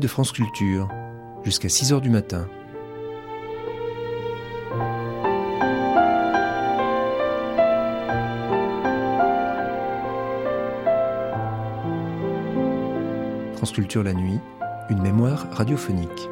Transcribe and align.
de 0.00 0.08
France 0.08 0.32
Culture, 0.32 0.88
jusqu'à 1.44 1.68
6 1.68 1.92
heures 1.92 2.00
du 2.00 2.10
matin. 2.10 2.48
France 13.56 13.72
Culture 13.72 14.02
la 14.02 14.12
nuit, 14.12 14.38
une 14.90 15.00
mémoire 15.00 15.46
radiophonique. 15.52 16.28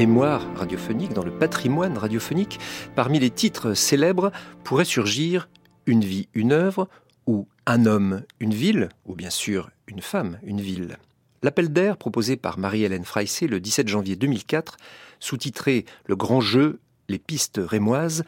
Mémoire 0.00 0.46
radiophonique, 0.56 1.12
dans 1.12 1.22
le 1.22 1.30
patrimoine 1.30 1.98
radiophonique, 1.98 2.58
parmi 2.96 3.18
les 3.18 3.28
titres 3.28 3.74
célèbres 3.74 4.32
pourrait 4.64 4.86
surgir 4.86 5.50
Une 5.84 6.02
vie, 6.02 6.26
une 6.32 6.52
œuvre 6.52 6.88
ou 7.26 7.46
Un 7.66 7.84
homme, 7.84 8.22
une 8.38 8.54
ville, 8.54 8.88
ou 9.04 9.14
bien 9.14 9.28
sûr 9.28 9.68
Une 9.88 10.00
femme, 10.00 10.38
une 10.42 10.62
ville. 10.62 10.96
L'appel 11.42 11.70
d'air 11.70 11.98
proposé 11.98 12.38
par 12.38 12.58
Marie-Hélène 12.58 13.04
Freissé 13.04 13.46
le 13.46 13.60
17 13.60 13.88
janvier 13.88 14.16
2004, 14.16 14.78
sous-titré 15.18 15.84
Le 16.06 16.16
grand 16.16 16.40
jeu, 16.40 16.80
les 17.10 17.18
pistes 17.18 17.60
rémoises, 17.62 18.24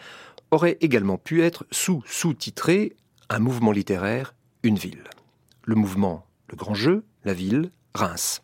aurait 0.50 0.76
également 0.82 1.16
pu 1.16 1.42
être 1.42 1.64
sous-sous-titré 1.70 2.96
Un 3.30 3.38
mouvement 3.38 3.72
littéraire, 3.72 4.34
une 4.62 4.76
ville. 4.76 5.04
Le 5.64 5.74
mouvement, 5.74 6.26
le 6.50 6.56
grand 6.56 6.74
jeu, 6.74 7.02
la 7.24 7.32
ville, 7.32 7.70
Reims 7.94 8.42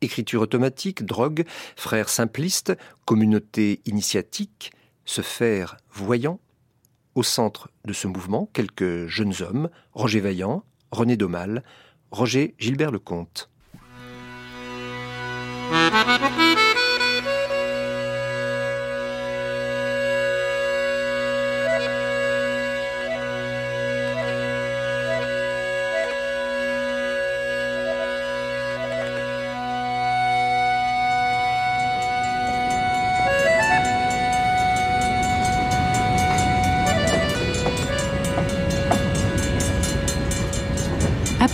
écriture 0.00 0.42
automatique, 0.42 1.04
drogue, 1.04 1.44
frères 1.76 2.08
simplistes, 2.08 2.76
communauté 3.04 3.80
initiatique, 3.86 4.72
se 5.04 5.22
faire 5.22 5.76
voyant. 5.92 6.40
Au 7.14 7.22
centre 7.22 7.68
de 7.84 7.92
ce 7.92 8.06
mouvement, 8.06 8.48
quelques 8.52 9.06
jeunes 9.06 9.34
hommes, 9.40 9.68
Roger 9.92 10.20
Vaillant, 10.20 10.64
René 10.92 11.16
Daumal, 11.16 11.64
Roger 12.10 12.54
Gilbert 12.58 12.92
Lecomte. 12.92 13.50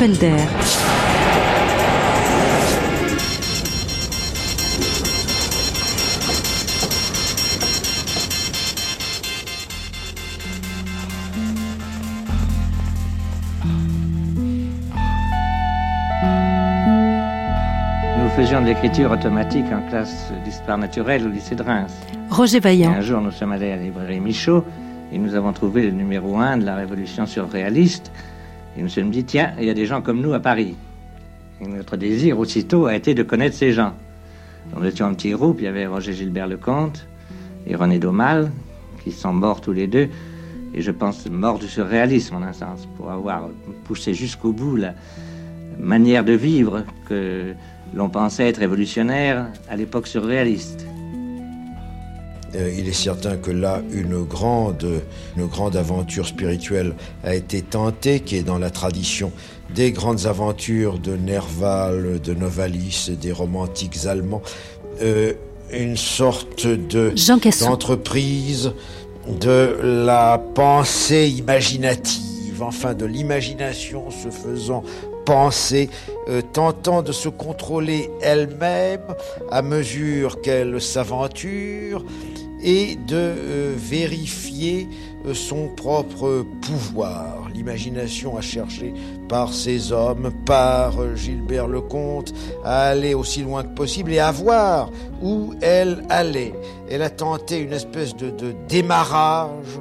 Nous 0.06 0.12
faisions 18.36 18.60
de 18.60 18.66
l'écriture 18.66 19.10
automatique 19.10 19.64
en 19.72 19.88
classe 19.88 20.32
d'histoire 20.44 20.78
naturelle 20.78 21.26
au 21.26 21.30
lycée 21.30 21.56
de 21.56 21.64
Reims. 21.64 21.92
Roger 22.30 22.60
Vaillant. 22.60 22.92
un 22.92 23.00
jour, 23.00 23.20
nous 23.20 23.32
sommes 23.32 23.50
allés 23.50 23.72
à 23.72 23.76
la 23.76 23.82
librairie 23.82 24.20
Michaud 24.20 24.62
et 25.10 25.18
nous 25.18 25.34
avons 25.34 25.52
trouvé 25.52 25.82
le 25.82 25.90
numéro 25.90 26.36
1 26.38 26.58
de 26.58 26.64
la 26.64 26.76
Révolution 26.76 27.26
surréaliste 27.26 28.12
et 28.76 28.82
nous 28.82 28.88
sommes 28.88 29.10
dit, 29.10 29.24
tiens, 29.24 29.52
il 29.58 29.64
y 29.64 29.70
a 29.70 29.74
des 29.74 29.86
gens 29.86 30.02
comme 30.02 30.20
nous 30.20 30.34
à 30.34 30.40
Paris. 30.40 30.74
Et 31.60 31.66
notre 31.66 31.96
désir 31.96 32.38
aussitôt 32.38 32.86
a 32.86 32.94
été 32.94 33.14
de 33.14 33.22
connaître 33.22 33.56
ces 33.56 33.72
gens. 33.72 33.94
Nous 34.76 34.84
étions 34.84 35.06
un 35.06 35.14
petit 35.14 35.30
groupe, 35.30 35.58
il 35.60 35.64
y 35.64 35.68
avait 35.68 35.86
Roger 35.86 36.12
Gilbert 36.12 36.48
Lecomte 36.48 37.06
et 37.66 37.74
René 37.74 37.98
Daumal, 37.98 38.50
qui 39.02 39.12
sont 39.12 39.32
morts 39.32 39.60
tous 39.60 39.72
les 39.72 39.86
deux, 39.86 40.08
et 40.74 40.82
je 40.82 40.90
pense 40.90 41.26
morts 41.30 41.58
du 41.58 41.68
surréalisme 41.68 42.34
en 42.36 42.42
un 42.42 42.52
sens, 42.52 42.86
pour 42.96 43.10
avoir 43.10 43.48
poussé 43.84 44.12
jusqu'au 44.12 44.52
bout 44.52 44.76
la 44.76 44.94
manière 45.78 46.24
de 46.24 46.32
vivre 46.32 46.84
que 47.08 47.54
l'on 47.94 48.10
pensait 48.10 48.48
être 48.48 48.58
révolutionnaire 48.58 49.46
à 49.70 49.76
l'époque 49.76 50.06
surréaliste. 50.06 50.86
Euh, 52.56 52.72
il 52.76 52.88
est 52.88 52.92
certain 52.92 53.36
que 53.36 53.50
là, 53.50 53.82
une 53.92 54.22
grande, 54.24 54.86
une 55.36 55.46
grande 55.46 55.76
aventure 55.76 56.26
spirituelle 56.26 56.94
a 57.24 57.34
été 57.34 57.62
tentée, 57.62 58.20
qui 58.20 58.36
est 58.36 58.42
dans 58.42 58.58
la 58.58 58.70
tradition 58.70 59.32
des 59.74 59.92
grandes 59.92 60.26
aventures 60.26 60.98
de 60.98 61.16
Nerval, 61.16 62.20
de 62.20 62.34
Novalis, 62.34 63.10
des 63.20 63.32
romantiques 63.32 64.06
allemands. 64.06 64.42
Euh, 65.02 65.34
une 65.72 65.96
sorte 65.96 66.66
de 66.66 67.12
d'entreprise 67.64 68.72
de 69.28 69.76
la 69.82 70.40
pensée 70.54 71.28
imaginative, 71.28 72.62
enfin 72.62 72.94
de 72.94 73.04
l'imagination 73.04 74.10
se 74.10 74.30
faisant 74.30 74.84
penser, 75.24 75.90
euh, 76.28 76.40
tentant 76.52 77.02
de 77.02 77.12
se 77.12 77.28
contrôler 77.28 78.08
elle-même 78.22 79.02
à 79.50 79.60
mesure 79.60 80.40
qu'elle 80.40 80.80
s'aventure, 80.80 82.04
et 82.62 82.96
de 82.96 83.16
euh, 83.16 83.74
vérifier 83.76 84.88
euh, 85.26 85.34
son 85.34 85.68
propre 85.68 86.44
pouvoir. 86.62 87.48
L'imagination 87.54 88.36
a 88.36 88.40
cherché 88.40 88.92
par 89.28 89.52
ces 89.52 89.92
hommes, 89.92 90.32
par 90.44 91.00
euh, 91.00 91.14
Gilbert 91.14 91.68
Lecomte, 91.68 92.32
à 92.64 92.88
aller 92.88 93.14
aussi 93.14 93.42
loin 93.42 93.62
que 93.62 93.74
possible 93.74 94.12
et 94.12 94.18
à 94.18 94.32
voir 94.32 94.90
où 95.22 95.54
elle 95.60 96.04
allait. 96.08 96.54
Elle 96.90 97.02
a 97.02 97.10
tenté 97.10 97.58
une 97.58 97.72
espèce 97.72 98.16
de, 98.16 98.32
démarrage 98.68 99.80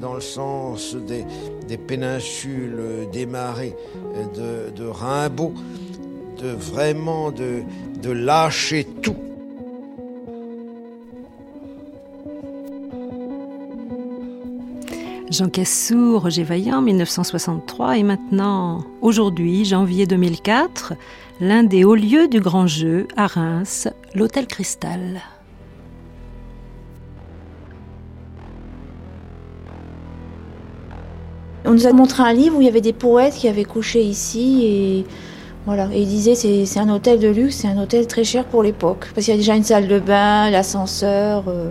dans 0.00 0.14
le 0.14 0.20
sens 0.20 0.94
des, 0.94 1.24
des 1.66 1.76
péninsules 1.76 3.08
démarrées 3.12 3.74
de, 4.34 4.70
de 4.70 4.86
Rimbaud, 4.86 5.54
de 6.40 6.50
vraiment 6.50 7.32
de, 7.32 7.62
de 8.00 8.10
lâcher 8.10 8.84
tout 9.02 9.16
Jean 15.32 15.48
Cassou, 15.48 16.18
Roger 16.18 16.42
Vaillant, 16.42 16.82
1963, 16.82 17.96
et 17.96 18.02
maintenant, 18.02 18.84
aujourd'hui, 19.00 19.64
janvier 19.64 20.06
2004, 20.06 20.92
l'un 21.40 21.62
des 21.62 21.84
hauts 21.84 21.94
lieux 21.94 22.28
du 22.28 22.38
grand 22.40 22.66
jeu 22.66 23.08
à 23.16 23.28
Reims, 23.28 23.88
l'Hôtel 24.14 24.46
Cristal. 24.46 25.22
On 31.64 31.70
nous 31.70 31.86
a 31.86 31.92
montré 31.94 32.22
un 32.22 32.34
livre 32.34 32.58
où 32.58 32.60
il 32.60 32.66
y 32.66 32.68
avait 32.68 32.82
des 32.82 32.92
poètes 32.92 33.34
qui 33.34 33.48
avaient 33.48 33.64
couché 33.64 34.02
ici 34.02 34.66
et 34.66 35.06
voilà. 35.64 35.88
Et 35.94 36.02
il 36.02 36.08
disait 36.08 36.34
c'est 36.34 36.78
un 36.78 36.90
hôtel 36.90 37.20
de 37.20 37.28
luxe, 37.28 37.56
c'est 37.56 37.68
un 37.68 37.80
hôtel 37.80 38.06
très 38.06 38.24
cher 38.24 38.44
pour 38.44 38.62
l'époque 38.62 39.08
parce 39.14 39.24
qu'il 39.24 39.32
y 39.32 39.36
a 39.36 39.38
déjà 39.38 39.56
une 39.56 39.64
salle 39.64 39.88
de 39.88 39.98
bain, 39.98 40.50
l'ascenseur. 40.50 41.44
Euh, 41.48 41.70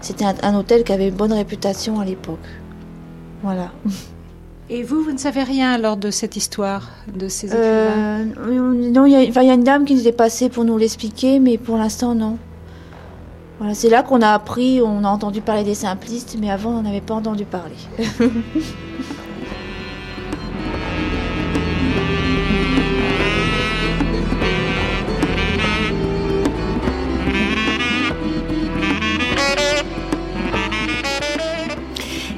c'était 0.00 0.24
un 0.24 0.56
hôtel 0.56 0.82
qui 0.82 0.92
avait 0.92 1.08
une 1.08 1.14
bonne 1.14 1.32
réputation 1.32 2.00
à 2.00 2.04
l'époque. 2.04 2.40
Voilà. 3.42 3.70
Et 4.70 4.82
vous, 4.82 5.02
vous 5.02 5.12
ne 5.12 5.18
savez 5.18 5.42
rien 5.42 5.72
alors 5.72 5.96
de 5.96 6.10
cette 6.10 6.36
histoire, 6.36 6.90
de 7.12 7.28
ces 7.28 7.52
euh, 7.52 8.24
Non, 8.24 9.04
il 9.04 9.12
y, 9.12 9.50
a 9.50 9.54
une 9.54 9.64
dame 9.64 9.84
qui 9.84 9.94
nous 9.94 10.08
est 10.08 10.12
passée 10.12 10.48
pour 10.48 10.64
nous 10.64 10.78
l'expliquer, 10.78 11.40
mais 11.40 11.58
pour 11.58 11.76
l'instant, 11.76 12.14
non. 12.14 12.38
Voilà, 13.58 13.74
c'est 13.74 13.90
là 13.90 14.02
qu'on 14.02 14.22
a 14.22 14.30
appris, 14.30 14.80
on 14.80 15.04
a 15.04 15.08
entendu 15.08 15.40
parler 15.40 15.64
des 15.64 15.74
simplistes, 15.74 16.36
mais 16.40 16.50
avant, 16.50 16.70
on 16.70 16.82
n'avait 16.82 17.00
pas 17.00 17.14
entendu 17.14 17.44
parler. 17.44 17.76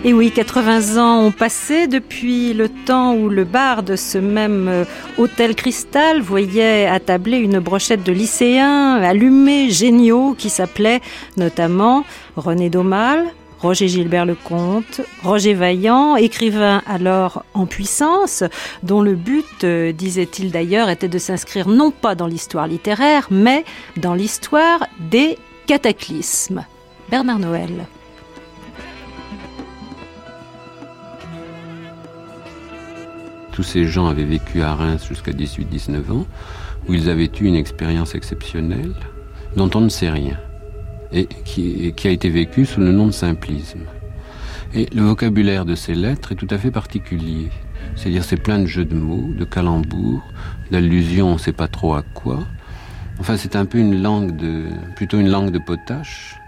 Et 0.07 0.13
oui, 0.13 0.31
80 0.31 1.03
ans 1.03 1.23
ont 1.25 1.31
passé 1.31 1.87
depuis 1.87 2.53
le 2.53 2.69
temps 2.69 3.15
où 3.15 3.31
le 3.31 3.45
bar 3.45 3.83
de 3.83 3.97
ce 3.97 4.19
même 4.19 4.69
euh, 4.69 4.85
hôtel 5.17 5.55
Cristal 5.55 6.21
voyait 6.21 6.85
attabler 6.85 7.39
une 7.39 7.59
brochette 7.59 8.03
de 8.03 8.13
lycéens 8.13 8.97
allumés, 8.97 9.71
géniaux, 9.71 10.35
qui 10.37 10.51
s'appelaient 10.51 11.01
notamment 11.39 12.05
René 12.37 12.69
Daumal, 12.69 13.25
Roger 13.61 13.89
Gilbert 13.89 14.27
Lecomte, 14.27 15.01
Roger 15.23 15.55
Vaillant, 15.55 16.17
écrivain 16.17 16.83
alors 16.87 17.43
en 17.55 17.65
puissance, 17.65 18.45
dont 18.83 19.01
le 19.01 19.15
but, 19.15 19.65
euh, 19.65 19.91
disait-il 19.93 20.51
d'ailleurs, 20.51 20.91
était 20.91 21.09
de 21.09 21.19
s'inscrire 21.19 21.67
non 21.67 21.91
pas 21.91 22.15
dans 22.15 22.27
l'histoire 22.27 22.67
littéraire, 22.67 23.29
mais 23.31 23.65
dans 23.97 24.13
l'histoire 24.13 24.87
des 25.01 25.39
Cataclysme. 25.67 26.67
Bernard 27.11 27.39
Noël. 27.39 27.87
Tous 33.55 33.63
ces 33.63 33.85
gens 33.85 34.09
avaient 34.09 34.25
vécu 34.25 34.63
à 34.63 34.75
Reims 34.75 35.07
jusqu'à 35.09 35.31
18-19 35.31 36.11
ans, 36.11 36.27
où 36.89 36.95
ils 36.95 37.09
avaient 37.09 37.31
eu 37.41 37.45
une 37.45 37.55
expérience 37.55 38.17
exceptionnelle 38.17 38.93
dont 39.57 39.71
on 39.77 39.81
ne 39.81 39.89
sait 39.89 40.11
rien, 40.11 40.37
et 41.13 41.29
qui, 41.45 41.95
a 42.05 42.11
été 42.11 42.31
vécue 42.31 42.67
sous 42.67 42.81
le 42.81 42.91
nom 42.91 43.07
de 43.07 43.13
simplisme. 43.13 43.83
Et 44.75 44.89
le 44.93 45.03
vocabulaire 45.03 45.65
de 45.65 45.77
ces 45.77 45.95
lettres 45.95 46.33
est 46.33 46.35
tout 46.35 46.49
à 46.51 46.59
fait 46.59 46.73
particulier. 46.73 47.51
C'est-à-dire 47.95 48.25
c'est 48.25 48.43
plein 48.43 48.59
de 48.59 48.67
jeux 48.67 48.85
de 48.85 48.97
mots, 48.97 49.33
de 49.33 49.45
calembours, 49.45 50.25
d'allusions, 50.73 51.29
on 51.29 51.35
ne 51.35 51.39
sait 51.39 51.53
pas 51.53 51.69
trop 51.69 51.95
à 51.95 52.03
quoi. 52.03 52.41
Enfin, 53.21 53.37
c'est 53.37 53.55
un 53.55 53.67
peu 53.67 53.79
une 53.79 54.03
langue 54.03 54.37
de, 54.37 54.65
plutôt 54.97 55.21
une 55.21 55.31
langue 55.31 55.53
de 55.53 55.61
potache, 55.61 56.41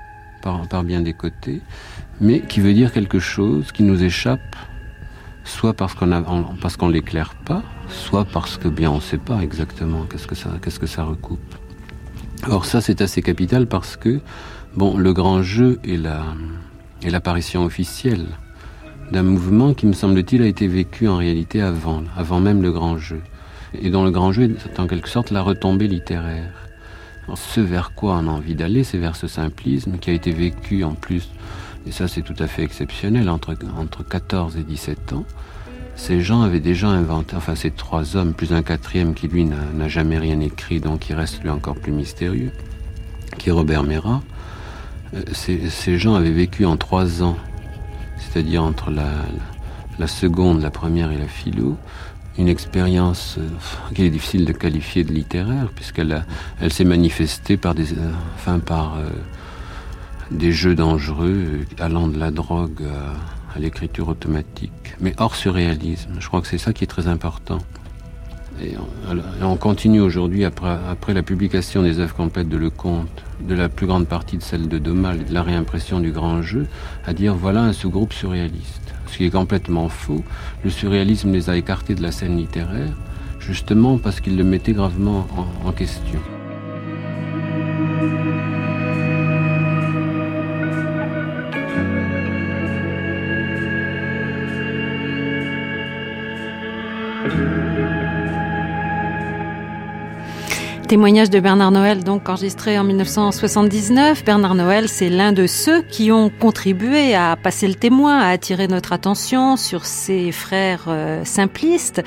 par 0.42 0.84
bien 0.84 1.00
des 1.00 1.12
côtés, 1.12 1.60
mais 2.20 2.40
qui 2.40 2.60
veut 2.60 2.74
dire 2.74 2.92
quelque 2.92 3.20
chose 3.20 3.70
qui 3.70 3.84
nous 3.84 4.02
échappe, 4.02 4.56
soit 5.46 5.74
parce 5.74 5.94
qu'on 5.94 6.12
a, 6.12 6.22
parce 6.60 6.76
qu'on 6.76 6.88
l'éclaire 6.88 7.34
pas, 7.44 7.62
soit 7.88 8.24
parce 8.24 8.58
que 8.58 8.68
bien 8.68 8.90
on 8.90 8.96
ne 8.96 9.00
sait 9.00 9.18
pas 9.18 9.40
exactement 9.40 10.04
qu'est-ce 10.04 10.26
que 10.26 10.34
ça, 10.34 10.50
qu'est-ce 10.62 10.78
que 10.78 10.86
ça 10.86 11.04
recoupe. 11.04 11.54
Or 12.48 12.64
ça, 12.64 12.80
c'est 12.80 13.00
assez 13.00 13.22
capital 13.22 13.66
parce 13.66 13.96
que, 13.96 14.20
bon, 14.76 14.96
le 14.96 15.12
grand 15.12 15.42
jeu 15.42 15.80
est 15.84 15.96
la, 15.96 16.22
l'apparition 17.02 17.64
officielle 17.64 18.26
d'un 19.10 19.22
mouvement 19.22 19.72
qui, 19.72 19.86
me 19.86 19.92
semble-t-il, 19.92 20.42
a 20.42 20.46
été 20.46 20.66
vécu 20.66 21.08
en 21.08 21.16
réalité 21.16 21.62
avant, 21.62 22.02
avant 22.16 22.40
même 22.40 22.62
le 22.62 22.72
grand 22.72 22.98
jeu. 22.98 23.20
Et 23.80 23.90
dont 23.90 24.04
le 24.04 24.10
grand 24.10 24.32
jeu 24.32 24.44
est 24.44 24.80
en 24.80 24.86
quelque 24.86 25.08
sorte 25.08 25.30
la 25.30 25.42
retombée 25.42 25.88
littéraire. 25.88 26.52
Ce 27.34 27.60
vers 27.60 27.92
quoi 27.94 28.14
on 28.14 28.28
a 28.28 28.30
envie 28.30 28.54
d'aller, 28.54 28.84
c'est 28.84 28.98
vers 28.98 29.16
ce 29.16 29.26
simplisme 29.26 29.98
qui 29.98 30.10
a 30.10 30.12
été 30.12 30.30
vécu 30.30 30.84
en 30.84 30.94
plus, 30.94 31.28
et 31.86 31.92
ça 31.92 32.08
c'est 32.08 32.22
tout 32.22 32.34
à 32.38 32.46
fait 32.46 32.62
exceptionnel, 32.62 33.28
entre, 33.28 33.54
entre 33.78 34.02
14 34.02 34.56
et 34.56 34.62
17 34.62 35.12
ans. 35.12 35.24
Ces 35.94 36.20
gens 36.20 36.42
avaient 36.42 36.60
déjà 36.60 36.88
inventé, 36.88 37.36
enfin 37.36 37.54
ces 37.54 37.70
trois 37.70 38.16
hommes, 38.16 38.34
plus 38.34 38.52
un 38.52 38.62
quatrième 38.62 39.14
qui 39.14 39.28
lui 39.28 39.44
n'a 39.44 39.88
jamais 39.88 40.18
rien 40.18 40.40
écrit, 40.40 40.80
donc 40.80 41.08
il 41.08 41.14
reste 41.14 41.42
lui 41.42 41.48
encore 41.48 41.76
plus 41.76 41.92
mystérieux, 41.92 42.52
qui 43.38 43.48
est 43.48 43.52
Robert 43.52 43.82
Mera. 43.82 44.22
Euh, 45.14 45.22
ces, 45.32 45.70
ces 45.70 45.98
gens 45.98 46.14
avaient 46.14 46.32
vécu 46.32 46.66
en 46.66 46.76
trois 46.76 47.22
ans 47.22 47.36
c'est-à-dire 48.18 48.62
entre 48.62 48.90
la, 48.90 49.08
la, 49.98 50.06
seconde, 50.06 50.62
la 50.62 50.70
première 50.70 51.10
et 51.10 51.16
la 51.16 51.26
philo, 51.26 51.76
une 52.38 52.48
expérience 52.48 53.36
euh, 53.38 53.48
qu'il 53.94 54.04
est 54.04 54.10
difficile 54.10 54.44
de 54.44 54.52
qualifier 54.52 55.04
de 55.04 55.12
littéraire, 55.12 55.68
puisqu'elle 55.74 56.24
elle 56.60 56.72
s'est 56.72 56.84
manifestée 56.84 57.56
par 57.56 57.74
des, 57.74 57.92
euh, 57.94 58.58
par 58.58 58.96
euh, 58.96 59.08
des 60.30 60.52
jeux 60.52 60.74
dangereux 60.74 61.60
allant 61.78 62.08
de 62.08 62.18
la 62.18 62.30
drogue 62.30 62.82
à, 63.54 63.58
l'écriture 63.58 64.08
automatique, 64.08 64.94
mais 65.00 65.14
hors 65.16 65.34
surréalisme. 65.34 66.10
Je 66.18 66.28
crois 66.28 66.42
que 66.42 66.46
c'est 66.46 66.58
ça 66.58 66.74
qui 66.74 66.84
est 66.84 66.88
très 66.88 67.08
important. 67.08 67.58
Et 68.62 68.74
on, 69.10 69.46
on 69.46 69.56
continue 69.56 70.00
aujourd'hui, 70.00 70.44
après, 70.44 70.76
après 70.90 71.14
la 71.14 71.22
publication 71.22 71.82
des 71.82 71.98
œuvres 71.98 72.14
complètes 72.14 72.50
de 72.50 72.58
Lecomte, 72.58 73.24
de 73.40 73.54
la 73.54 73.70
plus 73.70 73.86
grande 73.86 74.06
partie 74.06 74.36
de 74.36 74.42
celle 74.42 74.68
de 74.68 74.76
Domal 74.78 75.22
et 75.22 75.24
de 75.24 75.32
la 75.32 75.42
réimpression 75.42 76.00
du 76.00 76.10
grand 76.10 76.42
jeu, 76.42 76.66
à 77.06 77.14
dire 77.14 77.34
voilà 77.34 77.62
un 77.62 77.72
sous-groupe 77.72 78.12
surréaliste. 78.12 78.94
Ce 79.06 79.16
qui 79.16 79.24
est 79.24 79.30
complètement 79.30 79.88
faux. 79.88 80.22
Le 80.62 80.68
surréalisme 80.68 81.32
les 81.32 81.48
a 81.48 81.56
écartés 81.56 81.94
de 81.94 82.02
la 82.02 82.12
scène 82.12 82.36
littéraire, 82.36 82.92
justement 83.40 83.96
parce 83.96 84.20
qu'il 84.20 84.36
le 84.36 84.44
mettait 84.44 84.72
gravement 84.72 85.26
en, 85.34 85.68
en 85.68 85.72
question. 85.72 86.20
Témoignage 100.88 101.30
de 101.30 101.40
Bernard 101.40 101.72
Noël, 101.72 102.04
donc 102.04 102.28
enregistré 102.28 102.78
en 102.78 102.84
1979. 102.84 104.24
Bernard 104.24 104.54
Noël, 104.54 104.88
c'est 104.88 105.08
l'un 105.08 105.32
de 105.32 105.48
ceux 105.48 105.82
qui 105.82 106.12
ont 106.12 106.30
contribué 106.30 107.12
à 107.12 107.34
passer 107.34 107.66
le 107.66 107.74
témoin, 107.74 108.18
à 108.18 108.28
attirer 108.28 108.68
notre 108.68 108.92
attention 108.92 109.56
sur 109.56 109.84
ses 109.84 110.30
frères 110.30 110.84
euh, 110.86 111.24
simplistes. 111.24 112.04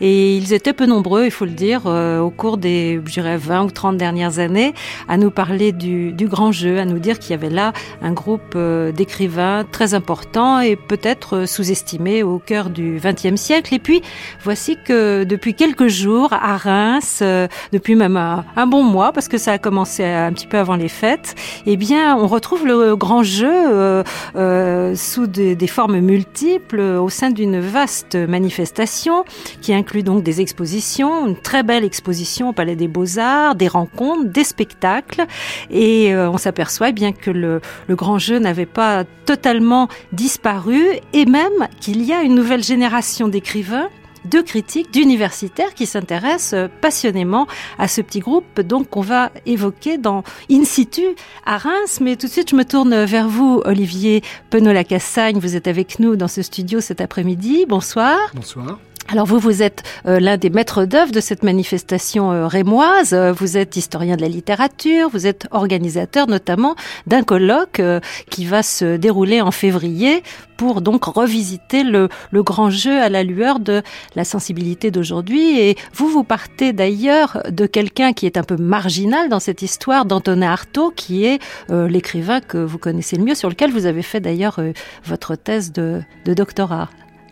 Et 0.00 0.36
ils 0.36 0.52
étaient 0.52 0.72
peu 0.72 0.86
nombreux, 0.86 1.24
il 1.24 1.32
faut 1.32 1.44
le 1.44 1.50
dire, 1.50 1.82
euh, 1.86 2.20
au 2.20 2.30
cours 2.30 2.56
des, 2.56 3.00
je 3.04 3.12
dirais, 3.14 3.36
20 3.36 3.64
ou 3.64 3.70
30 3.72 3.96
dernières 3.96 4.38
années, 4.38 4.74
à 5.08 5.16
nous 5.16 5.32
parler 5.32 5.72
du, 5.72 6.14
grand 6.28 6.52
jeu, 6.52 6.78
à 6.78 6.84
nous 6.84 7.00
dire 7.00 7.18
qu'il 7.18 7.32
y 7.32 7.34
avait 7.34 7.50
là 7.50 7.72
un 8.00 8.12
groupe 8.12 8.52
euh, 8.54 8.92
d'écrivains 8.92 9.64
très 9.64 9.94
important 9.94 10.60
et 10.60 10.76
peut-être 10.76 11.46
sous-estimé 11.48 12.22
au 12.22 12.38
cœur 12.38 12.70
du 12.70 13.00
XXe 13.02 13.40
siècle. 13.40 13.74
Et 13.74 13.80
puis, 13.80 14.02
voici 14.44 14.78
que 14.84 15.24
depuis 15.24 15.54
quelques 15.54 15.88
jours, 15.88 16.32
à 16.32 16.56
Reims, 16.56 17.24
depuis 17.72 17.96
même 17.96 18.19
un 18.56 18.66
bon 18.66 18.82
mois 18.82 19.12
parce 19.12 19.28
que 19.28 19.38
ça 19.38 19.52
a 19.52 19.58
commencé 19.58 20.04
un 20.04 20.32
petit 20.32 20.46
peu 20.46 20.58
avant 20.58 20.76
les 20.76 20.88
fêtes, 20.88 21.34
eh 21.66 21.76
bien, 21.76 22.16
on 22.16 22.26
retrouve 22.26 22.66
le 22.66 22.96
grand 22.96 23.22
jeu 23.22 23.50
euh, 23.50 24.02
euh, 24.36 24.94
sous 24.94 25.26
des, 25.26 25.56
des, 25.56 25.66
formes 25.66 26.00
multiples 26.00 26.80
au 26.80 27.08
sein 27.08 27.30
d'une 27.30 27.60
vaste 27.60 28.16
manifestation 28.16 29.24
qui 29.60 29.72
inclut 29.72 30.02
donc 30.02 30.22
des 30.22 30.40
expositions, 30.40 31.26
une 31.26 31.36
très 31.36 31.62
belle 31.62 31.84
exposition 31.84 32.50
au 32.50 32.52
Palais 32.52 32.76
des 32.76 32.88
Beaux-Arts, 32.88 33.54
des 33.54 33.68
rencontres, 33.68 34.24
des 34.24 34.44
spectacles. 34.44 35.26
Et 35.70 36.14
euh, 36.14 36.30
on 36.30 36.38
s'aperçoit 36.38 36.90
eh 36.90 36.92
bien 36.92 37.12
que 37.12 37.30
le, 37.30 37.60
le 37.88 37.96
grand 37.96 38.18
jeu 38.18 38.38
n'avait 38.38 38.66
pas 38.66 39.04
totalement 39.26 39.88
disparu 40.12 40.82
et 41.12 41.26
même 41.26 41.68
qu'il 41.80 42.02
y 42.02 42.12
a 42.12 42.22
une 42.22 42.34
nouvelle 42.34 42.62
génération 42.62 43.28
d'écrivains 43.28 43.88
de 44.24 44.40
critiques, 44.40 44.92
d'universitaires 44.92 45.74
qui 45.74 45.86
s'intéressent 45.86 46.68
passionnément 46.80 47.46
à 47.78 47.88
ce 47.88 48.00
petit 48.00 48.20
groupe 48.20 48.60
donc 48.60 48.90
qu'on 48.90 49.00
va 49.00 49.30
évoquer 49.46 49.98
dans 49.98 50.22
In 50.50 50.64
situ 50.64 51.02
à 51.46 51.58
Reims. 51.58 51.98
Mais 52.00 52.16
tout 52.16 52.26
de 52.26 52.32
suite, 52.32 52.50
je 52.50 52.56
me 52.56 52.64
tourne 52.64 53.04
vers 53.04 53.28
vous, 53.28 53.62
Olivier 53.64 54.22
Penot-Lacassagne. 54.50 55.38
Vous 55.38 55.56
êtes 55.56 55.68
avec 55.68 55.98
nous 55.98 56.16
dans 56.16 56.28
ce 56.28 56.42
studio 56.42 56.80
cet 56.80 57.00
après-midi. 57.00 57.66
Bonsoir. 57.68 58.18
Bonsoir. 58.34 58.78
Alors 59.12 59.26
vous, 59.26 59.40
vous 59.40 59.60
êtes 59.60 59.82
euh, 60.06 60.20
l'un 60.20 60.36
des 60.36 60.50
maîtres 60.50 60.84
d'œuvre 60.84 61.10
de 61.10 61.18
cette 61.18 61.42
manifestation 61.42 62.30
euh, 62.30 62.46
rémoise. 62.46 63.12
Euh, 63.12 63.32
vous 63.32 63.56
êtes 63.56 63.74
historien 63.74 64.14
de 64.14 64.20
la 64.20 64.28
littérature. 64.28 65.08
Vous 65.08 65.26
êtes 65.26 65.48
organisateur 65.50 66.28
notamment 66.28 66.76
d'un 67.08 67.24
colloque 67.24 67.82
qui 68.30 68.44
va 68.44 68.62
se 68.62 68.96
dérouler 68.96 69.40
en 69.40 69.50
février 69.50 70.22
pour 70.56 70.80
donc 70.80 71.04
revisiter 71.06 71.82
le, 71.82 72.08
grand 72.32 72.70
jeu 72.70 73.00
à 73.00 73.08
la 73.08 73.24
lueur 73.24 73.58
de 73.58 73.82
la 74.14 74.22
sensibilité 74.22 74.92
d'aujourd'hui. 74.92 75.58
Et 75.58 75.76
vous, 75.92 76.08
vous 76.08 76.22
partez 76.22 76.72
d'ailleurs 76.72 77.42
de 77.50 77.66
quelqu'un 77.66 78.12
qui 78.12 78.26
est 78.26 78.36
un 78.36 78.44
peu 78.44 78.56
marginal 78.56 79.28
dans 79.28 79.40
cette 79.40 79.62
histoire, 79.62 80.04
d'Antonin 80.04 80.52
Artaud, 80.52 80.92
qui 80.94 81.24
est 81.24 81.40
l'écrivain 81.68 82.40
que 82.40 82.58
vous 82.58 82.78
connaissez 82.78 83.16
le 83.16 83.24
mieux, 83.24 83.34
sur 83.34 83.48
lequel 83.48 83.72
vous 83.72 83.86
avez 83.86 84.02
fait 84.02 84.20
d'ailleurs 84.20 84.60
votre 85.04 85.34
thèse 85.34 85.72
de 85.72 86.02
doctorat. 86.26 86.90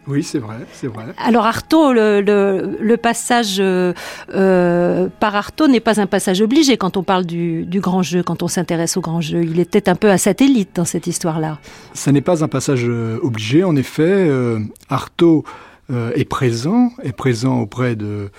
Oui, 0.09 0.23
c'est 0.23 0.38
vrai, 0.38 0.57
c'est 0.73 0.87
vrai. 0.87 1.05
Alors 1.19 1.45
Artaud, 1.45 1.93
le, 1.93 2.23
le, 2.23 2.79
le 2.81 2.97
passage 2.97 3.57
euh, 3.61 3.93
euh, 4.35 5.09
par 5.21 5.37
Artaud 5.37 5.69
n'est 5.69 5.81
pas 5.81 6.00
un 6.00 6.07
passage 6.07 6.41
obligé 6.41 6.79
quand 6.79 6.97
on 6.97 7.03
parle 7.03 7.27
du, 7.27 7.67
du 7.67 7.81
grand 7.81 8.03
jeu, 8.03 8.23
quand 8.23 8.43
on 8.43 8.49
s'intéresse 8.49 8.97
au 8.97 9.03
grand 9.03 9.21
jeu. 9.21 9.43
Il 9.45 9.61
était 9.61 9.88
un 9.91 9.95
peu 9.95 10.11
un 10.11 10.17
satellite 10.17 10.71
dans 10.75 10.87
cette 10.87 11.07
histoire-là. 11.07 11.59
Ça 11.93 12.11
n'est 12.11 12.23
pas 12.23 12.43
un 12.43 12.49
passage 12.49 12.85
euh, 12.87 13.19
obligé. 13.23 13.65
En 13.65 13.77
effet, 13.77 14.03
euh, 14.03 14.61
Artaud 14.88 15.45
euh, 15.91 16.11
est 16.15 16.25
présent, 16.25 16.91
est 17.03 17.12
présent 17.12 17.61
auprès 17.61 17.95
de 17.95 18.31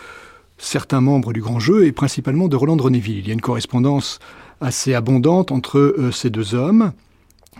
certains 0.58 1.02
membres 1.02 1.34
du 1.34 1.42
grand 1.42 1.60
jeu 1.60 1.86
et 1.86 1.92
principalement 1.92 2.48
de 2.48 2.56
Roland 2.56 2.78
de 2.78 2.82
Renéville. 2.82 3.20
Il 3.20 3.28
y 3.28 3.30
a 3.30 3.34
une 3.34 3.42
correspondance 3.42 4.20
assez 4.60 4.96
abondante 4.96 5.52
entre 5.52 5.96
ces 6.12 6.30
deux 6.30 6.54
hommes. 6.56 6.92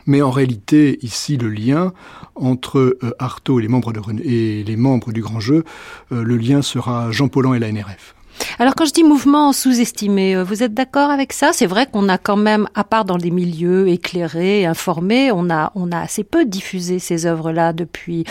Mais 0.10 0.24
en 0.24 0.32
réalité, 0.32 0.98
ici, 1.04 1.38
le 1.38 1.50
lien 1.50 1.94
entre 2.34 2.80
euh, 2.80 3.16
Artaud 3.20 3.60
et 3.60 3.62
les 3.62 4.76
membres, 4.76 5.12
du 5.12 5.22
grand 5.22 5.40
jeu, 5.40 5.64
euh, 6.12 6.24
le 6.24 6.36
lien 6.36 6.64
sera 6.64 7.12
Jean 7.12 7.28
Paulhan 7.28 7.54
et 7.54 7.60
la 7.60 7.72
NRF. 7.72 8.16
Alors 8.58 8.74
quand 8.76 8.86
je 8.86 8.94
dis 8.94 9.04
mouvement 9.04 9.54
sous-estimé, 9.54 10.36
euh, 10.36 10.44
vous 10.44 10.64
êtes 10.64 10.74
d'accord 10.74 11.12
avec 11.12 11.32
ça? 11.32 11.52
C'est 11.54 11.68
vrai 11.68 11.86
qu'on 11.86 12.10
a 12.10 12.18
quand 12.18 12.38
même, 12.38 12.68
à 12.74 12.84
part 12.84 13.06
dans 13.06 13.18
des 13.18 13.30
milieux 13.30 13.88
éclairés, 13.88 14.66
informés, 14.66 15.32
on 15.32 15.52
a, 15.52 15.72
on 15.76 15.92
a 15.92 16.00
assez 16.00 16.24
peu 16.24 16.44
diffusé 16.44 16.98
ces 16.98 17.28
œuvres-là 17.28 17.74
depuis 17.74 18.24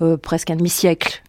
euh, 0.00 0.16
presque 0.16 0.50
un 0.50 0.56
demi-siècle. 0.56 1.22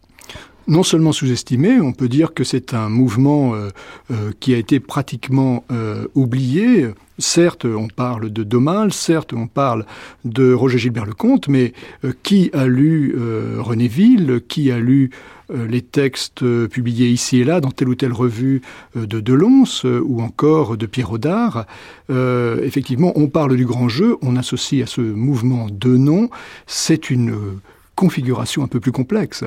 Non 0.67 0.83
seulement 0.83 1.13
sous-estimé, 1.13 1.79
on 1.79 1.93
peut 1.93 2.09
dire 2.09 2.33
que 2.33 2.43
c'est 2.43 2.73
un 2.73 2.89
mouvement 2.89 3.55
euh, 3.55 3.69
euh, 4.11 4.31
qui 4.39 4.53
a 4.53 4.57
été 4.57 4.79
pratiquement 4.79 5.63
euh, 5.71 6.07
oublié. 6.13 6.87
Certes, 7.19 7.65
on 7.65 7.87
parle 7.87 8.29
de 8.29 8.43
Domal, 8.43 8.93
certes, 8.93 9.33
on 9.33 9.47
parle 9.47 9.85
de 10.25 10.53
Roger 10.53 10.77
Gilbert 10.77 11.05
Lecomte, 11.05 11.47
mais 11.47 11.73
qui 12.21 12.51
a 12.53 12.67
lu 12.67 13.15
René 13.57 13.87
Ville, 13.87 14.41
qui 14.47 14.69
a 14.69 14.77
lu 14.77 15.09
les 15.51 15.81
textes 15.81 16.45
publiés 16.67 17.09
ici 17.09 17.39
et 17.39 17.43
là 17.43 17.59
dans 17.59 17.71
telle 17.71 17.89
ou 17.89 17.95
telle 17.95 18.13
revue 18.13 18.61
de 18.93 19.19
Delons 19.19 19.63
ou 19.83 20.21
encore 20.21 20.77
de 20.77 20.85
Pierre 20.85 21.11
Audard. 21.11 21.65
effectivement, 22.07 23.13
on 23.15 23.29
parle 23.29 23.55
du 23.55 23.65
grand 23.65 23.89
jeu, 23.89 24.15
on 24.21 24.35
associe 24.35 24.83
à 24.83 24.85
ce 24.85 25.01
mouvement 25.01 25.65
deux 25.71 25.97
noms. 25.97 26.29
C'est 26.67 27.09
une 27.09 27.33
configuration 27.95 28.63
un 28.63 28.67
peu 28.67 28.79
plus 28.79 28.91
complexe. 28.91 29.43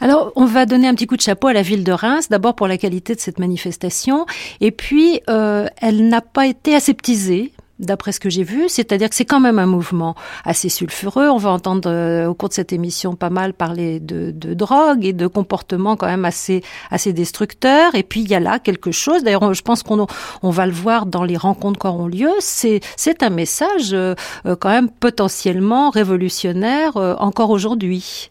Alors, 0.00 0.32
on 0.36 0.44
va 0.44 0.66
donner 0.66 0.88
un 0.88 0.94
petit 0.94 1.06
coup 1.06 1.16
de 1.16 1.22
chapeau 1.22 1.48
à 1.48 1.52
la 1.52 1.62
ville 1.62 1.84
de 1.84 1.92
Reims, 1.92 2.28
d'abord 2.28 2.54
pour 2.54 2.68
la 2.68 2.78
qualité 2.78 3.14
de 3.14 3.20
cette 3.20 3.38
manifestation, 3.38 4.26
et 4.60 4.70
puis 4.70 5.20
euh, 5.28 5.66
elle 5.80 6.08
n'a 6.08 6.20
pas 6.20 6.46
été 6.46 6.74
aseptisée 6.74 7.52
d'après 7.78 8.12
ce 8.12 8.20
que 8.20 8.30
j'ai 8.30 8.42
vu, 8.42 8.68
c'est-à-dire 8.68 9.10
que 9.10 9.14
c'est 9.14 9.26
quand 9.26 9.40
même 9.40 9.58
un 9.58 9.66
mouvement 9.66 10.14
assez 10.44 10.68
sulfureux. 10.68 11.28
On 11.28 11.36
va 11.36 11.50
entendre 11.50 11.90
euh, 11.90 12.26
au 12.26 12.34
cours 12.34 12.48
de 12.48 12.54
cette 12.54 12.72
émission 12.72 13.14
pas 13.14 13.28
mal 13.28 13.52
parler 13.52 14.00
de, 14.00 14.32
drogue 14.54 15.04
et 15.04 15.12
de 15.12 15.26
comportements 15.26 15.96
quand 15.96 16.06
même 16.06 16.24
assez 16.24 16.62
assez 16.90 17.12
destructeurs. 17.12 17.94
Et 17.94 18.02
puis 18.02 18.22
il 18.22 18.28
y 18.30 18.34
a 18.34 18.40
là 18.40 18.58
quelque 18.58 18.92
chose. 18.92 19.24
D'ailleurs, 19.24 19.52
je 19.52 19.62
pense 19.62 19.82
qu'on 19.82 20.06
on 20.42 20.50
va 20.50 20.66
le 20.66 20.72
voir 20.72 21.04
dans 21.04 21.24
les 21.24 21.36
rencontres 21.36 21.78
qui 21.78 21.86
auront 21.86 22.06
lieu. 22.06 22.30
C'est 22.40 22.80
c'est 22.96 23.22
un 23.22 23.30
message 23.30 23.92
euh, 23.92 24.14
quand 24.44 24.70
même 24.70 24.88
potentiellement 24.88 25.90
révolutionnaire 25.90 26.96
encore 26.96 27.50
aujourd'hui. 27.50 28.30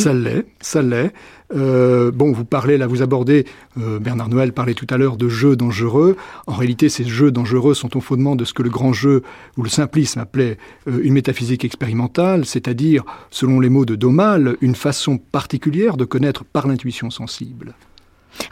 Ça 0.00 0.12
l'est, 0.12 0.46
ça 0.60 0.82
l'est. 0.82 1.12
Euh, 1.54 2.10
bon, 2.10 2.32
vous 2.32 2.44
parlez 2.44 2.78
là, 2.78 2.86
vous 2.86 3.02
abordez, 3.02 3.46
euh, 3.78 4.00
Bernard 4.00 4.28
Noël 4.28 4.52
parlait 4.52 4.74
tout 4.74 4.86
à 4.90 4.96
l'heure 4.96 5.16
de 5.16 5.28
jeux 5.28 5.54
dangereux. 5.56 6.16
En 6.46 6.54
réalité, 6.54 6.88
ces 6.88 7.04
jeux 7.04 7.30
dangereux 7.30 7.74
sont 7.74 7.96
au 7.96 8.00
fondement 8.00 8.34
de 8.34 8.44
ce 8.44 8.54
que 8.54 8.62
le 8.62 8.70
grand 8.70 8.92
jeu 8.92 9.22
ou 9.56 9.62
le 9.62 9.68
simplisme 9.68 10.18
appelait 10.18 10.58
euh, 10.88 11.00
une 11.02 11.12
métaphysique 11.12 11.64
expérimentale, 11.64 12.44
c'est-à-dire, 12.44 13.04
selon 13.30 13.60
les 13.60 13.68
mots 13.68 13.84
de 13.84 13.94
Domal, 13.94 14.56
une 14.60 14.74
façon 14.74 15.18
particulière 15.18 15.96
de 15.96 16.04
connaître 16.04 16.44
par 16.44 16.66
l'intuition 16.66 17.10
sensible. 17.10 17.74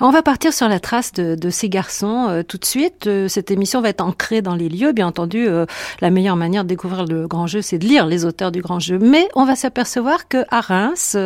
On 0.01 0.11
va 0.11 0.23
partir 0.23 0.53
sur 0.53 0.69
la 0.69 0.81
trace 0.81 1.13
de, 1.13 1.51
ces 1.51 1.69
garçons 1.69 2.27
euh, 2.29 2.43
tout 2.43 2.59
de 2.59 2.65
suite. 2.65 3.07
Euh, 3.07 3.29
cette 3.29 3.51
émission 3.51 3.81
va 3.81 3.89
être 3.89 4.01
ancrée 4.01 4.43
dans 4.43 4.55
les 4.55 4.69
lieux. 4.69 4.93
Bien 4.93 5.07
entendu, 5.07 5.47
euh, 5.47 5.67
la 6.01 6.11
meilleure 6.11 6.37
manière 6.37 6.65
de 6.65 6.69
découvrir 6.69 7.05
le 7.05 7.27
grand 7.27 7.47
jeu, 7.47 7.63
c'est 7.63 7.79
de 7.79 7.87
lire 7.87 8.07
les 8.07 8.25
auteurs 8.25 8.53
du 8.53 8.63
grand 8.63 8.81
jeu. 8.81 8.99
Mais 8.99 9.29
on 9.35 9.45
va 9.45 9.55
s'apercevoir 9.55 10.29
que 10.29 10.45
à 10.51 10.61
Reims, 10.61 11.17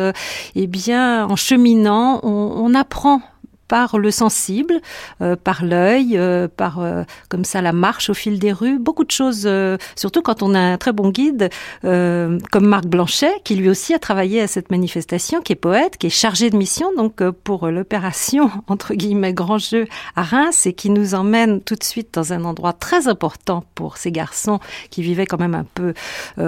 eh 0.55 0.67
bien, 0.67 1.25
en 1.25 1.35
cheminant, 1.35 2.19
on 2.23 2.73
apprend 2.73 3.21
par 3.67 3.97
le 3.97 4.11
sensible, 4.11 4.81
euh, 5.21 5.35
par 5.35 5.63
l'œil, 5.63 6.17
euh, 6.17 6.47
par 6.47 6.79
euh, 6.79 7.03
comme 7.29 7.43
ça 7.43 7.61
la 7.61 7.73
marche 7.73 8.09
au 8.09 8.13
fil 8.13 8.39
des 8.39 8.51
rues, 8.51 8.79
beaucoup 8.79 9.03
de 9.03 9.11
choses, 9.11 9.49
surtout 9.95 10.21
quand 10.21 10.41
on 10.41 10.53
a 10.53 10.59
un 10.59 10.77
très 10.77 10.93
bon 10.93 11.09
guide 11.09 11.49
comme 11.81 12.65
Marc 12.67 12.85
Blanchet, 12.85 13.33
qui 13.43 13.55
lui 13.55 13.69
aussi 13.69 13.93
a 13.93 13.99
travaillé 13.99 14.41
à 14.41 14.47
cette 14.47 14.71
manifestation, 14.71 15.41
qui 15.41 15.53
est 15.53 15.57
poète, 15.57 15.97
qui 15.97 16.07
est 16.07 16.11
chargé 16.11 16.49
de 16.49 16.57
mission 16.57 16.93
donc 16.95 17.23
pour 17.43 17.67
l'opération 17.67 18.49
entre 18.67 18.93
guillemets 18.93 19.33
grand 19.33 19.57
jeu 19.57 19.87
à 20.15 20.23
Reims 20.23 20.65
et 20.65 20.73
qui 20.73 20.89
nous 20.89 21.15
emmène 21.15 21.61
tout 21.61 21.75
de 21.75 21.83
suite 21.83 22.13
dans 22.13 22.33
un 22.33 22.43
endroit 22.43 22.73
très 22.73 23.07
important 23.07 23.63
pour 23.75 23.97
ces 23.97 24.11
garçons 24.11 24.59
qui 24.89 25.01
vivaient 25.01 25.25
quand 25.25 25.39
même 25.39 25.55
un 25.55 25.65
peu, 25.65 25.93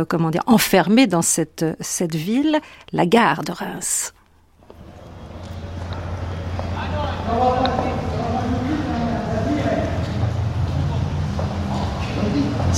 comment 0.08 0.30
dire, 0.30 0.44
enfermés 0.46 1.08
dans 1.08 1.22
cette 1.22 1.66
cette 1.80 2.16
ville, 2.16 2.60
la 2.92 3.06
gare 3.06 3.44
de 3.44 3.52
Reims. 3.52 4.14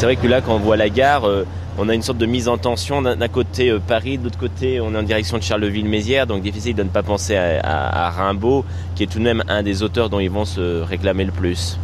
C'est 0.01 0.07
vrai 0.07 0.15
que 0.15 0.25
là, 0.25 0.41
quand 0.41 0.55
on 0.55 0.59
voit 0.59 0.77
la 0.77 0.89
gare, 0.89 1.25
euh, 1.25 1.45
on 1.77 1.87
a 1.87 1.93
une 1.93 2.01
sorte 2.01 2.17
de 2.17 2.25
mise 2.25 2.47
en 2.47 2.57
tension. 2.57 3.03
D'un 3.03 3.27
côté 3.27 3.69
euh, 3.69 3.77
Paris, 3.77 4.17
de 4.17 4.23
l'autre 4.23 4.39
côté 4.39 4.81
on 4.81 4.95
est 4.95 4.97
en 4.97 5.03
direction 5.03 5.37
de 5.37 5.43
Charleville-Mézières, 5.43 6.25
donc 6.25 6.41
difficile 6.41 6.73
de 6.73 6.81
ne 6.81 6.89
pas 6.89 7.03
penser 7.03 7.35
à, 7.35 8.09
Rimbaud, 8.09 8.65
qui 8.95 9.03
est 9.03 9.05
tout 9.05 9.19
de 9.19 9.23
même 9.23 9.43
un 9.47 9.61
des 9.61 9.83
auteurs 9.83 10.09
dont 10.09 10.19
ils 10.19 10.31
vont 10.31 10.43
se 10.43 10.81
réclamer 10.81 11.25
le 11.25 11.31
plus. 11.31 11.77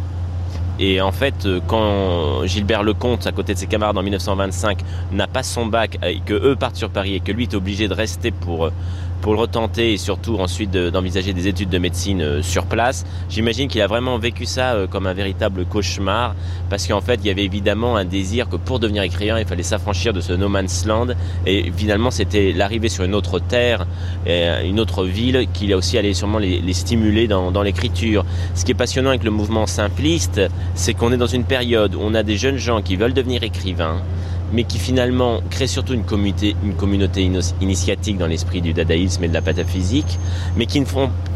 Et 0.80 1.00
en 1.00 1.12
fait, 1.12 1.46
euh, 1.46 1.60
quand 1.64 2.44
Gilbert 2.44 2.82
Lecomte, 2.82 3.24
à 3.28 3.30
côté 3.30 3.54
de 3.54 3.58
ses 3.60 3.68
camarades 3.68 3.96
en 3.96 4.02
1925, 4.02 4.80
n'a 5.12 5.28
pas 5.28 5.44
son 5.44 5.66
bac 5.66 5.96
et 6.04 6.18
que 6.18 6.34
eux 6.34 6.56
partent 6.56 6.74
sur 6.74 6.90
Paris 6.90 7.14
et 7.14 7.20
que 7.20 7.30
lui 7.30 7.44
est 7.44 7.54
obligé 7.54 7.86
de 7.86 7.94
rester 7.94 8.32
pour 8.32 8.70
pour 9.20 9.32
le 9.32 9.40
retenter 9.40 9.92
et 9.92 9.96
surtout 9.96 10.36
ensuite 10.38 10.70
d'envisager 10.70 11.32
des 11.32 11.48
études 11.48 11.68
de 11.68 11.78
médecine 11.78 12.22
euh, 12.22 12.42
sur 12.42 12.66
place. 12.66 13.04
J'imagine 13.28 13.68
qu'il 13.68 13.80
a 13.82 13.86
vraiment 13.86 14.18
vécu 14.18 14.46
ça 14.46 14.74
euh, 14.74 14.86
comme 14.86 15.06
un 15.06 15.14
véritable 15.14 15.64
cauchemar 15.64 16.34
parce 16.70 16.86
qu'en 16.86 17.00
fait 17.00 17.20
il 17.22 17.26
y 17.26 17.30
avait 17.30 17.44
évidemment 17.44 17.96
un 17.96 18.04
désir 18.04 18.48
que 18.48 18.56
pour 18.56 18.78
devenir 18.78 19.02
écrivain 19.02 19.38
il 19.38 19.46
fallait 19.46 19.62
s'affranchir 19.62 20.12
de 20.12 20.20
ce 20.20 20.32
no 20.32 20.48
man's 20.48 20.86
land 20.86 21.08
et 21.46 21.70
finalement 21.76 22.10
c'était 22.10 22.52
l'arrivée 22.52 22.88
sur 22.88 23.04
une 23.04 23.14
autre 23.14 23.38
terre, 23.38 23.86
euh, 24.26 24.62
une 24.62 24.80
autre 24.80 25.04
ville 25.04 25.46
qu'il 25.52 25.72
a 25.72 25.76
aussi 25.76 25.98
allé 25.98 26.14
sûrement 26.14 26.38
les, 26.38 26.72
stimuler 26.72 27.26
dans 27.26 27.62
l'écriture. 27.62 28.24
Ce 28.54 28.64
qui 28.64 28.72
est 28.72 28.74
passionnant 28.74 29.08
avec 29.08 29.24
le 29.24 29.30
mouvement 29.30 29.66
simpliste, 29.66 30.40
c'est 30.74 30.94
qu'on 30.94 31.12
est 31.12 31.16
dans 31.16 31.26
une 31.26 31.44
période 31.44 31.94
où 31.94 32.00
on 32.00 32.14
a 32.14 32.22
des 32.22 32.36
jeunes 32.36 32.58
gens 32.58 32.82
qui 32.82 32.96
veulent 32.96 33.14
devenir 33.14 33.42
écrivains 33.42 34.02
mais 34.52 34.64
qui 34.64 34.78
finalement 34.78 35.40
crée 35.50 35.66
surtout 35.66 35.94
une 35.94 36.04
communauté, 36.04 37.30
initiatique 37.60 38.18
dans 38.18 38.26
l'esprit 38.26 38.60
du 38.60 38.72
dadaïsme 38.72 39.24
et 39.24 39.28
de 39.28 39.34
la 39.34 39.42
pataphysique, 39.42 40.18
mais 40.56 40.66
qui 40.66 40.82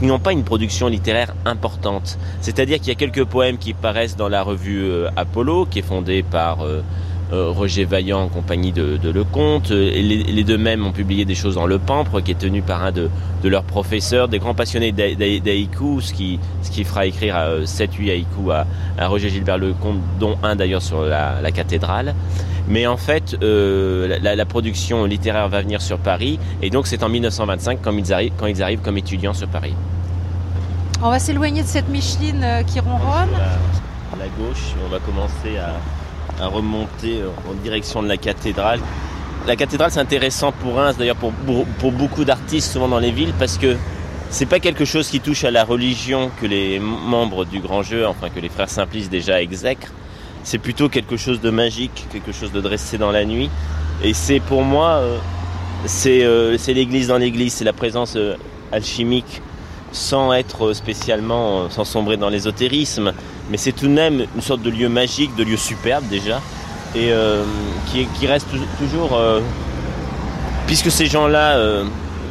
n'ont 0.02 0.18
pas 0.18 0.32
une 0.32 0.44
production 0.44 0.88
littéraire 0.88 1.34
importante. 1.44 2.18
C'est-à-dire 2.40 2.78
qu'il 2.78 2.88
y 2.88 2.92
a 2.92 2.94
quelques 2.94 3.24
poèmes 3.24 3.58
qui 3.58 3.74
paraissent 3.74 4.16
dans 4.16 4.28
la 4.28 4.42
revue 4.42 4.84
euh, 4.84 5.10
Apollo, 5.16 5.66
qui 5.66 5.80
est 5.80 5.82
fondée 5.82 6.22
par 6.22 6.62
euh, 6.62 6.82
Roger 7.32 7.84
Vaillant 7.84 8.22
en 8.22 8.28
compagnie 8.28 8.72
de, 8.72 8.98
Lecomte. 9.10 9.70
Et 9.70 10.02
les, 10.02 10.44
deux 10.44 10.58
mêmes 10.58 10.86
ont 10.86 10.92
publié 10.92 11.24
des 11.24 11.34
choses 11.34 11.54
dans 11.54 11.66
Le 11.66 11.78
Pampre, 11.78 12.20
qui 12.20 12.32
est 12.32 12.38
tenu 12.38 12.62
par 12.62 12.84
un 12.84 12.92
de, 12.92 13.08
leurs 13.44 13.64
professeurs, 13.64 14.28
des 14.28 14.38
grands 14.38 14.54
passionnés 14.54 14.92
d'haïku, 14.92 16.00
ce 16.00 16.12
qui, 16.12 16.38
ce 16.62 16.70
qui 16.70 16.84
fera 16.84 17.06
écrire 17.06 17.36
7-8 17.64 18.10
haïkus 18.10 18.50
à, 18.98 19.06
Roger 19.08 19.30
Gilbert 19.30 19.58
Lecomte, 19.58 20.00
dont 20.20 20.36
un 20.42 20.56
d'ailleurs 20.56 20.82
sur 20.82 21.02
la, 21.02 21.50
cathédrale. 21.52 22.14
Mais 22.68 22.86
en 22.86 22.96
fait, 22.96 23.36
euh, 23.42 24.18
la, 24.20 24.46
production 24.46 25.04
littéraire 25.04 25.48
va 25.48 25.62
venir 25.62 25.82
sur 25.82 25.98
Paris, 25.98 26.38
et 26.60 26.70
donc 26.70 26.86
c'est 26.86 27.02
en 27.02 27.08
1925 27.08 27.80
quand 27.82 27.96
ils, 27.96 28.12
arrivent, 28.12 28.32
quand 28.38 28.46
ils 28.46 28.62
arrivent 28.62 28.80
comme 28.80 28.98
étudiants 28.98 29.34
sur 29.34 29.48
Paris. 29.48 29.74
On 31.02 31.10
va 31.10 31.18
s'éloigner 31.18 31.62
de 31.62 31.66
cette 31.66 31.88
Micheline 31.88 32.44
euh, 32.44 32.62
qui 32.62 32.78
ronronne. 32.78 33.34
À 34.12 34.16
la 34.16 34.26
gauche, 34.38 34.74
on 34.86 34.88
va 34.88 35.00
commencer 35.00 35.58
à, 35.58 35.74
à 36.42 36.48
remonter 36.48 37.20
euh, 37.20 37.28
en 37.50 37.54
direction 37.62 38.02
de 38.02 38.08
la 38.08 38.16
cathédrale. 38.16 38.80
La 39.46 39.56
cathédrale, 39.56 39.90
c'est 39.90 40.00
intéressant 40.00 40.52
pour 40.52 40.74
Reims, 40.74 40.96
d'ailleurs 40.98 41.16
pour, 41.16 41.32
pour, 41.78 41.92
beaucoup 41.92 42.24
d'artistes, 42.24 42.72
souvent 42.72 42.88
dans 42.88 42.98
les 42.98 43.10
villes, 43.10 43.32
parce 43.38 43.58
que 43.58 43.76
c'est 44.30 44.46
pas 44.46 44.60
quelque 44.60 44.84
chose 44.84 45.08
qui 45.08 45.20
touche 45.20 45.44
à 45.44 45.50
la 45.50 45.64
religion 45.64 46.30
que 46.40 46.46
les 46.46 46.78
membres 46.78 47.44
du 47.44 47.60
grand 47.60 47.82
jeu, 47.82 48.06
enfin 48.06 48.28
que 48.28 48.40
les 48.40 48.48
frères 48.48 48.68
simplistes 48.68 49.10
déjà 49.10 49.40
exècrent. 49.40 49.92
C'est 50.44 50.58
plutôt 50.58 50.88
quelque 50.88 51.16
chose 51.16 51.40
de 51.40 51.50
magique, 51.50 52.06
quelque 52.10 52.32
chose 52.32 52.50
de 52.50 52.60
dressé 52.60 52.98
dans 52.98 53.12
la 53.12 53.24
nuit. 53.24 53.50
Et 54.02 54.14
c'est 54.14 54.40
pour 54.40 54.62
moi, 54.62 55.00
euh, 55.00 55.18
euh, 56.06 56.56
c'est 56.58 56.74
l'église 56.74 57.08
dans 57.08 57.18
l'église, 57.18 57.54
c'est 57.54 57.64
la 57.64 57.72
présence 57.72 58.16
alchimique 58.72 59.42
sans 59.92 60.32
être 60.32 60.72
spécialement, 60.72 61.68
sans 61.70 61.84
sombrer 61.84 62.16
dans 62.16 62.30
l'ésotérisme, 62.30 63.12
mais 63.52 63.58
c'est 63.58 63.72
tout 63.72 63.86
de 63.86 63.92
même 63.92 64.24
une 64.34 64.40
sorte 64.40 64.62
de 64.62 64.70
lieu 64.70 64.88
magique, 64.88 65.36
de 65.36 65.44
lieu 65.44 65.58
superbe 65.58 66.08
déjà, 66.08 66.40
et 66.94 67.12
euh, 67.12 67.44
qui, 67.92 68.26
reste 68.26 68.46
toujours, 68.78 69.14
euh, 69.14 69.40
puisque 70.66 70.90
ces 70.90 71.04
gens-là 71.04 71.56
euh, 71.56 71.84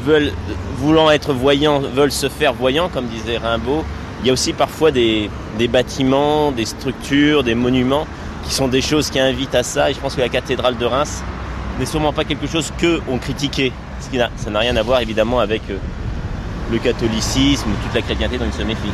veulent, 0.03 0.33
voulant 0.77 1.11
être 1.11 1.31
voyants, 1.31 1.79
veulent 1.79 2.11
se 2.11 2.27
faire 2.27 2.53
voyants, 2.53 2.89
comme 2.89 3.05
disait 3.05 3.37
Rimbaud, 3.37 3.85
il 4.21 4.27
y 4.27 4.29
a 4.31 4.33
aussi 4.33 4.51
parfois 4.51 4.89
des, 4.89 5.29
bâtiments, 5.69 6.51
des 6.51 6.65
structures, 6.65 7.43
des 7.43 7.53
monuments 7.53 8.07
qui 8.43 8.51
sont 8.55 8.67
des 8.67 8.81
choses 8.81 9.11
qui 9.11 9.19
invitent 9.19 9.53
à 9.53 9.61
ça, 9.61 9.91
et 9.91 9.93
je 9.93 9.99
pense 9.99 10.15
que 10.15 10.21
la 10.21 10.29
cathédrale 10.29 10.75
de 10.75 10.85
Reims 10.85 11.21
n'est 11.77 11.85
sûrement 11.85 12.13
pas 12.13 12.23
quelque 12.23 12.47
chose 12.47 12.73
que 12.79 12.99
on 13.07 13.19
critiquait, 13.19 13.71
ça 14.37 14.49
n'a 14.49 14.59
rien 14.59 14.75
à 14.75 14.81
voir 14.81 15.01
évidemment 15.01 15.39
avec 15.39 15.61
le 16.71 16.79
catholicisme 16.79 17.69
ou 17.69 17.85
toute 17.85 17.93
la 17.93 18.01
chrétienté 18.01 18.39
dont 18.39 18.45
il 18.47 18.53
se 18.53 18.63
méfie. 18.63 18.89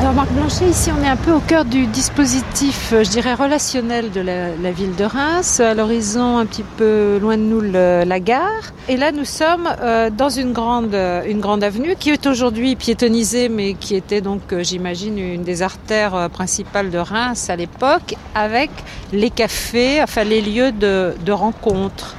Alors 0.00 0.12
Marc 0.12 0.30
Blanchet, 0.30 0.68
ici 0.68 0.90
on 0.96 1.02
est 1.02 1.08
un 1.08 1.16
peu 1.16 1.32
au 1.32 1.40
cœur 1.40 1.64
du 1.64 1.88
dispositif, 1.88 2.92
euh, 2.92 3.02
je 3.02 3.10
dirais, 3.10 3.34
relationnel 3.34 4.12
de 4.12 4.20
la, 4.20 4.70
ville 4.70 4.94
de 4.94 5.02
Reims. 5.02 5.58
À 5.58 5.74
l'horizon, 5.74 6.38
un 6.38 6.46
petit 6.46 6.62
peu 6.62 7.18
loin 7.20 7.36
de 7.36 7.42
nous, 7.42 7.60
la 7.60 8.20
gare. 8.20 8.72
Et 8.88 8.96
là, 8.96 9.10
nous 9.10 9.24
sommes 9.24 9.68
euh, 9.82 10.08
dans 10.08 10.28
une 10.28 10.52
grande, 10.52 10.94
euh, 10.94 11.24
une 11.28 11.40
grande 11.40 11.64
avenue 11.64 11.96
qui 11.98 12.10
est 12.10 12.28
aujourd'hui 12.28 12.76
piétonnisée, 12.76 13.48
mais 13.48 13.74
qui 13.74 13.96
était 13.96 14.20
donc, 14.20 14.54
j'imagine, 14.60 15.18
une 15.18 15.42
des 15.42 15.62
artères 15.62 16.30
principales 16.30 16.90
de 16.90 16.98
Reims 16.98 17.50
à 17.50 17.56
l'époque, 17.56 18.14
avec 18.36 18.70
les 19.12 19.30
cafés, 19.30 20.00
enfin 20.00 20.22
les 20.22 20.42
lieux 20.42 20.70
de, 20.70 21.14
de 21.26 21.32
rencontre. 21.32 22.14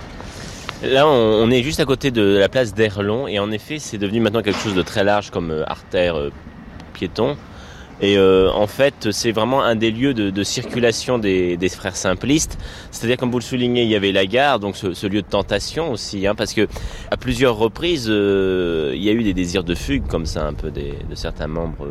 Là, 0.83 1.07
on, 1.07 1.49
est 1.49 1.63
juste 1.63 1.79
à 1.79 1.85
côté 1.85 2.11
de 2.11 2.37
la 2.37 2.49
place 2.49 2.73
d'Erlon 2.73 3.29
et 3.29 3.39
en 3.39 3.51
effet, 3.51 3.79
c'est 3.79 3.97
devenu 3.97 4.19
maintenant 4.19 4.41
quelque 4.41 4.59
chose 4.59 4.75
de 4.75 4.81
très 4.81 5.05
large 5.05 5.29
comme 5.29 5.63
artère 5.65 6.15
piéton. 6.93 7.37
Et 8.01 8.17
euh, 8.17 8.49
en 8.51 8.67
fait, 8.67 9.11
c'est 9.11 9.31
vraiment 9.31 9.61
un 9.61 9.75
des 9.75 9.91
lieux 9.91 10.13
de, 10.13 10.43
circulation 10.43 11.17
des, 11.17 11.69
frères 11.69 11.95
simplistes. 11.95 12.57
C'est-à-dire, 12.91 13.17
comme 13.17 13.31
vous 13.31 13.39
le 13.39 13.43
soulignez, 13.43 13.83
il 13.83 13.89
y 13.89 13.95
avait 13.95 14.11
la 14.11 14.25
gare, 14.25 14.59
donc 14.59 14.75
ce, 14.77 15.07
lieu 15.07 15.21
de 15.21 15.27
tentation 15.27 15.91
aussi, 15.91 16.25
hein, 16.25 16.35
parce 16.35 16.53
que 16.53 16.67
à 17.11 17.17
plusieurs 17.17 17.57
reprises, 17.57 18.05
il 18.05 19.03
y 19.03 19.09
a 19.09 19.13
eu 19.13 19.23
des 19.23 19.33
désirs 19.33 19.63
de 19.63 19.75
fugue 19.75 20.07
comme 20.07 20.25
ça, 20.25 20.47
un 20.47 20.53
peu 20.53 20.71
de 20.71 21.15
certains 21.15 21.47
membres 21.47 21.87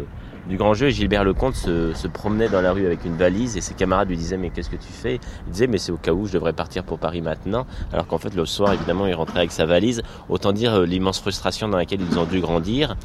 du 0.49 0.57
grand 0.57 0.75
jeu. 0.75 0.89
Gilbert 0.89 1.25
Lecomte 1.25 1.55
se, 1.55 1.93
se, 1.93 2.09
promenait 2.09 2.49
dans 2.49 2.61
la 2.61 2.73
rue 2.73 2.87
avec 2.87 3.05
une 3.05 3.17
valise 3.17 3.57
et 3.57 3.61
ses 3.61 3.75
camarades 3.75 4.09
lui 4.09 4.17
disaient 4.17 4.39
mais 4.39 4.51
qu'est-ce 4.51 4.71
que 4.71 4.77
tu 4.77 4.91
fais? 4.91 5.21
Il 5.47 5.53
disait 5.53 5.67
mais 5.67 5.79
c'est 5.79 5.93
au 5.93 5.97
cas 5.97 6.13
où 6.13 6.27
je 6.27 6.33
devrais 6.33 6.55
partir 6.55 6.85
pour 6.85 6.99
Paris 6.99 7.21
maintenant. 7.21 7.67
Alors 7.93 8.07
qu'en 8.07 8.19
fait 8.19 8.35
le 8.35 8.47
soir 8.47 8.73
évidemment 8.73 9.07
il 9.07 9.15
rentrait 9.15 9.41
avec 9.41 9.53
sa 9.53 9.67
valise. 9.67 10.03
Autant 10.29 10.53
dire 10.53 10.75
euh, 10.75 10.87
l'immense 10.87 11.21
frustration 11.21 11.69
dans 11.69 11.77
laquelle 11.77 12.01
ils 12.01 12.19
ont 12.19 12.25
dû 12.25 12.41
grandir. 12.41 12.97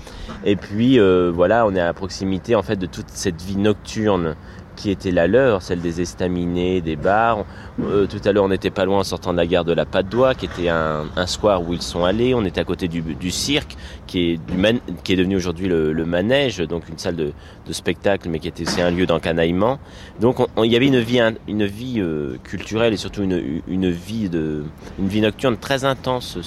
Et 0.46 0.56
puis 0.56 1.00
euh, 1.00 1.32
voilà 1.34 1.66
on 1.66 1.76
est 1.76 1.82
à 1.82 1.94
proximité 1.94 2.56
en 2.56 2.64
fait 2.64 2.78
de 2.78 2.86
toute 2.86 3.10
cette 3.10 3.42
vie 3.42 3.58
nocturne 3.58 4.36
qui 4.76 4.90
était 4.90 5.12
la 5.12 5.28
leur, 5.28 5.62
celle 5.62 5.82
des 5.82 6.02
estaminets, 6.02 6.82
des 6.82 6.96
bars. 6.96 7.46
Euh, 7.82 8.06
tout 8.06 8.20
à 8.26 8.32
l'heure, 8.32 8.44
on 8.44 8.50
n'était 8.50 8.70
pas 8.70 8.86
loin 8.86 9.00
en 9.00 9.04
sortant 9.04 9.32
de 9.32 9.38
la 9.38 9.46
gare 9.46 9.66
de 9.66 9.74
la 9.74 9.86
Patte 9.86 10.10
d'Oie, 10.10 10.36
qui 10.36 10.46
était 10.46 10.70
un, 10.70 11.06
square 11.26 11.68
où 11.68 11.74
ils 11.74 11.82
sont 11.82 12.04
allés. 12.04 12.34
On 12.34 12.44
était 12.46 12.62
à 12.62 12.64
côté 12.64 12.88
du, 12.88 13.32
cirque, 13.32 13.76
qui 14.08 14.34
est, 14.34 15.16
devenu 15.16 15.36
aujourd'hui 15.36 15.68
le, 15.68 16.06
manège, 16.06 16.60
donc 16.60 16.90
une 16.90 16.98
salle 16.98 17.16
de, 17.16 17.34
spectacle, 17.72 18.30
mais 18.30 18.40
qui 18.40 18.48
était 18.48 18.64
aussi 18.64 18.82
un 18.82 18.92
lieu 18.92 19.06
d'encanaillement. 19.06 19.80
Donc, 20.20 20.38
il 20.58 20.72
y 20.72 20.76
avait 20.76 20.88
une 20.88 21.00
vie, 21.00 22.00
euh, 22.00 22.38
culturelle 22.44 22.94
et 22.94 22.98
surtout 22.98 23.24
une, 23.24 23.90
vie 23.90 25.22
nocturne 25.22 25.58
très 25.58 25.86
intense 25.86 26.38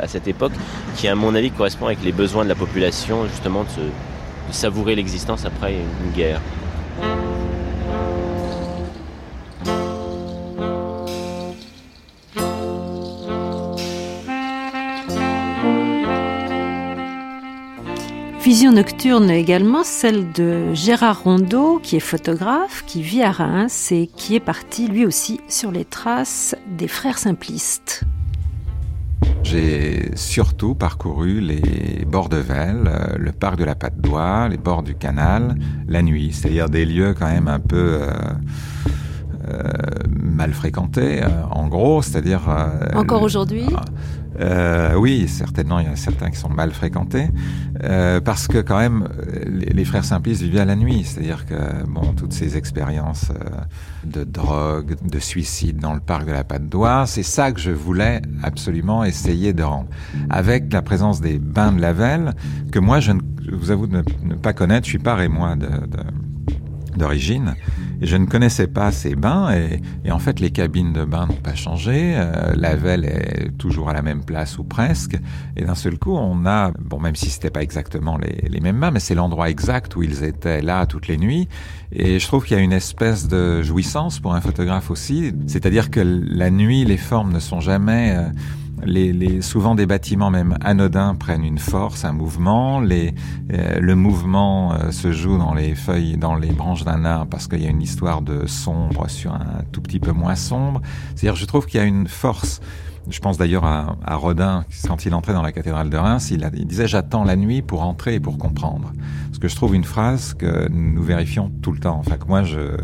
à, 0.00 0.08
cette 0.08 0.28
époque, 0.28 0.52
qui, 0.96 1.08
à 1.08 1.14
mon 1.14 1.34
avis, 1.34 1.50
correspond 1.50 1.86
avec 1.86 2.02
les 2.02 2.12
besoins 2.12 2.44
de 2.44 2.48
la 2.48 2.54
population, 2.54 3.26
justement, 3.26 3.64
de 3.64 4.52
savourer 4.52 4.94
l'existence 4.94 5.44
après 5.44 5.74
une 5.74 6.12
guerre. 6.12 6.40
Vision 18.44 18.72
nocturne 18.72 19.30
également, 19.30 19.84
celle 19.84 20.30
de 20.32 20.74
Gérard 20.74 21.22
Rondeau, 21.22 21.80
qui 21.82 21.96
est 21.96 22.00
photographe, 22.00 22.84
qui 22.86 23.00
vit 23.00 23.22
à 23.22 23.32
Reims 23.32 23.90
et 23.90 24.06
qui 24.06 24.34
est 24.34 24.40
parti 24.40 24.86
lui 24.86 25.06
aussi 25.06 25.40
sur 25.48 25.72
les 25.72 25.86
traces 25.86 26.54
des 26.76 26.86
frères 26.86 27.16
simplistes. 27.16 28.02
J'ai 29.44 30.14
surtout 30.14 30.74
parcouru 30.74 31.40
les 31.40 32.04
bords 32.04 32.28
de 32.28 32.36
Velle, 32.36 32.84
euh, 32.86 33.16
le 33.16 33.32
parc 33.32 33.56
de 33.56 33.64
la 33.64 33.74
Patte 33.74 33.98
d'Oie, 33.98 34.46
les 34.50 34.58
bords 34.58 34.82
du 34.82 34.94
canal, 34.94 35.54
la 35.88 36.02
nuit, 36.02 36.30
c'est-à-dire 36.34 36.68
des 36.68 36.84
lieux 36.84 37.14
quand 37.18 37.30
même 37.30 37.48
un 37.48 37.60
peu 37.60 37.98
euh, 38.02 38.10
euh, 39.48 39.62
mal 40.10 40.52
fréquentés, 40.52 41.22
en 41.50 41.68
gros, 41.68 42.02
c'est-à-dire... 42.02 42.42
Encore 42.94 43.22
aujourd'hui? 43.22 43.64
Euh, 44.40 44.94
oui, 44.94 45.28
certainement, 45.28 45.78
il 45.78 45.86
y 45.86 45.88
en 45.88 45.92
a 45.92 45.96
certains 45.96 46.30
qui 46.30 46.36
sont 46.36 46.48
mal 46.48 46.72
fréquentés, 46.72 47.28
euh, 47.82 48.20
parce 48.20 48.48
que 48.48 48.58
quand 48.58 48.78
même, 48.78 49.08
les, 49.46 49.84
frères 49.84 50.04
simplistes 50.04 50.42
vivaient 50.42 50.60
à 50.60 50.64
la 50.64 50.76
nuit, 50.76 51.04
c'est-à-dire 51.04 51.46
que 51.46 51.84
bon, 51.86 52.12
toutes 52.14 52.32
ces 52.32 52.56
expériences 52.56 53.30
euh, 53.30 53.60
de 54.04 54.24
drogue, 54.24 54.96
de 55.02 55.18
suicide 55.18 55.78
dans 55.78 55.94
le 55.94 56.00
parc 56.00 56.26
de 56.26 56.32
la 56.32 56.44
Patte 56.44 56.68
d'Oie, 56.68 57.06
c'est 57.06 57.22
ça 57.22 57.52
que 57.52 57.60
je 57.60 57.70
voulais 57.70 58.22
absolument 58.42 59.04
essayer 59.04 59.52
de 59.52 59.62
rendre, 59.62 59.88
avec 60.30 60.72
la 60.72 60.82
présence 60.82 61.20
des 61.20 61.38
bains 61.38 61.72
de 61.72 61.80
Lavelle, 61.80 62.34
que 62.72 62.78
moi, 62.78 63.00
je, 63.00 63.12
ne, 63.12 63.20
vous 63.52 63.70
avoue 63.70 63.86
de 63.86 64.02
ne, 64.22 64.34
pas 64.34 64.52
connaître, 64.52 64.86
je 64.86 64.90
suis 64.90 64.98
pas 64.98 65.28
moi 65.28 65.54
de, 65.54 65.66
de 65.66 66.00
d'origine. 66.98 67.54
Et 68.00 68.06
je 68.06 68.16
ne 68.16 68.26
connaissais 68.26 68.66
pas 68.66 68.92
ces 68.92 69.14
bains 69.14 69.52
et, 69.52 70.10
en 70.10 70.18
fait 70.18 70.40
les 70.40 70.50
cabines 70.50 70.92
de 70.92 71.04
bains 71.04 71.26
n'ont 71.26 71.34
pas 71.34 71.54
changé. 71.54 72.14
Euh, 72.16 72.52
la 72.56 72.76
velle 72.76 73.04
est 73.04 73.56
toujours 73.58 73.88
à 73.88 73.92
la 73.92 74.02
même 74.02 74.24
place 74.24 74.58
ou 74.58 74.64
presque. 74.64 75.18
Et 75.56 75.64
d'un 75.64 75.74
seul 75.74 75.98
coup, 75.98 76.16
on 76.16 76.46
a, 76.46 76.72
bon 76.78 77.00
même 77.00 77.16
si 77.16 77.30
c'était 77.30 77.50
pas 77.50 77.62
exactement 77.62 78.18
les, 78.18 78.48
les 78.48 78.60
mêmes 78.60 78.78
bains, 78.78 78.90
mais 78.90 79.00
c'est 79.00 79.14
l'endroit 79.14 79.50
exact 79.50 79.96
où 79.96 80.02
ils 80.02 80.24
étaient 80.24 80.62
là 80.62 80.86
toutes 80.86 81.08
les 81.08 81.16
nuits. 81.16 81.48
Et 81.92 82.18
je 82.18 82.26
trouve 82.26 82.44
qu'il 82.44 82.56
y 82.56 82.60
a 82.60 82.62
une 82.62 82.72
espèce 82.72 83.28
de 83.28 83.62
jouissance 83.62 84.18
pour 84.18 84.34
un 84.34 84.40
photographe 84.40 84.90
aussi. 84.90 85.32
C'est-à-dire 85.46 85.90
que 85.90 86.00
la 86.00 86.50
nuit, 86.50 86.84
les 86.84 86.96
formes 86.96 87.32
ne 87.32 87.40
sont 87.40 87.60
jamais... 87.60 88.14
Euh, 88.16 88.28
les, 88.84 89.42
souvent 89.42 89.74
des 89.74 89.86
bâtiments 89.86 90.30
même 90.30 90.56
anodins 90.60 91.14
prennent 91.14 91.44
une 91.44 91.58
force, 91.58 92.04
un 92.04 92.12
mouvement. 92.12 92.80
Les, 92.80 93.14
euh, 93.52 93.78
le 93.80 93.94
mouvement 93.94 94.74
euh, 94.74 94.90
se 94.90 95.12
joue 95.12 95.38
dans 95.38 95.54
les 95.54 95.74
feuilles, 95.74 96.16
dans 96.16 96.34
les 96.34 96.52
branches 96.52 96.84
d'un 96.84 97.04
arbre 97.04 97.30
parce 97.30 97.48
qu'il 97.48 97.62
y 97.62 97.66
a 97.66 97.70
une 97.70 97.82
histoire 97.82 98.22
de 98.22 98.46
sombre 98.46 99.08
sur 99.08 99.32
un 99.32 99.62
tout 99.72 99.80
petit 99.80 100.00
peu 100.00 100.12
moins 100.12 100.34
sombre. 100.34 100.80
C'est-à-dire, 101.14 101.36
je 101.36 101.46
trouve 101.46 101.66
qu'il 101.66 101.80
y 101.80 101.82
a 101.82 101.86
une 101.86 102.08
force 102.08 102.60
je 103.10 103.18
pense 103.20 103.36
d'ailleurs 103.36 103.64
à, 103.64 103.96
à, 104.04 104.16
Rodin, 104.16 104.64
quand 104.86 105.04
il 105.04 105.14
entrait 105.14 105.34
dans 105.34 105.42
la 105.42 105.52
cathédrale 105.52 105.90
de 105.90 105.96
Reims, 105.96 106.30
il, 106.30 106.40
disait 106.66 106.86
J'attends 106.86 107.24
la 107.24 107.36
nuit 107.36 107.62
pour 107.62 107.82
entrer 107.82 108.14
et 108.14 108.20
pour 108.20 108.38
comprendre. 108.38 108.92
Ce 109.32 109.38
que 109.38 109.48
je 109.48 109.56
trouve 109.56 109.74
une 109.74 109.84
phrase 109.84 110.34
que 110.34 110.68
nous 110.70 111.02
vérifions 111.02 111.50
tout 111.62 111.72
le 111.72 111.78
temps. 111.78 111.98
Enfin, 111.98 112.16
que 112.16 112.26
moi, 112.26 112.42
euh, 112.54 112.78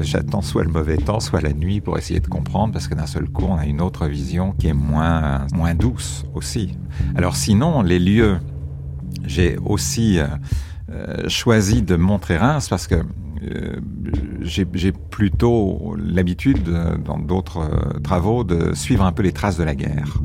j'attends 0.00 0.42
soit 0.42 0.64
le 0.64 0.70
mauvais 0.70 0.96
temps, 0.96 1.20
soit 1.20 1.40
la 1.40 1.52
nuit 1.52 1.80
pour 1.80 1.98
essayer 1.98 2.20
de 2.20 2.26
comprendre, 2.26 2.72
parce 2.72 2.88
que 2.88 2.94
d'un 2.94 3.06
seul 3.06 3.28
coup, 3.28 3.46
on 3.48 3.56
a 3.56 3.66
une 3.66 3.80
autre 3.80 4.06
vision 4.06 4.52
qui 4.52 4.68
est 4.68 4.74
moins, 4.74 5.46
moins 5.54 5.74
douce 5.74 6.24
aussi. 6.34 6.76
Alors, 7.14 7.36
sinon, 7.36 7.82
les 7.82 7.98
lieux, 7.98 8.38
j'ai 9.24 9.56
aussi 9.64 10.18
euh, 10.18 10.26
euh 10.90 11.28
choisi 11.28 11.82
de 11.82 11.96
montrer 11.96 12.36
Reims 12.36 12.68
parce 12.68 12.86
que 12.86 12.96
euh, 12.96 13.02
j'ai 14.42 14.92
plutôt 14.92 15.96
l'habitude, 15.98 16.70
dans 17.04 17.18
d'autres 17.18 17.58
euh, 17.58 17.98
travaux, 18.00 18.44
de 18.44 18.74
suivre 18.74 19.04
un 19.04 19.12
peu 19.12 19.22
les 19.22 19.32
traces 19.32 19.56
de 19.56 19.64
la 19.64 19.74
guerre. 19.74 20.18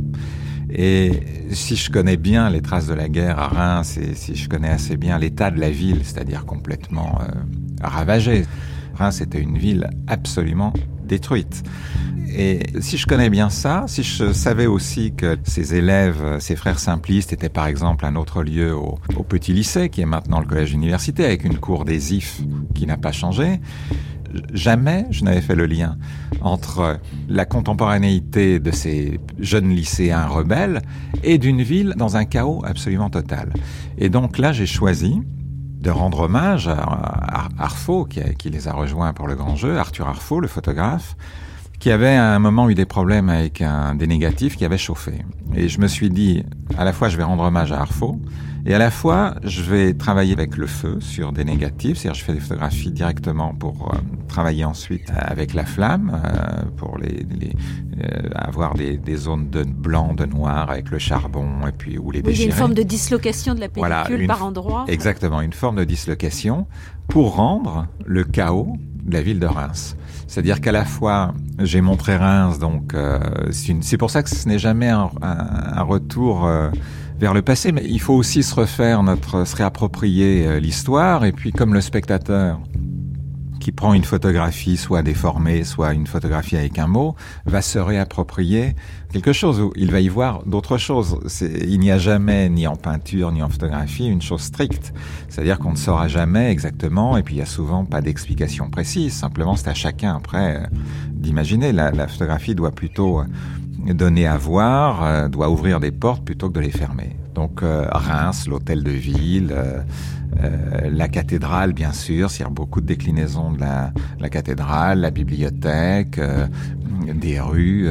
Et 0.71 1.11
si 1.51 1.75
je 1.75 1.89
connais 1.89 2.17
bien 2.17 2.49
les 2.49 2.61
traces 2.61 2.87
de 2.87 2.93
la 2.93 3.09
guerre 3.09 3.39
à 3.39 3.47
Reims, 3.47 3.97
et 3.97 4.13
si 4.13 4.35
je 4.35 4.47
connais 4.47 4.69
assez 4.69 4.97
bien 4.97 5.17
l'état 5.17 5.49
de 5.49 5.59
la 5.59 5.71
ville, 5.71 6.01
c'est-à-dire 6.03 6.45
complètement 6.45 7.19
euh, 7.21 7.31
ravagée, 7.81 8.45
Reims 8.99 9.21
était 9.21 9.41
une 9.41 9.57
ville 9.57 9.89
absolument 10.07 10.73
détruite. 11.03 11.63
Et 12.31 12.59
si 12.79 12.97
je 12.97 13.07
connais 13.07 13.29
bien 13.29 13.49
ça, 13.49 13.85
si 13.87 14.03
je 14.03 14.33
savais 14.33 14.67
aussi 14.67 15.13
que 15.13 15.37
ces 15.43 15.73
élèves, 15.73 16.37
ces 16.39 16.55
frères 16.55 16.77
simplistes 16.77 17.33
étaient 17.33 17.49
par 17.49 17.65
exemple 17.65 18.05
un 18.05 18.15
autre 18.15 18.43
lieu 18.43 18.75
au, 18.75 18.99
petit 19.27 19.51
lycée, 19.51 19.89
qui 19.89 20.01
est 20.01 20.05
maintenant 20.05 20.39
le 20.39 20.45
collège 20.45 20.73
université, 20.73 21.25
avec 21.25 21.43
une 21.43 21.57
cour 21.57 21.85
des 21.85 22.13
IF 22.13 22.41
qui 22.75 22.85
n'a 22.85 22.97
pas 22.97 23.11
changé, 23.11 23.59
jamais 24.53 25.07
je 25.09 25.23
n'avais 25.23 25.41
fait 25.41 25.55
le 25.55 25.65
lien 25.65 25.97
entre 26.41 26.99
la 27.27 27.45
contemporanéité 27.45 28.59
de 28.59 28.71
ces 28.71 29.19
jeunes 29.39 29.69
lycéens 29.69 30.27
rebelles 30.27 30.81
et 31.23 31.39
d'une 31.39 31.63
ville 31.63 31.95
dans 31.97 32.15
un 32.15 32.25
chaos 32.25 32.61
absolument 32.63 33.09
total. 33.09 33.53
Et 33.97 34.09
donc 34.09 34.37
là, 34.37 34.51
j'ai 34.51 34.67
choisi 34.67 35.21
de 35.79 35.89
rendre 35.89 36.21
hommage 36.21 36.67
à 36.67 37.47
Arfo, 37.57 38.05
qui, 38.05 38.49
les 38.49 38.67
a 38.67 38.73
rejoints 38.73 39.13
pour 39.13 39.27
le 39.27 39.35
grand 39.35 39.55
jeu, 39.55 39.77
Arthur 39.77 40.07
Arfo, 40.07 40.39
le 40.39 40.47
photographe, 40.47 41.15
qui 41.79 41.91
avait 41.91 42.15
à 42.15 42.35
un 42.35 42.39
moment 42.39 42.69
eu 42.69 42.75
des 42.75 42.85
problèmes 42.85 43.29
avec 43.29 43.61
un 43.61 43.95
des 43.95 44.05
négatifs 44.05 44.57
qui 44.57 44.65
avait 44.65 44.77
chauffé. 44.77 45.13
Et 45.55 45.69
je 45.69 45.79
me 45.79 45.87
suis 45.87 46.09
dit, 46.09 46.43
à 46.77 46.83
la 46.83 46.93
fois 46.93 47.07
je 47.09 47.17
vais 47.17 47.23
rendre 47.23 47.43
hommage 47.43 47.71
à 47.71 47.79
Arfo, 47.79 48.19
et 48.65 48.73
à 48.73 48.77
la 48.77 48.91
fois 48.91 49.35
je 49.43 49.61
vais 49.61 49.93
travailler 49.93 50.33
avec 50.33 50.57
le 50.57 50.67
feu 50.67 50.97
sur 50.99 51.31
des 51.31 51.45
négatifs, 51.45 51.97
c'est-à-dire 51.97 52.19
je 52.19 52.25
fais 52.25 52.33
des 52.33 52.41
photographies 52.41 52.91
directement 52.91 53.53
pour 53.53 53.93
euh, 53.93 53.97
travailler 54.27 54.65
ensuite 54.65 55.09
avec 55.15 55.53
la 55.53 55.65
flamme, 55.65 56.21
euh, 56.25 56.63
pour 56.75 56.97
les, 56.97 57.25
les 57.39 57.55
euh, 58.03 58.29
avoir 58.35 58.73
des, 58.73 58.97
des, 58.97 59.15
zones 59.15 59.49
de 59.49 59.63
blanc, 59.63 60.13
de 60.13 60.25
noir 60.25 60.69
avec 60.69 60.89
le 60.89 60.99
charbon 60.99 61.65
et 61.65 61.71
puis 61.71 61.97
ou 61.97 62.11
les 62.11 62.19
oui, 62.19 62.33
Il 62.33 62.39
y 62.39 62.43
a 62.43 62.45
une 62.45 62.51
forme 62.51 62.73
de 62.73 62.83
dislocation 62.83 63.55
de 63.55 63.61
la 63.61 63.69
pellicule 63.69 64.27
par 64.27 64.43
endroit. 64.43 64.83
Exactement, 64.89 65.39
une 65.39 65.53
forme 65.53 65.77
de 65.77 65.85
dislocation 65.85 66.67
pour 67.07 67.35
rendre 67.35 67.87
le 68.05 68.25
chaos 68.25 68.75
de 69.03 69.13
la 69.13 69.21
ville 69.21 69.39
de 69.39 69.47
Reims. 69.47 69.95
C'est-à-dire 70.29 70.61
qu'à 70.61 70.71
la 70.71 70.85
fois, 70.85 71.33
j'ai 71.57 71.81
montré 71.81 72.15
Reims, 72.15 72.59
donc 72.59 72.93
euh, 72.93 73.19
c'est 73.49 73.97
pour 73.97 74.11
ça 74.11 74.21
que 74.21 74.29
ce 74.29 74.47
n'est 74.47 74.59
jamais 74.59 74.89
un, 74.89 75.09
un, 75.23 75.81
retour 75.81 76.45
euh, 76.45 76.69
vers 77.19 77.33
le 77.33 77.41
passé, 77.41 77.71
mais 77.71 77.83
il 77.83 77.99
faut 77.99 78.13
aussi 78.13 78.43
se 78.43 78.53
refaire 78.53 79.01
notre, 79.01 79.43
se 79.43 79.55
réapproprier 79.55 80.45
euh, 80.45 80.59
l'histoire, 80.59 81.25
et 81.25 81.31
puis 81.31 81.51
comme 81.51 81.73
le 81.73 81.81
spectateur 81.81 82.59
qui 83.69 83.75
prend 83.75 83.93
une 83.93 84.03
photographie 84.03 84.77
soit 84.77 85.03
déformée, 85.03 85.63
soit 85.63 85.93
une 85.93 86.07
photographie 86.07 86.57
avec 86.57 86.79
un 86.79 86.87
mot, 86.87 87.15
va 87.45 87.61
se 87.61 87.77
réapproprier 87.77 88.75
quelque 89.13 89.31
chose 89.31 89.61
où 89.61 89.71
il 89.75 89.91
va 89.91 89.99
y 89.99 90.07
voir 90.07 90.43
d'autres 90.47 90.79
choses. 90.79 91.19
Il 91.39 91.79
n'y 91.79 91.91
a 91.91 91.99
jamais, 91.99 92.49
ni 92.49 92.65
en 92.65 92.75
peinture, 92.75 93.31
ni 93.31 93.43
en 93.43 93.49
photographie, 93.49 94.07
une 94.07 94.23
chose 94.23 94.41
stricte. 94.41 94.91
C'est-à-dire 95.27 95.59
qu'on 95.59 95.73
ne 95.73 95.77
saura 95.77 96.07
jamais 96.07 96.49
exactement, 96.49 97.15
et 97.15 97.21
puis 97.21 97.35
il 97.35 97.37
n'y 97.37 97.43
a 97.43 97.45
souvent 97.45 97.85
pas 97.85 98.01
d'explication 98.01 98.71
précise. 98.71 99.13
Simplement, 99.13 99.55
c'est 99.55 99.69
à 99.69 99.75
chacun 99.75 100.15
après 100.15 100.55
euh, 100.55 100.65
d'imaginer. 101.11 101.71
La, 101.71 101.91
la, 101.91 102.07
photographie 102.07 102.55
doit 102.55 102.71
plutôt 102.71 103.21
donner 103.85 104.25
à 104.25 104.37
voir 104.37 105.29
doit 105.29 105.49
ouvrir 105.51 105.79
des 105.79 105.91
portes 105.91 106.25
plutôt 106.25 106.49
que 106.49 106.55
de 106.55 106.59
les 106.59 106.71
fermer. 106.71 107.15
Donc 107.35 107.61
Reims, 107.61 108.47
l'hôtel 108.47 108.83
de 108.83 108.91
ville, 108.91 109.55
la 110.89 111.07
cathédrale, 111.07 111.73
bien 111.73 111.91
sûr, 111.91 112.29
a 112.29 112.49
beaucoup 112.49 112.81
de 112.81 112.85
déclinaisons 112.85 113.51
de 113.51 113.59
la, 113.59 114.29
cathédrale, 114.29 115.01
la 115.01 115.11
bibliothèque, 115.11 116.19
des 117.13 117.39
rues, 117.39 117.89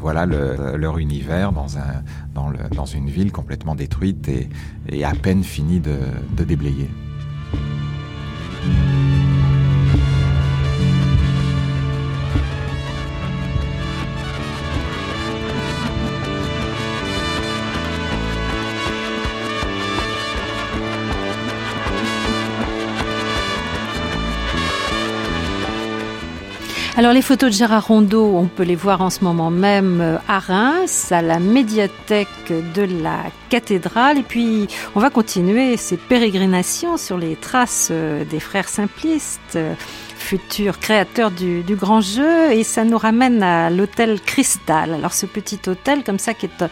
voilà 0.00 0.26
le, 0.26 0.76
leur 0.76 0.98
univers 0.98 1.52
dans, 1.52 2.84
une 2.86 3.08
ville 3.08 3.32
complètement 3.32 3.74
détruite 3.74 4.28
et, 4.88 5.04
à 5.04 5.12
peine 5.12 5.42
finie 5.44 5.80
de 5.80 6.44
déblayer. 6.44 6.88
Alors 26.94 27.14
les 27.14 27.22
photos 27.22 27.50
de 27.50 27.56
Gérard 27.56 27.86
Rondeau, 27.86 28.36
on 28.36 28.44
peut 28.48 28.64
les 28.64 28.76
voir 28.76 29.00
en 29.00 29.08
ce 29.08 29.24
moment 29.24 29.50
même 29.50 30.02
euh, 30.02 30.18
à 30.28 30.38
Reims, 30.38 31.10
à 31.10 31.22
la 31.22 31.38
médiathèque 31.38 32.52
de 32.74 32.82
la 32.82 33.22
cathédrale. 33.48 34.18
Et 34.18 34.22
puis 34.22 34.68
on 34.94 35.00
va 35.00 35.08
continuer 35.08 35.78
ces 35.78 35.96
pérégrinations 35.96 36.98
sur 36.98 37.16
les 37.16 37.34
traces 37.36 37.88
euh, 37.90 38.26
des 38.26 38.40
frères 38.40 38.68
simplistes 38.68 39.56
euh, 39.56 39.72
futurs 40.18 40.78
créateurs 40.80 41.30
du, 41.30 41.62
du, 41.62 41.76
grand 41.76 42.02
jeu 42.02 42.52
et 42.52 42.62
ça 42.62 42.84
nous 42.84 42.98
ramène 42.98 43.42
à 43.42 43.70
l'hôtel 43.70 44.20
Cristal. 44.20 44.92
Alors 44.92 45.14
ce 45.14 45.24
petit 45.24 45.60
hôtel 45.66 46.04
comme 46.04 46.18
ça 46.18 46.34
qui 46.34 46.44
est 46.44 46.64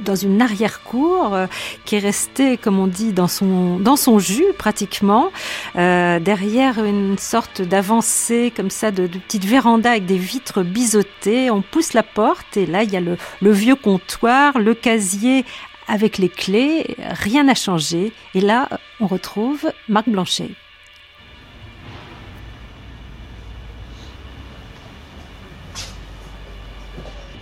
dans 0.00 0.14
une 0.14 0.40
arrière-cour 0.42 1.34
euh, 1.34 1.46
qui 1.84 1.96
est 1.96 2.00
restée, 2.00 2.56
comme 2.56 2.78
on 2.78 2.86
dit, 2.86 3.12
dans 3.12 3.28
son, 3.28 3.78
dans 3.78 3.96
son 3.96 4.18
jus 4.18 4.52
pratiquement, 4.56 5.30
euh, 5.76 6.18
derrière 6.20 6.84
une 6.84 7.18
sorte 7.18 7.62
d'avancée 7.62 8.52
comme 8.54 8.70
ça, 8.70 8.90
de, 8.90 9.06
de 9.06 9.18
petite 9.18 9.44
véranda 9.44 9.90
avec 9.90 10.06
des 10.06 10.18
vitres 10.18 10.62
biseautées. 10.62 11.50
On 11.50 11.62
pousse 11.62 11.92
la 11.92 12.02
porte 12.02 12.56
et 12.56 12.66
là, 12.66 12.82
il 12.82 12.92
y 12.92 12.96
a 12.96 13.00
le, 13.00 13.16
le 13.40 13.50
vieux 13.50 13.76
comptoir, 13.76 14.58
le 14.58 14.74
casier 14.74 15.44
avec 15.88 16.18
les 16.18 16.28
clés, 16.28 16.96
rien 16.98 17.44
n'a 17.44 17.54
changé. 17.54 18.12
Et 18.34 18.40
là, 18.40 18.68
on 19.00 19.06
retrouve 19.06 19.70
Marc 19.88 20.08
Blanchet. 20.08 20.50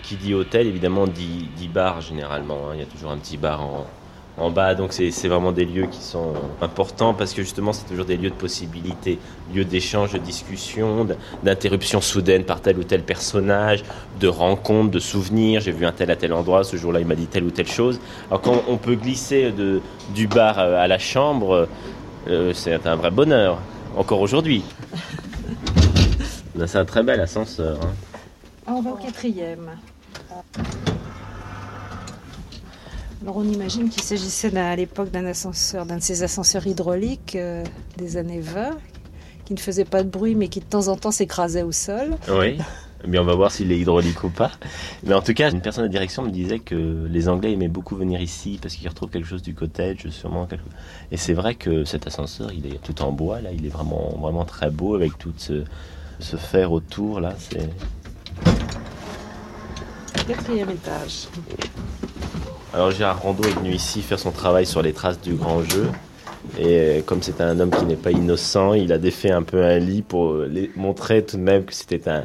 Qui 0.07 0.17
dit 0.17 0.35
hôtel, 0.35 0.67
évidemment, 0.67 1.07
dit, 1.07 1.49
dit 1.57 1.69
bar 1.69 2.01
généralement. 2.01 2.69
Hein. 2.69 2.75
Il 2.75 2.81
y 2.81 2.83
a 2.83 2.87
toujours 2.87 3.11
un 3.11 3.19
petit 3.19 3.37
bar 3.37 3.63
en, 3.63 3.87
en 4.39 4.51
bas. 4.51 4.75
Donc 4.75 4.93
c'est 4.93 5.29
vraiment 5.29 5.53
des 5.53 5.65
lieux 5.65 5.87
qui 5.87 6.01
sont 6.01 6.35
importants 6.61 7.15
parce 7.15 7.33
que 7.33 7.43
justement 7.43 7.73
c'est 7.73 7.87
toujours 7.87 8.05
des 8.05 8.17
lieux 8.17 8.31
de 8.31 8.35
possibilités, 8.35 9.19
lieux 9.55 9.65
d'échange, 9.65 10.13
de 10.13 10.19
discussion, 10.19 11.07
d'interruption 11.43 12.01
soudaine 12.01 12.45
par 12.45 12.61
tel 12.61 12.79
ou 12.79 12.85
tel 12.85 13.03
personnage, 13.03 13.83
de 14.21 14.29
rencontres, 14.29 14.91
de 14.91 14.99
souvenirs. 14.99 15.61
J'ai 15.61 15.73
vu 15.73 15.87
un 15.87 15.93
tel 15.93 16.11
à 16.11 16.17
tel 16.17 16.33
endroit, 16.33 16.65
ce 16.65 16.77
jour-là 16.77 17.01
il 17.01 17.07
m'a 17.07 17.15
dit 17.15 17.27
telle 17.27 17.45
ou 17.45 17.51
telle 17.51 17.69
chose. 17.69 18.01
Alors 18.29 18.41
quand 18.41 18.63
on 18.69 18.77
peut 18.77 18.95
glisser 18.95 19.51
de, 19.53 19.81
du 20.15 20.27
bar 20.27 20.59
à 20.59 20.87
la 20.87 20.99
chambre, 20.99 21.69
euh, 22.29 22.53
c'est 22.55 22.87
un 22.87 22.97
vrai 22.97 23.11
bonheur, 23.11 23.59
encore 23.97 24.21
aujourd'hui. 24.21 24.63
C'est 26.67 26.79
un 26.79 26.87
très 26.87 27.03
bel 27.03 27.21
ascenseur. 27.21 27.79
Hein. 27.83 27.93
On 28.67 28.81
va 28.81 28.93
au 28.93 28.97
quatrième. 28.97 29.73
Alors 33.23 33.39
on 33.39 33.45
imagine 33.45 33.89
qu'il 33.89 34.03
s'agissait 34.03 34.57
à 34.57 34.77
l'époque 34.77 35.11
d'un 35.11 35.27
ascenseur, 35.27 35.87
d'un 35.87 35.97
de 35.97 36.03
ces 36.03 36.23
ascenseurs 36.23 36.67
hydrauliques 36.67 37.35
euh, 37.35 37.65
des 37.97 38.17
années 38.17 38.41
20, 38.41 38.71
qui 39.45 39.55
ne 39.55 39.59
faisait 39.59 39.85
pas 39.85 40.03
de 40.03 40.09
bruit 40.09 40.35
mais 40.35 40.49
qui 40.49 40.61
de 40.61 40.65
temps 40.65 40.89
en 40.89 40.97
temps 40.97 41.11
s'écrasait 41.11 41.63
au 41.63 41.73
sol. 41.73 42.17
Oui. 42.29 42.59
Mais 43.07 43.19
on 43.19 43.25
va 43.25 43.35
voir 43.35 43.53
s'il 43.53 43.71
est 43.73 43.79
hydraulique 43.79 44.25
ou 44.25 44.31
pas. 44.31 44.51
Mais 45.05 45.15
en 45.15 45.23
tout 45.23 45.35
cas, 45.35 45.51
une 45.51 45.61
personne 45.61 45.85
de 45.85 45.89
direction 45.89 46.23
me 46.23 46.31
disait 46.31 46.59
que 46.59 47.07
les 47.09 47.29
Anglais 47.29 47.53
aimaient 47.53 47.69
beaucoup 47.69 47.95
venir 47.95 48.21
ici 48.21 48.59
parce 48.61 48.75
qu'ils 48.75 48.89
retrouvent 48.89 49.11
quelque 49.11 49.29
chose 49.29 49.43
du 49.43 49.55
cottage, 49.55 50.09
sûrement. 50.11 50.47
Quelque... 50.47 50.65
Et 51.13 51.17
c'est 51.17 51.35
vrai 51.35 51.55
que 51.55 51.85
cet 51.85 52.07
ascenseur, 52.07 52.53
il 52.53 52.67
est 52.67 52.83
tout 52.83 53.03
en 53.03 53.13
bois, 53.13 53.41
là, 53.41 53.51
il 53.53 53.67
est 53.67 53.71
vraiment, 53.71 54.45
très 54.45 54.71
beau 54.71 54.95
avec 54.95 55.19
tout 55.19 55.33
ce, 55.37 55.65
fer 56.37 56.73
autour, 56.73 57.21
là. 57.21 57.35
Quatrième 60.27 60.71
étage. 60.71 61.29
Alors 62.75 62.91
Gérard 62.91 63.23
Rondeau 63.23 63.45
est 63.45 63.59
venu 63.59 63.73
ici 63.73 64.03
faire 64.03 64.19
son 64.19 64.33
travail 64.33 64.67
sur 64.67 64.83
les 64.83 64.93
traces 64.93 65.21
du 65.21 65.35
grand 65.35 65.63
jeu. 65.63 65.89
Et 66.59 67.03
comme 67.07 67.23
c'est 67.23 67.41
un 67.41 67.59
homme 67.59 67.71
qui 67.71 67.85
n'est 67.85 67.97
pas 67.97 68.13
innocent, 68.13 68.75
il 68.75 68.93
a 68.93 68.99
défait 68.99 69.31
un 69.31 69.43
peu 69.43 69.65
un 69.65 69.79
lit 69.79 70.03
pour 70.03 70.37
les 70.37 70.71
montrer 70.77 71.25
tout 71.25 71.37
de 71.37 71.43
même 71.43 71.65
que 71.65 71.75
c'était 71.75 72.09
un, 72.09 72.25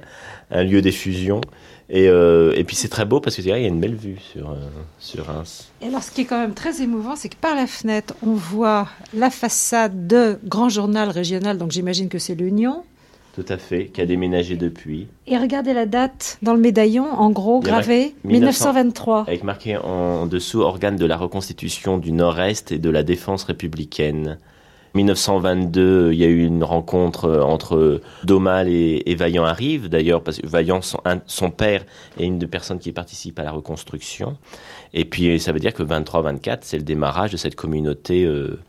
un, 0.52 0.64
lieu 0.64 0.82
d'effusion. 0.82 1.42
Et, 1.90 2.08
euh, 2.08 2.54
et, 2.56 2.64
puis 2.64 2.76
c'est 2.76 2.88
très 2.88 3.04
beau 3.04 3.20
parce 3.20 3.36
que 3.36 3.42
il 3.42 3.48
y 3.48 3.52
a 3.52 3.58
une 3.58 3.82
belle 3.82 3.96
vue 3.96 4.20
sur, 4.20 4.52
euh, 4.52 4.56
sur 5.00 5.26
Reims. 5.26 5.72
Et 5.82 5.88
alors 5.88 6.04
ce 6.04 6.12
qui 6.12 6.22
est 6.22 6.26
quand 6.26 6.40
même 6.40 6.54
très 6.54 6.82
émouvant, 6.82 7.16
c'est 7.16 7.30
que 7.30 7.36
par 7.36 7.56
la 7.56 7.68
fenêtre, 7.68 8.14
on 8.26 8.34
voit 8.34 8.88
la 9.14 9.30
façade 9.30 10.08
de 10.08 10.40
Grand 10.46 10.70
Journal 10.70 11.10
Régional, 11.10 11.58
donc 11.58 11.72
j'imagine 11.72 12.08
que 12.08 12.20
c'est 12.20 12.36
l'Union. 12.36 12.84
Tout 13.34 13.46
à 13.48 13.58
fait, 13.58 13.86
qui 13.86 14.02
a 14.02 14.06
déménagé 14.06 14.58
depuis. 14.58 15.08
Et 15.26 15.38
regardez 15.38 15.74
la 15.74 15.86
date 15.86 16.38
dans 16.42 16.54
le 16.54 16.60
médaillon, 16.60 17.06
en 17.06 17.30
gros, 17.30 17.62
gravé 17.62 18.14
1923. 18.26 19.22
Avec 19.22 19.46
marqué 19.46 19.78
en 19.78 20.26
dessous 20.26 20.60
organe 20.60 20.98
de 20.98 21.06
la 21.06 21.16
reconstitution 21.16 21.98
du 21.98 22.12
Nord-Est 22.12 22.74
et 22.74 22.78
de 22.78 22.90
la 22.90 23.04
défense 23.04 23.46
républicaine. 23.46 24.38
1922, 24.94 26.12
il 26.12 26.20
y 26.20 26.26
a 26.26 26.28
eu 26.28 26.44
une 26.46 26.66
rencontre 26.66 27.40
entre 27.40 28.02
Domal 28.26 28.68
et, 28.68 29.02
et 29.06 29.16
Vaillant 29.16 29.46
arrive, 29.46 29.88
d'ailleurs, 29.88 30.22
parce 30.22 30.40
que 30.40 30.48
Vaillant, 30.48 30.82
son, 30.82 31.00
un, 31.06 31.22
son, 31.28 31.50
père, 31.50 31.86
est 32.20 32.26
une 32.26 32.40
des 32.40 32.48
personnes 32.48 32.80
qui 32.80 32.92
participe 32.92 33.40
à 33.40 33.44
la 33.44 33.52
reconstruction. 33.52 34.38
Et 34.94 35.06
puis, 35.06 35.40
ça 35.40 35.54
veut 35.54 35.60
dire 35.60 35.74
que 35.74 35.84
23-24, 35.84 36.60
c'est 36.64 36.78
le 36.78 36.84
démarrage 36.84 37.32
de 37.32 37.38
cette 37.38 37.56
communauté 37.56 38.26
euh, 38.26 38.60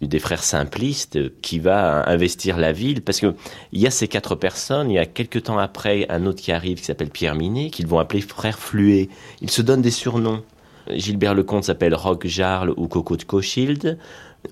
des 0.00 0.18
frères 0.18 0.42
simplistes 0.42 1.18
qui 1.40 1.58
va 1.58 2.08
investir 2.08 2.56
la 2.56 2.72
ville 2.72 3.02
parce 3.02 3.20
que 3.20 3.34
il 3.72 3.80
y 3.80 3.86
a 3.86 3.90
ces 3.90 4.08
quatre 4.08 4.34
personnes, 4.34 4.90
il 4.90 4.94
y 4.94 4.98
a 4.98 5.06
quelques 5.06 5.44
temps 5.44 5.58
après 5.58 6.06
un 6.08 6.26
autre 6.26 6.40
qui 6.40 6.52
arrive 6.52 6.78
qui 6.78 6.84
s'appelle 6.84 7.10
Pierre 7.10 7.34
Minet 7.34 7.70
qu'ils 7.70 7.86
vont 7.86 7.98
appeler 7.98 8.22
frère 8.22 8.58
Fluet. 8.58 9.08
Ils 9.42 9.50
se 9.50 9.62
donnent 9.62 9.82
des 9.82 9.90
surnoms. 9.90 10.42
Gilbert 10.88 11.34
Lecomte 11.34 11.64
s'appelle 11.64 11.94
Roque 11.94 12.26
Jarle 12.26 12.72
ou 12.76 12.88
Coco 12.88 13.16
de 13.16 13.24
Cochild. 13.24 13.98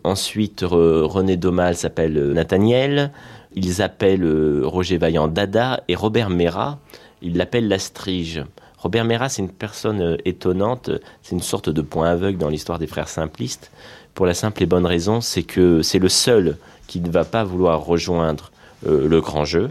Ensuite, 0.04 0.60
René 0.62 1.36
Domal 1.36 1.74
s'appelle 1.74 2.32
Nathaniel. 2.32 3.10
Ils 3.54 3.80
appellent 3.80 4.62
Roger 4.64 4.98
Vaillant 4.98 5.28
Dada 5.28 5.82
et 5.88 5.94
Robert 5.94 6.30
Mera, 6.30 6.78
ils 7.22 7.36
l'appellent 7.36 7.68
Lastrige. 7.68 8.44
Robert 8.76 9.04
Mera, 9.04 9.28
c'est 9.28 9.42
une 9.42 9.50
personne 9.50 10.18
étonnante, 10.24 10.90
c'est 11.22 11.34
une 11.34 11.42
sorte 11.42 11.68
de 11.68 11.82
point 11.82 12.10
aveugle 12.10 12.38
dans 12.38 12.48
l'histoire 12.48 12.78
des 12.78 12.86
frères 12.86 13.08
simplistes 13.08 13.72
pour 14.18 14.26
la 14.26 14.34
simple 14.34 14.64
et 14.64 14.66
bonne 14.66 14.84
raison, 14.84 15.20
c'est 15.20 15.44
que 15.44 15.80
c'est 15.80 16.00
le 16.00 16.08
seul 16.08 16.56
qui 16.88 16.98
ne 16.98 17.08
va 17.08 17.24
pas 17.24 17.44
vouloir 17.44 17.84
rejoindre 17.84 18.50
euh, 18.84 19.06
le 19.06 19.20
grand 19.20 19.44
jeu 19.44 19.70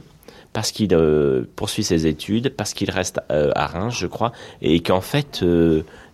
parce 0.53 0.71
qu'il 0.71 0.93
euh, 0.93 1.43
poursuit 1.57 1.83
ses 1.83 2.07
études, 2.07 2.55
parce 2.55 2.73
qu'il 2.73 2.89
reste 2.89 3.19
euh, 3.29 3.51
à 3.55 3.67
Reims, 3.67 3.97
je 3.99 4.07
crois, 4.07 4.31
et 4.61 4.79
qu'en 4.79 5.01
fait, 5.01 5.43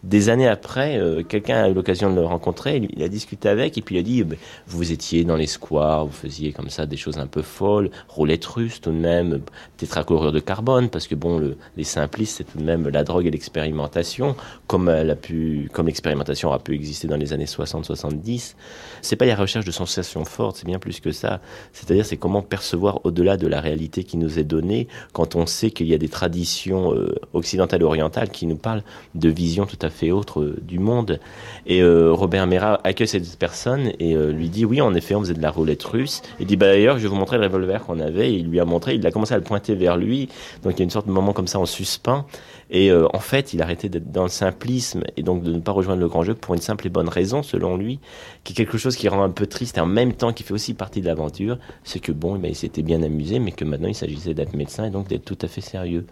des 0.04 0.28
années 0.28 0.48
après, 0.48 0.98
euh, 1.00 1.24
quelqu'un 1.24 1.64
a 1.64 1.70
eu 1.70 1.74
l'occasion 1.74 2.10
de 2.10 2.20
le 2.20 2.26
rencontrer, 2.26 2.82
il, 2.94 3.02
a 3.04 3.08
discuté 3.08 3.48
avec, 3.48 3.78
et 3.78 3.82
puis 3.82 3.96
il 3.96 4.00
a 4.00 4.02
dit, 4.02 4.24
vous 4.68 4.92
étiez 4.92 5.24
dans 5.24 5.38
les 5.38 5.48
squares, 5.48 6.06
vous 6.06 6.12
faisiez 6.12 6.52
comme 6.52 6.70
ça 6.70 6.86
des 6.86 6.98
choses 6.98 7.18
un 7.18 7.28
peu 7.28 7.42
folles, 7.42 7.90
roulette 8.10 8.44
russe 8.46 8.82
tout 8.82 8.92
de 8.92 8.98
même, 8.98 9.40
tétrachlorure 9.78 10.34
de 10.34 10.42
carbone, 10.42 10.90
parce 10.90 11.08
que 11.08 11.16
bon, 11.16 11.40
le, 11.40 11.58
les 11.78 11.86
simplistes, 11.86 12.38
c'est 12.38 12.44
tout 12.44 12.58
de 12.58 12.64
même 12.64 12.90
la 12.90 13.06
drogue 13.06 13.26
et 13.28 13.32
l'expérimentation, 13.32 14.36
comme 14.68 14.90
elle 14.90 15.10
a 15.10 15.16
pu, 15.16 15.70
comme 15.72 15.88
l'expérimentation 15.88 16.52
a 16.52 16.60
pu 16.60 16.76
exister 16.76 17.08
dans 17.08 17.18
les 17.18 17.32
années 17.32 17.46
60-70. 17.46 18.56
C'est 19.02 19.16
pas 19.16 19.26
la 19.26 19.36
recherche 19.36 19.66
de 19.66 19.72
sensations 19.72 20.26
fortes, 20.26 20.58
c'est 20.58 20.68
bien 20.68 20.80
plus 20.80 21.00
que 21.00 21.14
ça. 21.14 21.40
C'est-à-dire, 21.72 22.06
c'est 22.06 22.18
comment 22.18 22.42
percevoir 22.42 23.00
au-delà 23.06 23.38
de 23.38 23.48
la 23.48 23.62
réalité 23.62 24.04
qui 24.04 24.18
nous 24.18 24.38
est 24.38 24.44
donnée, 24.44 24.90
quand 25.14 25.38
on 25.38 25.46
sait 25.46 25.72
qu'il 25.72 25.88
y 25.88 25.94
a 25.94 25.98
des 25.98 26.10
traditions 26.10 26.94
euh, 26.94 27.16
occidentales 27.32 27.84
orientales 27.84 28.30
qui 28.30 28.48
nous 28.48 28.58
parlent 28.58 28.84
de 29.16 29.30
visions 29.30 29.66
tout 29.66 29.78
à 29.82 29.90
fait 29.90 29.93
autres 30.12 30.42
euh, 30.42 30.60
du 30.62 30.80
monde. 30.80 31.20
Et 31.66 31.82
euh, 31.82 32.12
Robert 32.12 32.48
Mera 32.48 32.80
accueille 32.84 33.08
cette 33.08 33.38
personne 33.38 33.92
et 34.00 34.16
euh, 34.16 34.32
lui 34.32 34.50
dit 34.50 34.66
oui, 34.66 34.82
en 34.82 34.94
effet, 34.94 35.16
on 35.16 35.22
faisait 35.22 35.34
de 35.34 35.42
la 35.42 35.52
roulette 35.52 35.84
russe. 35.84 36.22
Il 36.40 36.48
dit 36.48 36.56
bah 36.56 36.68
d'ailleurs, 36.68 36.98
je 36.98 37.04
vais 37.04 37.10
vous 37.10 37.16
montrer 37.16 37.38
le 37.38 37.44
revolver 37.44 37.84
qu'on 37.84 38.00
avait. 38.00 38.32
Et 38.32 38.36
il 38.36 38.48
lui 38.48 38.60
a 38.60 38.66
montré, 38.66 38.96
il 38.96 39.06
a 39.06 39.12
commencé 39.12 39.34
à 39.34 39.38
le 39.38 39.44
pointer 39.44 39.76
vers 39.76 39.98
lui. 39.98 40.30
Donc 40.64 40.74
il 40.74 40.80
y 40.80 40.82
a 40.82 40.86
une 40.86 40.90
sorte 40.90 41.08
de 41.08 41.12
moment 41.12 41.34
comme 41.34 41.48
ça 41.48 41.60
en 41.60 41.66
suspens. 41.66 42.26
Et 42.72 42.92
en 42.92 43.20
fait, 43.20 43.54
il 43.54 43.62
a 43.62 43.66
arrêté 43.66 43.88
d'être 43.88 44.12
dans 44.12 44.24
le 44.24 44.30
simplisme 44.30 45.04
et 45.16 45.22
donc 45.22 45.44
de 45.44 45.52
ne 45.52 45.60
pas 45.60 45.72
rejoindre 45.72 46.02
le 46.02 46.08
grand 46.08 46.24
jeu 46.24 46.34
pour 46.34 46.56
une 46.56 46.62
simple 46.62 46.88
et 46.88 46.90
bonne 46.90 47.10
raison, 47.10 47.44
selon 47.44 47.78
lui, 47.78 48.00
qui 48.44 48.54
est 48.54 48.56
quelque 48.56 48.80
chose 48.80 48.96
qui 48.96 49.08
rend 49.10 49.22
un 49.22 49.30
peu 49.30 49.46
triste 49.46 49.78
et 49.78 49.82
en 49.82 49.86
même 49.86 50.14
temps 50.14 50.34
qui 50.34 50.42
fait 50.42 50.54
aussi 50.54 50.74
partie 50.74 51.02
de 51.02 51.06
l'aventure, 51.06 51.60
c'est 51.84 52.00
que 52.00 52.12
bon, 52.12 52.36
ben, 52.38 52.50
il 52.50 52.56
s'était 52.56 52.82
bien 52.82 53.04
amusé, 53.04 53.38
mais 53.38 53.52
que 53.52 53.64
maintenant 53.64 53.90
il 53.90 53.96
s'agissait 53.96 54.34
d'être 54.34 54.56
médecin 54.56 54.86
et 54.86 54.90
donc 54.90 55.08
d'être 55.08 55.26
tout 55.26 55.38
à 55.42 55.48
fait 55.48 55.62
sérieux. 55.62 56.06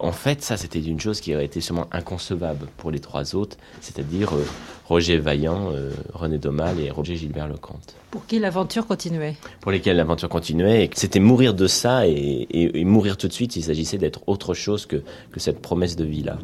En 0.00 0.12
fait, 0.12 0.42
ça, 0.42 0.56
c'était 0.56 0.80
une 0.80 0.98
chose 0.98 1.20
qui 1.20 1.34
aurait 1.34 1.44
été 1.44 1.60
sûrement 1.60 1.86
inconcevable 1.92 2.66
pour 2.78 2.90
les 2.90 2.98
trois 2.98 3.36
autres, 3.36 3.56
c'est-à-dire 3.80 4.34
euh, 4.34 4.44
Roger 4.86 5.18
Vaillant, 5.18 5.70
euh, 5.72 5.92
René 6.12 6.38
Domal 6.38 6.80
et 6.80 6.90
Roger 6.90 7.14
Gilbert 7.14 7.46
Lecomte. 7.46 7.94
Pour 8.10 8.26
qui 8.26 8.40
l'aventure 8.40 8.86
continuait? 8.86 9.36
Pour 9.60 9.70
lesquels 9.70 9.96
l'aventure 9.96 10.28
continuait. 10.28 10.90
C'était 10.94 11.20
mourir 11.20 11.54
de 11.54 11.68
ça 11.68 12.08
et, 12.08 12.46
et, 12.50 12.84
mourir 12.84 13.16
tout 13.16 13.28
de 13.28 13.32
suite. 13.32 13.54
Il 13.54 13.62
s'agissait 13.62 13.98
d'être 13.98 14.20
autre 14.26 14.52
chose 14.52 14.84
que, 14.84 15.02
que 15.30 15.38
cette 15.38 15.62
promesse 15.62 15.94
de 15.94 16.04
vie-là. 16.04 16.38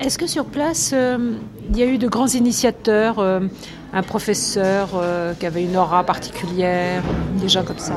Est-ce 0.00 0.18
que 0.18 0.26
sur 0.26 0.46
place, 0.46 0.90
euh, 0.92 1.34
il 1.70 1.78
y 1.78 1.82
a 1.82 1.86
eu 1.86 1.98
de 1.98 2.08
grands 2.08 2.26
initiateurs, 2.26 3.20
un 3.92 4.02
professeur 4.02 4.90
euh, 4.94 5.34
qui 5.34 5.46
avait 5.46 5.64
une 5.64 5.76
aura 5.76 6.04
particulière, 6.04 7.02
des 7.36 7.52
comme 7.64 7.78
ça 7.78 7.94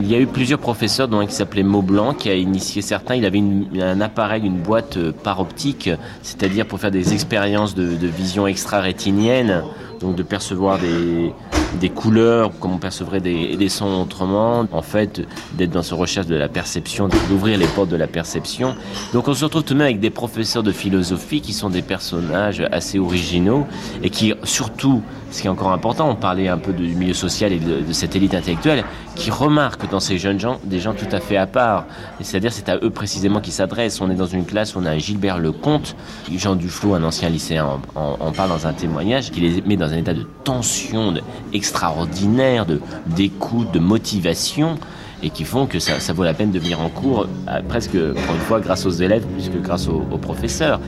il 0.00 0.06
y 0.06 0.14
a 0.14 0.20
eu 0.20 0.28
plusieurs 0.28 0.60
professeurs, 0.60 1.08
dont 1.08 1.18
un 1.18 1.26
qui 1.26 1.34
s'appelait 1.34 1.64
Maublanc, 1.64 2.14
qui 2.14 2.30
a 2.30 2.34
initié 2.36 2.82
certains. 2.82 3.16
Il 3.16 3.26
avait 3.26 3.42
un 3.80 4.00
appareil, 4.00 4.46
une 4.46 4.58
boîte 4.58 5.10
par 5.10 5.40
optique, 5.40 5.90
c'est-à-dire 6.22 6.66
pour 6.66 6.78
faire 6.78 6.92
des 6.92 7.14
expériences 7.14 7.74
de 7.74 8.06
vision 8.06 8.46
extra-rétinienne, 8.46 9.64
donc 10.00 10.16
de 10.16 10.22
percevoir 10.22 10.78
des, 10.78 11.32
des 11.80 11.88
couleurs, 11.88 12.50
comme 12.58 12.72
on 12.72 12.78
percevrait 12.78 13.20
des, 13.20 13.56
des 13.56 13.68
sons 13.68 14.02
autrement. 14.02 14.66
En 14.72 14.82
fait, 14.82 15.26
d'être 15.54 15.70
dans 15.70 15.82
ce 15.82 15.94
recherche 15.94 16.26
de 16.26 16.36
la 16.36 16.48
perception, 16.48 17.08
d'ouvrir 17.28 17.58
les 17.58 17.66
portes 17.66 17.88
de 17.88 17.96
la 17.96 18.06
perception. 18.06 18.74
Donc 19.12 19.28
on 19.28 19.34
se 19.34 19.44
retrouve 19.44 19.64
tout 19.64 19.74
de 19.74 19.78
même 19.78 19.86
avec 19.86 20.00
des 20.00 20.10
professeurs 20.10 20.62
de 20.62 20.72
philosophie 20.72 21.40
qui 21.40 21.52
sont 21.52 21.70
des 21.70 21.82
personnages 21.82 22.62
assez 22.72 22.98
originaux 22.98 23.66
et 24.02 24.10
qui 24.10 24.34
surtout, 24.44 25.02
ce 25.30 25.42
qui 25.42 25.46
est 25.46 25.50
encore 25.50 25.72
important, 25.72 26.08
on 26.08 26.14
parlait 26.14 26.48
un 26.48 26.58
peu 26.58 26.72
du 26.72 26.94
milieu 26.94 27.14
social 27.14 27.52
et 27.52 27.58
de, 27.58 27.92
cette 27.92 28.16
élite 28.16 28.34
intellectuelle, 28.34 28.84
qui 29.14 29.30
remarquent 29.30 29.90
dans 29.90 30.00
ces 30.00 30.18
jeunes 30.18 30.38
gens 30.38 30.58
des 30.64 30.80
gens 30.80 30.94
tout 30.94 31.08
à 31.12 31.20
fait 31.20 31.36
à 31.36 31.46
part. 31.46 31.86
C'est-à-dire 32.20 32.52
c'est 32.52 32.68
à 32.68 32.76
eux 32.76 32.90
précisément 32.90 33.40
qu'ils 33.40 33.52
s'adressent. 33.52 34.00
On 34.00 34.10
est 34.10 34.14
dans 34.14 34.26
une 34.26 34.44
classe 34.44 34.74
où 34.74 34.78
on 34.80 34.86
a 34.86 34.96
Gilbert 34.98 35.38
Lecomte, 35.38 35.96
Jean 36.34 36.54
Duflo, 36.54 36.94
un 36.94 37.02
ancien 37.02 37.28
lycéen, 37.28 37.80
en, 37.94 38.32
parle 38.32 38.50
dans 38.50 38.66
un 38.66 38.72
témoignage, 38.72 39.30
qui 39.30 39.40
les 39.40 39.62
met 39.62 39.76
dans 39.76 39.87
un 39.92 39.98
état 39.98 40.14
de 40.14 40.26
tension, 40.44 41.14
extraordinaire 41.52 42.66
d'écoute, 43.06 43.72
de 43.72 43.78
motivation 43.78 44.78
et 45.22 45.30
qui 45.30 45.44
font 45.44 45.66
que 45.66 45.78
ça, 45.78 46.12
vaut 46.12 46.24
la 46.24 46.34
peine 46.34 46.50
de 46.50 46.58
venir 46.58 46.80
en 46.80 46.88
cours 46.88 47.26
euh, 47.48 47.60
presque 47.68 47.92
pour 47.92 48.34
une 48.34 48.40
fois 48.46 48.60
grâce 48.60 48.86
aux 48.86 48.90
élèves 48.90 49.26
plus 49.26 49.48
que 49.48 49.58
grâce 49.58 49.88
aux 49.88 50.18
professeurs. 50.18 50.80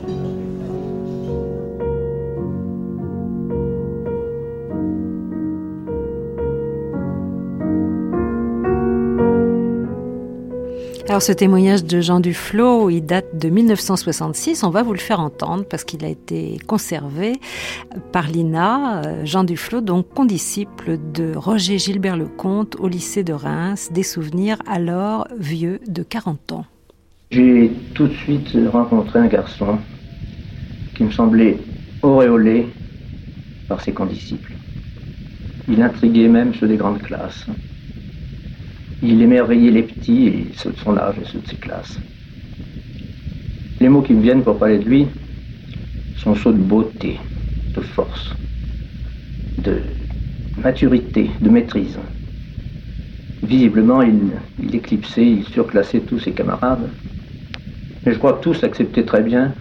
Alors 11.11 11.21
ce 11.21 11.33
témoignage 11.33 11.83
de 11.83 11.99
Jean 11.99 12.21
Duflo, 12.21 12.89
il 12.89 13.01
date 13.01 13.35
de 13.37 13.49
1966. 13.49 14.63
On 14.63 14.69
va 14.69 14.81
vous 14.81 14.93
le 14.93 14.97
faire 14.97 15.19
entendre 15.19 15.65
parce 15.65 15.83
qu'il 15.83 16.05
a 16.05 16.07
été 16.07 16.57
conservé 16.67 17.33
par 18.13 18.29
l'INA. 18.29 19.01
Euh, 19.01 19.25
Jean 19.25 19.43
Duflo, 19.43 19.81
donc 19.81 20.07
condisciple 20.07 20.97
de 21.13 21.35
Roger 21.35 21.79
Gilbert 21.79 22.15
Lecomte 22.15 22.77
au 22.79 22.87
lycée 22.87 23.25
de 23.25 23.33
Reims, 23.33 23.89
des 23.91 24.03
souvenirs 24.03 24.59
alors 24.65 25.27
vieux 25.37 25.81
de 25.85 26.01
40 26.01 26.53
ans. 26.53 26.65
J'ai 27.31 27.73
tout 27.93 28.07
de 28.07 28.13
suite 28.13 28.57
rencontré 28.71 29.19
un 29.19 29.27
garçon 29.27 29.79
qui 30.95 31.03
me 31.03 31.11
semblait 31.11 31.57
auréolé 32.03 32.67
par 33.67 33.81
ses 33.81 33.91
condisciples. 33.91 34.53
Il 35.67 35.81
intriguait 35.81 36.29
même 36.29 36.53
ceux 36.53 36.69
des 36.69 36.77
grandes 36.77 37.01
classes. 37.01 37.47
Il 39.03 39.21
émerveillait 39.21 39.71
les 39.71 39.83
petits 39.83 40.27
et 40.27 40.47
ceux 40.55 40.71
de 40.71 40.77
son 40.77 40.95
âge 40.95 41.15
et 41.19 41.25
ceux 41.25 41.39
de 41.39 41.47
ses 41.47 41.55
classes. 41.55 41.99
Les 43.79 43.89
mots 43.89 44.03
qui 44.03 44.13
me 44.13 44.21
viennent 44.21 44.43
pour 44.43 44.59
parler 44.59 44.77
de 44.77 44.87
lui 44.87 45.07
sont 46.17 46.35
ceux 46.35 46.53
de 46.53 46.59
beauté, 46.59 47.17
de 47.75 47.81
force, 47.81 48.35
de 49.57 49.79
maturité, 50.61 51.31
de 51.41 51.49
maîtrise. 51.49 51.97
Visiblement, 53.41 54.03
il, 54.03 54.75
éclipsait, 54.75 55.25
il 55.25 55.45
surclassait 55.45 56.01
tous 56.01 56.19
ses 56.19 56.31
camarades. 56.31 56.87
Mais 58.05 58.13
je 58.13 58.19
crois 58.19 58.33
que 58.33 58.43
tous 58.43 58.61
l'acceptaient 58.61 59.05
très 59.05 59.23
bien 59.23 59.51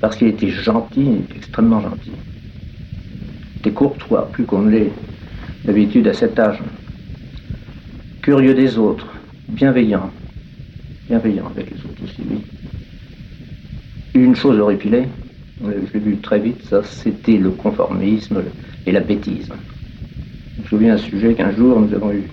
parce 0.00 0.16
qu'il 0.16 0.28
était 0.28 0.48
gentil, 0.48 1.22
extrêmement 1.34 1.80
gentil. 1.80 2.12
Il 2.12 3.58
était 3.58 3.72
courtois, 3.72 4.30
plus 4.30 4.44
qu'on 4.44 4.62
ne 4.62 4.70
l'est 4.70 4.92
d'habitude 5.64 6.06
à 6.06 6.14
cet 6.14 6.38
âge 6.38 6.60
curieux 8.22 8.54
des 8.54 8.78
autres, 8.78 9.06
bienveillant, 9.48 10.10
bienveillant 11.08 11.46
avec 11.46 11.70
les 11.70 11.76
autres 11.78 12.04
aussi, 12.04 12.22
oui. 12.30 12.38
Une 14.14 14.34
chose 14.34 14.58
horripilée, 14.58 15.04
je 15.64 15.92
l'ai 15.94 16.00
vu 16.00 16.16
très 16.16 16.38
vite, 16.38 16.62
ça, 16.68 16.82
c'était 16.82 17.38
le 17.38 17.50
conformisme 17.50 18.42
et 18.86 18.92
la 18.92 19.00
bêtise. 19.00 19.48
Je 20.56 20.62
me 20.62 20.66
souviens 20.68 20.96
d'un 20.96 21.02
sujet 21.02 21.34
qu'un 21.34 21.52
jour, 21.52 21.80
nous 21.80 21.94
avons 21.94 22.12
eu 22.12 22.24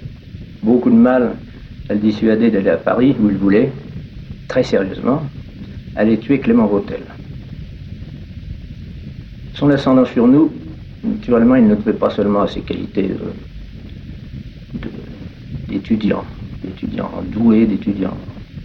beaucoup 0.64 0.90
de 0.90 0.96
mal 0.96 1.36
à 1.90 1.94
le 1.94 2.00
dissuader 2.00 2.50
d'aller 2.52 2.70
à 2.70 2.78
Paris, 2.78 3.16
où 3.22 3.30
il 3.30 3.38
voulait, 3.38 3.72
très 4.48 4.64
sérieusement, 4.64 5.22
aller 5.96 6.18
tuer 6.18 6.40
Clément 6.40 6.68
Vautel. 6.68 7.02
Son 9.54 9.70
ascendant 9.70 10.06
sur 10.06 10.28
nous, 10.28 10.52
naturellement, 11.04 11.56
il 11.56 11.68
ne 11.68 11.76
devait 11.76 11.94
pas 11.94 12.10
seulement 12.10 12.42
à 12.42 12.48
ses 12.48 12.62
qualités 12.62 13.10
euh, 13.12 13.32
d'étudiants, 15.68 16.26
d'étudiants 16.64 17.12
doués, 17.32 17.66
d'étudiants 17.66 18.18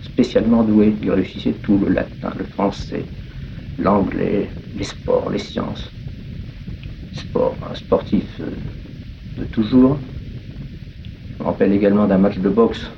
spécialement 0.02 0.62
doués. 0.62 0.94
Ils 1.02 1.10
réussissaient 1.10 1.54
tout, 1.62 1.78
le 1.78 1.92
latin, 1.92 2.32
le 2.38 2.44
français, 2.44 3.04
l'anglais, 3.78 4.48
les 4.76 4.84
sports, 4.84 5.30
les 5.30 5.38
sciences. 5.38 5.90
Sport, 7.14 7.56
un 7.70 7.74
sportif 7.74 8.24
euh, 8.40 8.46
de 9.38 9.44
toujours. 9.44 9.98
Je 11.38 11.42
me 11.42 11.48
rappelle 11.48 11.72
également 11.72 12.06
d'un 12.06 12.18
match 12.18 12.38
de 12.38 12.48
boxe, 12.48 12.90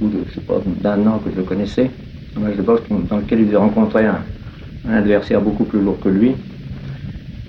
ou 0.00 0.08
de, 0.08 0.24
je 0.28 0.34
sais 0.34 0.40
pas, 0.40 0.60
d'un 0.82 1.06
an 1.06 1.18
que 1.18 1.30
je 1.34 1.40
connaissais, 1.42 1.90
un 2.36 2.40
match 2.40 2.56
de 2.56 2.62
boxe 2.62 2.82
dans 3.08 3.18
lequel 3.18 3.40
il 3.40 3.48
avait 3.48 3.56
rencontré 3.56 4.06
un, 4.06 4.22
adversaire 4.88 5.40
beaucoup 5.40 5.64
plus 5.64 5.80
lourd 5.80 5.98
que 6.00 6.08
lui. 6.08 6.32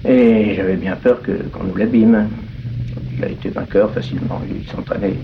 Et 0.07 0.53
j'avais 0.55 0.77
bien 0.77 0.95
peur 0.95 1.21
qu'on 1.23 1.63
nous 1.63 1.75
l'abîme. 1.75 2.29
Il 3.17 3.23
a 3.23 3.29
été 3.29 3.49
vainqueur 3.49 3.91
facilement, 3.91 4.41
il 4.49 4.67
s'entraînait 4.69 5.15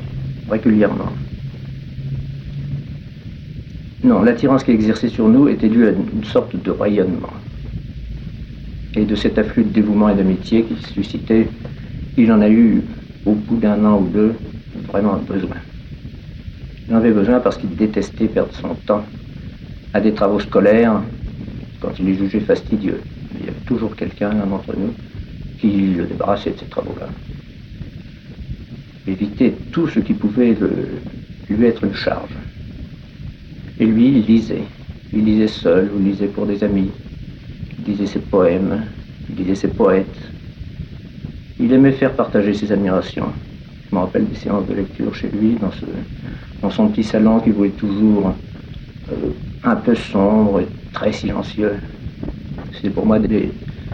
régulièrement. 0.50 1.10
Non, 4.04 4.22
l'attirance 4.22 4.64
qu'il 4.64 4.74
exerçait 4.74 5.10
sur 5.10 5.28
nous 5.28 5.48
était 5.48 5.70
due 5.70 5.88
à 5.88 5.92
une 5.92 6.24
sorte 6.24 6.56
de 6.56 6.72
rayonnement. 6.72 7.34
Et 8.96 9.06
de 9.06 9.16
cet 9.16 9.38
afflux 9.38 9.64
de 9.64 9.70
dévouement 9.70 10.10
et 10.10 10.16
d'amitié 10.16 10.64
qu'il 10.64 10.78
suscitait, 10.78 11.48
il 12.18 12.32
en 12.32 12.42
a 12.42 12.50
eu, 12.50 12.82
au 13.26 13.34
bout 13.34 13.58
d'un 13.58 13.84
an 13.86 14.00
ou 14.00 14.08
deux, 14.08 14.34
vraiment 14.88 15.18
besoin. 15.18 15.58
Il 16.88 16.96
en 16.96 16.98
avait 16.98 17.12
besoin 17.12 17.40
parce 17.40 17.58
qu'il 17.58 17.76
détestait 17.76 18.28
perdre 18.28 18.54
son 18.54 18.74
temps 18.86 19.06
à 19.94 20.02
des 20.02 20.14
travaux 20.14 20.40
scolaires 20.40 21.02
quand 21.80 21.92
il 22.00 22.06
les 22.06 22.16
jugeait 22.16 22.40
fastidieux. 22.40 23.02
Il 23.40 23.46
y 23.46 23.50
avait 23.50 23.66
toujours 23.66 23.96
quelqu'un, 23.96 24.30
d'entre 24.30 24.76
nous, 24.78 24.94
qui 25.60 25.94
le 25.94 26.06
débarrassait 26.06 26.52
de 26.52 26.60
ces 26.60 26.66
travaux-là 26.66 27.08
éviter 29.08 29.54
tout 29.72 29.88
ce 29.88 30.00
qui 30.00 30.14
pouvait 30.14 30.56
lui 31.50 31.66
être 31.66 31.84
une 31.84 31.94
charge. 31.94 32.32
Et 33.80 33.86
lui, 33.86 34.08
il 34.08 34.26
lisait. 34.26 34.64
Il 35.14 35.26
lisait 35.26 35.48
seul 35.48 35.90
ou 35.96 36.00
lisait 36.00 36.28
pour 36.28 36.46
des 36.46 36.64
amis. 36.64 36.92
Il 37.80 37.92
lisait 37.92 38.06
ses 38.06 38.20
poèmes, 38.20 38.84
il 39.30 39.36
lisait 39.36 39.56
ses 39.56 39.68
poètes. 39.68 40.30
Il 41.60 41.74
aimait 41.74 41.92
faire 41.92 42.14
partager 42.14 42.54
ses 42.54 42.72
admirations. 42.72 43.32
Je 43.90 43.96
me 43.96 44.02
rappelle 44.02 44.28
des 44.28 44.36
séances 44.36 44.68
de 44.68 44.74
lecture 44.74 45.14
chez 45.14 45.30
lui, 45.30 45.58
dans 46.62 46.70
son 46.70 46.88
petit 46.88 47.04
salon 47.04 47.40
qui 47.40 47.50
voulait 47.50 47.70
toujours 47.70 48.34
euh, 49.12 49.16
un 49.64 49.76
peu 49.76 49.96
sombre 49.96 50.62
et 50.62 50.68
très 50.94 51.12
silencieux. 51.12 51.74
C'était 52.74 52.90
pour 52.90 53.06
moi 53.06 53.20
des 53.20 53.52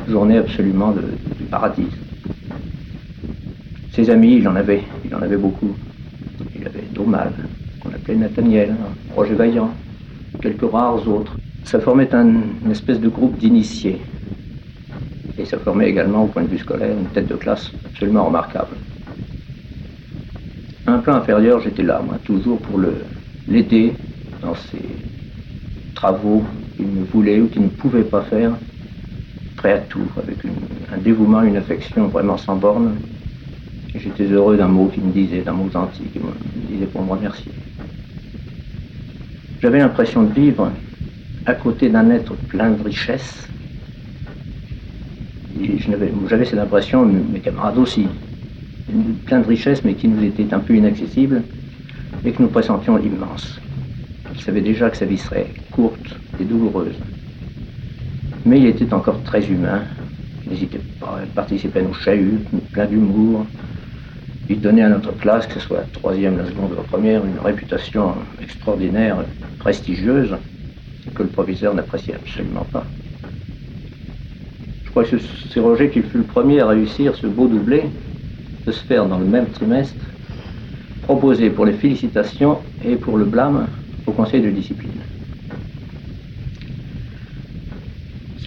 journées 0.07 0.37
absolument 0.37 0.91
de, 0.91 1.01
du 1.37 1.43
paradis. 1.45 1.87
Ses 3.97 4.11
amis, 4.11 4.35
il 4.35 4.47
en 4.47 4.55
avait, 4.55 4.83
il 5.05 5.15
en 5.15 5.23
avait 5.23 5.37
beaucoup. 5.37 5.75
Il 6.55 6.67
avait 6.67 6.83
Domal, 6.93 7.31
qu'on 7.81 7.89
appelait 7.89 8.13
Nathaniel, 8.13 8.75
Roger 9.15 9.33
Vaillant, 9.33 9.71
quelques 10.39 10.71
rares 10.71 11.07
autres. 11.07 11.35
Ça 11.63 11.79
formait 11.79 12.13
un, 12.13 12.27
une 12.27 12.71
espèce 12.71 12.99
de 12.99 13.09
groupe 13.09 13.39
d'initiés. 13.39 13.99
Et 15.39 15.45
ça 15.45 15.57
formait 15.57 15.89
également, 15.89 16.25
au 16.25 16.27
point 16.27 16.43
de 16.43 16.47
vue 16.47 16.59
scolaire, 16.59 16.95
une 16.95 17.07
tête 17.07 17.27
de 17.27 17.33
classe 17.33 17.71
absolument 17.87 18.25
remarquable. 18.25 18.75
un 20.85 20.99
plan 20.99 21.15
inférieur, 21.15 21.59
j'étais 21.61 21.81
là, 21.81 21.99
moi, 22.05 22.19
toujours 22.23 22.59
pour 22.59 22.79
l'aider 23.47 23.93
dans 24.43 24.53
ses 24.53 24.85
travaux 25.95 26.43
qu'il 26.75 26.85
ne 26.85 27.03
voulait 27.03 27.41
ou 27.41 27.47
qu'il 27.47 27.63
ne 27.63 27.69
pouvait 27.69 28.03
pas 28.03 28.21
faire, 28.21 28.51
prêt 29.55 29.73
à 29.73 29.79
tout, 29.79 30.07
avec 30.21 30.37
un 30.93 30.97
dévouement, 30.99 31.41
une 31.41 31.57
affection 31.57 32.09
vraiment 32.09 32.37
sans 32.37 32.57
borne 32.57 32.93
J'étais 33.97 34.25
heureux 34.25 34.57
d'un 34.57 34.67
mot 34.67 34.87
qu'il 34.87 35.03
me 35.03 35.11
disait, 35.11 35.41
d'un 35.41 35.53
mot 35.53 35.69
gentil 35.71 36.03
qu'il 36.03 36.21
me 36.21 36.31
disait 36.69 36.85
pour 36.85 37.03
me 37.03 37.11
remercier. 37.11 37.51
J'avais 39.61 39.79
l'impression 39.79 40.23
de 40.23 40.33
vivre 40.33 40.71
à 41.45 41.53
côté 41.53 41.89
d'un 41.89 42.09
être 42.11 42.35
plein 42.35 42.71
de 42.71 42.83
richesses. 42.83 43.47
J'avais 46.29 46.45
cette 46.45 46.59
impression, 46.59 47.05
mes 47.05 47.39
camarades 47.39 47.77
aussi, 47.77 48.07
plein 49.25 49.39
de 49.39 49.47
richesses, 49.47 49.83
mais 49.83 49.95
qui 49.95 50.07
nous 50.07 50.23
étaient 50.23 50.53
un 50.53 50.59
peu 50.59 50.75
inaccessibles 50.75 51.41
et 52.25 52.31
que 52.31 52.41
nous 52.41 52.49
pressentions 52.49 52.97
l'immense. 52.97 53.59
Il 54.35 54.41
savait 54.41 54.61
déjà 54.61 54.89
que 54.89 54.97
sa 54.97 55.05
vie 55.05 55.17
serait 55.17 55.47
courte 55.71 56.19
et 56.39 56.43
douloureuse. 56.43 56.95
Mais 58.45 58.59
il 58.59 58.67
était 58.67 58.93
encore 58.93 59.23
très 59.23 59.45
humain. 59.47 59.81
N'hésitait 60.49 60.79
pas, 60.99 61.19
il 61.23 61.29
participait 61.31 61.79
à 61.79 61.83
nos 61.83 61.93
chahuts, 61.93 62.39
plein 62.71 62.85
d'humour. 62.85 63.45
Il 64.49 64.61
donnait 64.61 64.83
à 64.83 64.89
notre 64.89 65.11
classe, 65.11 65.45
que 65.45 65.55
ce 65.55 65.59
soit 65.59 65.77
la 65.77 65.83
troisième, 65.83 66.37
la 66.37 66.45
seconde 66.45 66.71
ou 66.71 66.75
la 66.75 66.83
première, 66.83 67.25
une 67.25 67.39
réputation 67.39 68.15
extraordinaire, 68.41 69.25
prestigieuse, 69.59 70.35
que 71.13 71.23
le 71.23 71.29
proviseur 71.29 71.73
n'appréciait 71.73 72.15
absolument 72.15 72.65
pas. 72.71 72.85
Je 74.85 74.89
crois 74.89 75.03
que 75.03 75.17
c'est 75.49 75.59
Roger 75.59 75.89
qui 75.89 76.01
fut 76.01 76.17
le 76.17 76.23
premier 76.23 76.61
à 76.61 76.67
réussir 76.67 77.15
ce 77.15 77.27
beau 77.27 77.47
doublé, 77.47 77.83
de 78.65 78.71
se 78.71 78.83
faire 78.83 79.05
dans 79.05 79.19
le 79.19 79.25
même 79.25 79.47
trimestre, 79.47 80.03
proposé 81.03 81.49
pour 81.49 81.65
les 81.65 81.73
félicitations 81.73 82.59
et 82.83 82.95
pour 82.95 83.17
le 83.17 83.25
blâme 83.25 83.67
au 84.05 84.11
conseil 84.11 84.41
de 84.41 84.49
discipline. 84.49 85.01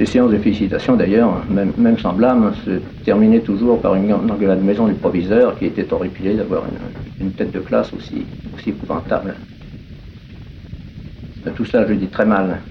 Ces 0.01 0.07
séances 0.07 0.31
de 0.31 0.39
félicitations, 0.39 0.97
d'ailleurs, 0.97 1.45
même, 1.51 1.75
même, 1.77 1.99
se 1.99 2.81
terminaient 3.05 3.41
toujours 3.41 3.79
par 3.83 3.97
une 3.97 4.11
engueulade 4.15 4.65
maison 4.65 4.87
du 4.87 4.95
proviseur 4.95 5.59
qui 5.59 5.67
était 5.67 5.93
horripilé 5.93 6.33
d'avoir 6.33 6.63
une, 7.21 7.33
tête 7.33 7.53
de 7.53 7.59
classe 7.59 7.93
aussi, 7.93 8.25
épouvantable. 8.67 9.35
Tout 11.55 11.67
ça, 11.67 11.87
je 11.87 11.93
dis 11.93 12.07
très 12.07 12.25
mal. 12.25 12.63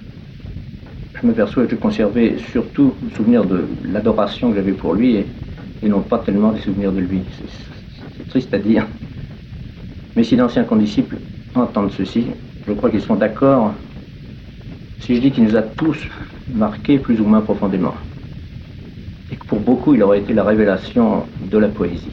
Je 1.21 1.27
me 1.27 1.33
perçois 1.33 1.65
que 1.65 1.69
je 1.69 1.75
conservais 1.75 2.35
surtout 2.51 2.95
le 3.03 3.15
souvenir 3.15 3.45
de 3.45 3.63
l'adoration 3.85 4.49
que 4.49 4.55
j'avais 4.55 4.71
pour 4.71 4.95
lui 4.95 5.17
et, 5.17 5.27
et, 5.83 5.87
non 5.87 6.01
pas 6.01 6.17
tellement 6.17 6.51
des 6.51 6.61
souvenirs 6.61 6.91
de 6.91 7.01
lui. 7.01 7.21
C'est 8.17 8.27
triste 8.27 8.51
à 8.55 8.57
dire. 8.57 8.87
Mais 10.15 10.23
si 10.23 10.35
d'anciens 10.35 10.63
condisciples 10.63 11.17
entendent 11.53 11.91
ceci, 11.91 12.25
je 12.67 12.73
crois 12.73 12.89
qu'ils 12.89 13.01
seront 13.01 13.17
d'accord 13.17 13.75
si 14.99 15.15
je 15.15 15.21
dis 15.21 15.31
qu'il 15.31 15.43
nous 15.45 15.55
a 15.55 15.61
tous 15.61 15.97
marqués 16.53 16.97
plus 16.97 17.19
ou 17.19 17.25
moins 17.25 17.41
profondément. 17.41 17.95
Et 19.31 19.35
que 19.35 19.45
pour 19.45 19.59
beaucoup, 19.59 19.93
il 19.93 20.03
aurait 20.03 20.19
été 20.19 20.33
la 20.33 20.43
révélation 20.43 21.25
de 21.49 21.57
la 21.57 21.67
poésie. 21.67 22.11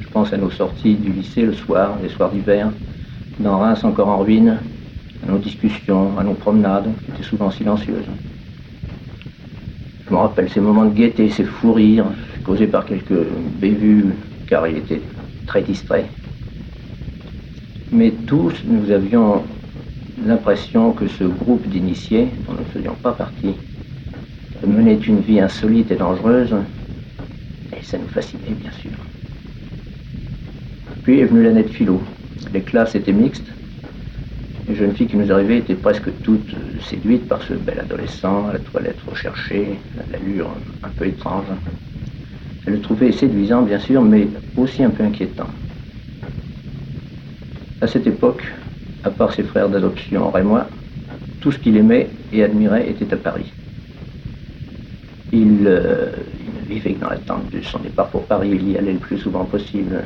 Je 0.00 0.08
pense 0.08 0.32
à 0.32 0.36
nos 0.36 0.50
sorties 0.50 0.94
du 0.94 1.12
lycée 1.12 1.42
le 1.42 1.52
soir, 1.52 1.98
les 2.02 2.08
soirs 2.08 2.30
d'hiver, 2.30 2.70
dans 3.38 3.58
Reims 3.58 3.84
encore 3.84 4.08
en 4.08 4.18
ruine, 4.18 4.58
à 5.26 5.30
nos 5.30 5.38
discussions, 5.38 6.18
à 6.18 6.24
nos 6.24 6.34
promenades, 6.34 6.90
qui 7.04 7.10
étaient 7.10 7.22
souvent 7.22 7.50
silencieuses. 7.50 8.06
Je 10.06 10.14
me 10.14 10.18
rappelle 10.18 10.48
ces 10.48 10.60
moments 10.60 10.84
de 10.84 10.94
gaieté, 10.94 11.28
ces 11.30 11.44
fous 11.44 11.72
rires, 11.72 12.06
causés 12.44 12.68
par 12.68 12.86
quelques 12.86 13.26
bévues, 13.60 14.06
car 14.46 14.66
il 14.68 14.78
était 14.78 15.02
très 15.46 15.62
distrait. 15.62 16.06
Mais 17.90 18.12
tous, 18.26 18.54
nous 18.64 18.90
avions 18.90 19.42
l'impression 20.24 20.92
que 20.92 21.06
ce 21.08 21.24
groupe 21.24 21.66
d'initiés, 21.68 22.28
dont 22.46 22.54
nous 22.54 22.60
ne 22.60 22.64
faisions 22.64 22.94
pas 22.94 23.12
partie, 23.12 23.54
menait 24.66 24.94
une 24.94 25.20
vie 25.20 25.40
insolite 25.40 25.90
et 25.90 25.96
dangereuse, 25.96 26.54
et 27.76 27.82
ça 27.82 27.98
nous 27.98 28.08
fascinait, 28.08 28.54
bien 28.60 28.72
sûr. 28.72 28.90
Puis 31.02 31.20
est 31.20 31.24
venue 31.24 31.44
l'année 31.44 31.62
de 31.62 31.68
philo. 31.68 32.02
Les 32.52 32.62
classes 32.62 32.94
étaient 32.94 33.12
mixtes. 33.12 33.46
Les 34.68 34.74
jeunes 34.74 34.94
filles 34.94 35.06
qui 35.06 35.16
nous 35.16 35.30
arrivaient 35.30 35.58
étaient 35.58 35.74
presque 35.74 36.10
toutes 36.22 36.56
séduites 36.82 37.28
par 37.28 37.42
ce 37.42 37.54
bel 37.54 37.78
adolescent, 37.78 38.48
à 38.48 38.54
la 38.54 38.58
toilette 38.58 38.98
recherchée, 39.06 39.78
l'allure 40.10 40.50
un 40.82 40.88
peu 40.88 41.06
étrange. 41.06 41.46
Elles 42.66 42.74
le 42.74 42.80
trouvaient 42.80 43.12
séduisant, 43.12 43.62
bien 43.62 43.78
sûr, 43.78 44.02
mais 44.02 44.26
aussi 44.56 44.82
un 44.82 44.90
peu 44.90 45.04
inquiétant. 45.04 45.46
À 47.80 47.86
cette 47.86 48.06
époque, 48.06 48.42
à 49.06 49.10
part 49.10 49.32
ses 49.32 49.44
frères 49.44 49.68
d'adoption 49.68 50.32
moi, 50.42 50.66
tout 51.40 51.52
ce 51.52 51.58
qu'il 51.58 51.76
aimait 51.76 52.08
et 52.32 52.42
admirait 52.42 52.90
était 52.90 53.14
à 53.14 53.16
Paris. 53.16 53.52
Il, 55.32 55.62
euh, 55.66 56.10
vivait 56.66 56.96
dans 57.00 57.08
l'attente 57.08 57.48
de 57.52 57.60
son 57.62 57.78
départ 57.78 58.08
pour 58.08 58.24
Paris, 58.24 58.50
il 58.52 58.70
y 58.70 58.76
allait 58.76 58.94
le 58.94 58.98
plus 58.98 59.18
souvent 59.18 59.44
possible. 59.44 60.02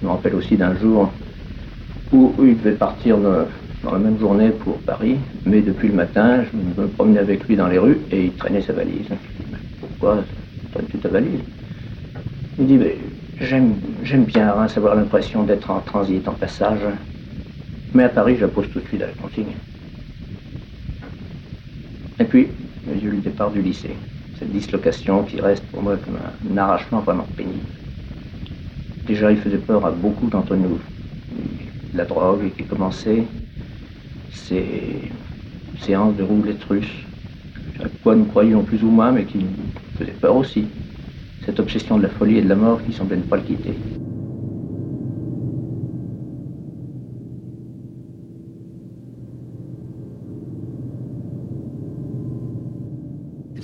Je 0.00 0.06
me 0.06 0.12
rappelle 0.12 0.34
aussi 0.34 0.56
d'un 0.56 0.76
jour 0.76 1.10
où, 2.12 2.34
il 2.40 2.58
devait 2.58 2.72
partir 2.72 3.16
dans, 3.16 3.46
la 3.90 3.98
même 3.98 4.18
journée 4.18 4.50
pour 4.50 4.76
Paris, 4.80 5.16
mais 5.46 5.62
depuis 5.62 5.88
le 5.88 5.94
matin, 5.94 6.44
je 6.44 6.82
me 6.82 6.88
promenais 6.88 7.20
avec 7.20 7.46
lui 7.48 7.56
dans 7.56 7.68
les 7.68 7.78
rues 7.78 7.98
et 8.10 8.24
il 8.24 8.32
traînait 8.32 8.60
sa 8.60 8.74
valise. 8.74 9.08
pourquoi 9.80 10.22
traînes-tu 10.72 10.98
ta 10.98 11.08
valise? 11.08 11.40
Il 12.58 12.66
dit, 12.66 12.78
j'aime, 13.40 13.76
j'aime 14.02 14.24
bien 14.24 14.48
hein, 14.50 14.66
avoir 14.76 14.96
l'impression 14.96 15.44
d'être 15.44 15.70
en 15.70 15.80
transit, 15.80 16.26
en 16.28 16.32
passage. 16.32 16.80
Mais 17.96 18.04
à 18.04 18.10
Paris, 18.10 18.36
je 18.36 18.42
la 18.42 18.48
pose 18.48 18.68
tout 18.70 18.78
de 18.78 18.86
suite 18.88 19.00
à 19.00 19.06
la 19.06 19.12
consigne. 19.14 19.54
Et 22.20 22.24
puis, 22.24 22.48
a 22.86 22.94
eu 22.94 23.10
le 23.10 23.16
départ 23.16 23.50
du 23.50 23.62
lycée. 23.62 23.96
Cette 24.38 24.52
dislocation 24.52 25.22
qui 25.22 25.40
reste 25.40 25.64
pour 25.72 25.82
moi 25.82 25.96
comme 25.96 26.18
un, 26.18 26.58
arrachement 26.58 27.00
vraiment 27.00 27.26
pénible. 27.38 27.64
Déjà, 29.06 29.32
il 29.32 29.38
faisait 29.38 29.56
peur 29.56 29.86
à 29.86 29.90
beaucoup 29.92 30.26
d'entre 30.26 30.56
nous. 30.56 30.78
La 31.94 32.04
drogue 32.04 32.50
qui 32.54 32.64
commençait, 32.64 33.24
ces 34.30 35.00
séances 35.80 36.16
de 36.16 36.22
roulette 36.22 36.64
russe, 36.64 36.92
à 37.82 37.88
quoi 38.02 38.14
nous 38.14 38.26
croyions 38.26 38.62
plus 38.62 38.82
ou 38.82 38.90
moins, 38.90 39.10
mais 39.10 39.24
qui 39.24 39.38
nous 39.38 39.46
faisait 39.98 40.12
peur 40.20 40.36
aussi. 40.36 40.66
Cette 41.46 41.60
obsession 41.60 41.96
de 41.96 42.02
la 42.02 42.10
folie 42.10 42.36
et 42.36 42.42
de 42.42 42.48
la 42.50 42.56
mort 42.56 42.78
qui 42.84 42.92
semblait 42.92 43.16
ne 43.16 43.22
pas 43.22 43.36
le 43.36 43.42
quitter. 43.42 43.72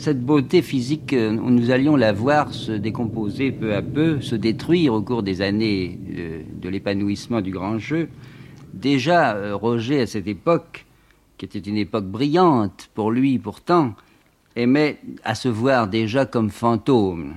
Cette 0.03 0.21
beauté 0.21 0.63
physique, 0.63 1.13
euh, 1.13 1.31
nous 1.31 1.71
allions 1.71 1.95
la 1.95 2.13
voir 2.13 2.53
se 2.53 2.73
décomposer 2.73 3.53
peu 3.53 3.73
à 3.73 3.83
peu, 3.83 4.21
se 4.21 4.35
détruire 4.35 4.95
au 4.95 5.01
cours 5.01 5.23
des 5.23 5.43
années 5.43 5.97
euh, 6.19 6.43
de, 6.61 6.69
l'épanouissement 6.69 7.41
du 7.41 7.53
grand 7.53 7.79
jeu. 7.79 8.09
Déjà, 8.75 9.37
euh, 9.37 9.55
Roger, 9.55 10.01
à 10.01 10.07
cette 10.09 10.27
époque, 10.27 10.87
qui 11.39 11.45
était 11.45 11.61
une 11.61 11.77
époque 11.77 12.07
brillante 12.07 12.91
pour 12.95 13.13
lui 13.13 13.39
pourtant, 13.39 13.95
aimait 14.57 14.99
à 15.23 15.37
se 15.37 15.49
voir 15.49 15.87
déjà 15.87 16.27
comme 16.27 16.51
fantôme. 16.51 17.35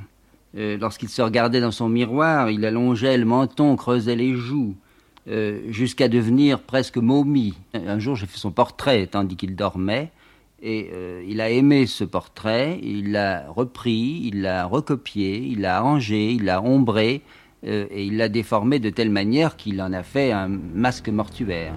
Lorsqu'il 0.58 1.10
se 1.10 1.22
regardait 1.22 1.60
dans 1.60 1.72
son 1.72 1.90
miroir, 1.90 2.50
il 2.50 2.66
allongeait 2.66 3.18
le 3.18 3.26
menton, 3.26 3.76
creusait 3.76 4.16
les 4.16 4.36
joues, 4.36 4.74
jusqu'à 5.68 6.08
devenir 6.08 6.62
presque 6.62 6.96
momie. 6.96 7.56
Un 7.74 8.00
jour, 8.00 8.16
j'ai 8.16 8.26
fait 8.26 8.38
son 8.38 8.52
portrait 8.52 9.06
tandis 9.08 9.36
qu'il 9.36 9.58
dormait. 9.58 10.12
Et 10.62 10.90
euh, 10.94 11.24
il 11.28 11.42
a 11.42 11.50
aimé 11.50 11.86
ce 11.86 12.04
portrait, 12.04 12.80
il 12.82 13.12
l'a 13.12 13.50
repris, 13.50 14.22
il 14.24 14.42
l'a 14.42 14.66
recopié, 14.66 15.38
il 15.38 15.62
l'a 15.62 15.78
arrangé, 15.78 16.32
il 16.32 16.46
l'a 16.46 16.62
ombré, 16.62 17.22
euh, 17.66 17.88
et 17.92 18.06
il 18.06 18.18
l'a 18.18 18.30
déformé 18.30 18.80
de 18.80 18.90
telle 18.90 19.10
manière 19.10 19.58
qu'il 19.58 19.82
en 19.82 19.92
a 19.92 20.04
fait 20.04 20.32
un 20.32 20.48
masque 20.48 21.10
mortuaire. 21.10 21.74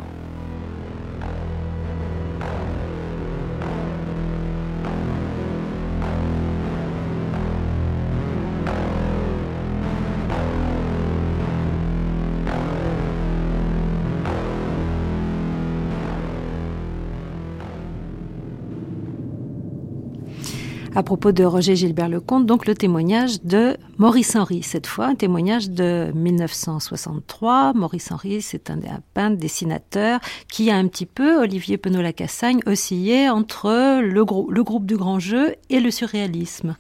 À 20.99 21.05
propos 21.05 21.31
de 21.31 21.45
Roger 21.45 21.77
Gilbert 21.77 22.09
Lecomte, 22.09 22.45
donc 22.45 22.67
le 22.67 22.75
témoignage 22.75 23.45
de 23.45 23.77
Maurice 23.99 24.35
Henry, 24.35 24.65
cette 24.65 24.89
fois, 24.89 25.07
un 25.07 25.15
témoignage 25.15 25.71
de 25.71 26.11
1963. 26.13 27.73
Maurice 27.75 28.11
Henry, 28.11 28.43
c'est 28.43 28.69
un, 28.69 28.81
peintre, 29.15 29.37
dessinateur, 29.37 30.19
qui 30.49 30.73
a 30.73 30.77
un 30.77 30.89
petit 30.89 31.07
peu, 31.07 31.41
Olivier 31.41 31.77
Penot-Lacassagne, 31.77 32.63
oscillé 32.67 33.31
entre 33.31 34.01
le 34.01 34.25
groupe 34.65 34.87
du 34.87 34.97
grand 34.97 35.21
jeu 35.21 35.55
et 35.71 35.79
le 35.79 35.93
surréalisme. 35.93 36.77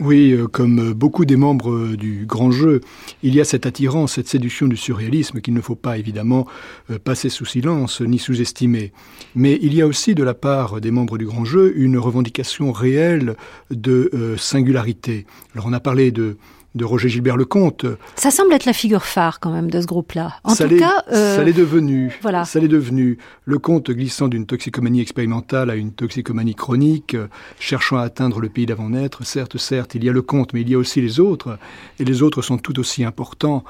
Oui, 0.00 0.32
euh, 0.32 0.48
comme 0.48 0.94
beaucoup 0.94 1.24
des 1.24 1.36
membres 1.36 1.72
euh, 1.72 1.96
du 1.96 2.24
grand 2.26 2.50
jeu, 2.50 2.80
il 3.22 3.34
y 3.34 3.40
a 3.40 3.44
cette 3.44 3.66
attirance, 3.66 4.14
cette 4.14 4.28
séduction 4.28 4.66
du 4.66 4.76
surréalisme 4.76 5.40
qu'il 5.40 5.54
ne 5.54 5.60
faut 5.60 5.74
pas 5.74 5.98
évidemment 5.98 6.46
euh, 6.90 6.98
passer 6.98 7.28
sous 7.28 7.44
silence 7.44 8.00
ni 8.00 8.18
sous-estimer. 8.18 8.92
Mais 9.34 9.58
il 9.62 9.74
y 9.74 9.82
a 9.82 9.86
aussi 9.86 10.14
de 10.14 10.24
la 10.24 10.34
part 10.34 10.80
des 10.80 10.90
membres 10.90 11.18
du 11.18 11.26
grand 11.26 11.44
jeu 11.44 11.72
une 11.76 11.98
revendication 11.98 12.72
réelle 12.72 13.36
de 13.70 14.10
singularité. 14.38 15.26
Alors 15.54 15.66
on 15.66 15.72
a 15.72 15.80
parlé 15.80 16.10
de 16.10 16.36
de 16.74 16.84
Roger 16.84 17.08
Gilbert 17.08 17.36
Lecomte. 17.36 17.86
Ça 18.16 18.30
semble 18.30 18.52
être 18.52 18.64
la 18.64 18.72
figure 18.72 19.04
phare 19.04 19.40
quand 19.40 19.50
même 19.50 19.70
de 19.70 19.80
ce 19.80 19.86
groupe-là. 19.86 20.34
En 20.44 20.54
ça 20.54 20.68
tout 20.68 20.76
cas, 20.76 21.04
euh, 21.12 21.36
ça 21.36 21.44
l'est 21.44 21.52
devenu. 21.52 22.18
Voilà. 22.22 22.44
Ça 22.44 22.60
l'est 22.60 22.68
devenu. 22.68 23.18
Lecomte 23.46 23.90
glissant 23.90 24.28
d'une 24.28 24.46
toxicomanie 24.46 25.00
expérimentale 25.00 25.70
à 25.70 25.76
une 25.76 25.92
toxicomanie 25.92 26.54
chronique, 26.54 27.14
euh, 27.14 27.28
cherchant 27.58 27.98
à 27.98 28.02
atteindre 28.02 28.40
le 28.40 28.48
pays 28.48 28.66
d'avant-naître. 28.66 29.24
Certes, 29.24 29.58
certes, 29.58 29.94
il 29.94 30.04
y 30.04 30.08
a 30.08 30.12
Lecomte, 30.12 30.52
mais 30.54 30.62
il 30.62 30.70
y 30.70 30.74
a 30.74 30.78
aussi 30.78 31.00
les 31.00 31.20
autres, 31.20 31.58
et 31.98 32.04
les 32.04 32.22
autres 32.22 32.42
sont 32.42 32.58
tout 32.58 32.78
aussi 32.78 33.04
importants. 33.04 33.64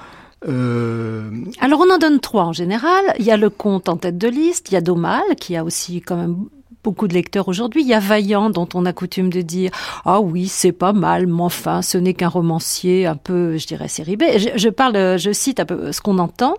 Euh... 0.48 1.30
Alors 1.60 1.80
on 1.80 1.90
en 1.92 1.98
donne 1.98 2.20
trois 2.20 2.44
en 2.44 2.52
général. 2.52 3.04
Il 3.18 3.24
y 3.24 3.30
a 3.30 3.36
le 3.36 3.50
comte 3.50 3.88
en 3.88 3.96
tête 3.96 4.18
de 4.18 4.28
liste, 4.28 4.70
il 4.70 4.74
y 4.74 4.76
a 4.76 4.80
Domal 4.80 5.22
qui 5.38 5.56
a 5.56 5.64
aussi 5.64 6.00
quand 6.00 6.16
même 6.16 6.46
beaucoup 6.84 7.08
de 7.08 7.14
lecteurs 7.14 7.48
aujourd'hui. 7.48 7.82
Il 7.82 7.88
y 7.88 7.94
a 7.94 8.00
Vaillant, 8.00 8.50
dont 8.50 8.68
on 8.74 8.84
a 8.86 8.92
coutume 8.92 9.30
de 9.30 9.40
dire 9.40 9.70
ah 10.04 10.20
oui 10.20 10.48
c'est 10.48 10.72
pas 10.72 10.92
mal, 10.92 11.26
mais 11.26 11.42
enfin 11.42 11.82
ce 11.82 11.98
n'est 11.98 12.14
qu'un 12.14 12.28
romancier 12.28 13.06
un 13.06 13.16
peu, 13.16 13.56
je 13.56 13.66
dirais 13.66 13.88
série. 13.88 14.16
Je, 14.56 14.68
parle, 14.68 15.18
je 15.18 15.32
cite 15.32 15.60
un 15.60 15.64
peu 15.64 15.92
ce 15.92 16.00
qu'on 16.00 16.18
entend. 16.18 16.54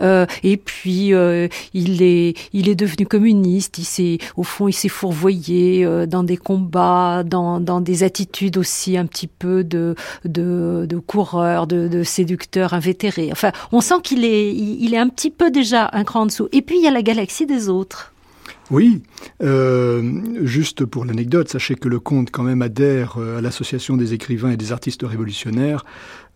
Euh, 0.00 0.26
et 0.42 0.56
puis 0.56 1.14
euh, 1.14 1.48
il 1.72 2.02
est, 2.02 2.36
il 2.52 2.68
est 2.68 2.74
devenu 2.74 3.06
communiste. 3.06 3.78
Il 3.78 3.84
s'est, 3.84 4.18
au 4.36 4.42
fond, 4.42 4.68
il 4.68 4.72
s'est 4.72 4.88
fourvoyé 4.88 5.84
euh, 5.84 6.06
dans 6.06 6.22
des 6.22 6.36
combats, 6.36 7.22
dans, 7.24 7.60
dans 7.60 7.80
des 7.80 8.02
attitudes 8.02 8.56
aussi 8.56 8.96
un 8.96 9.06
petit 9.06 9.26
peu 9.26 9.64
de, 9.64 9.94
de, 10.24 10.86
de 10.88 10.98
coureur, 10.98 11.66
de, 11.66 11.88
de 11.88 12.02
séducteur 12.02 12.74
invétéré. 12.74 13.28
Enfin, 13.32 13.52
on 13.72 13.80
sent 13.80 14.00
qu'il 14.02 14.24
est, 14.24 14.54
il 14.54 14.94
est 14.94 14.98
un 14.98 15.08
petit 15.08 15.30
peu 15.30 15.50
déjà 15.50 15.90
un 15.92 16.04
cran 16.04 16.22
en 16.22 16.26
dessous. 16.26 16.48
Et 16.52 16.62
puis 16.62 16.76
il 16.78 16.82
y 16.82 16.88
a 16.88 16.90
la 16.90 17.02
galaxie 17.02 17.46
des 17.46 17.68
autres. 17.68 18.13
Oui, 18.70 19.02
euh, 19.42 20.20
juste 20.42 20.86
pour 20.86 21.04
l'anecdote, 21.04 21.50
sachez 21.50 21.74
que 21.74 21.88
le 21.88 22.00
comte 22.00 22.30
quand 22.30 22.42
même 22.42 22.62
adhère 22.62 23.16
euh, 23.18 23.38
à 23.38 23.40
l'association 23.42 23.96
des 23.96 24.14
écrivains 24.14 24.52
et 24.52 24.56
des 24.56 24.72
artistes 24.72 25.02
révolutionnaires, 25.02 25.84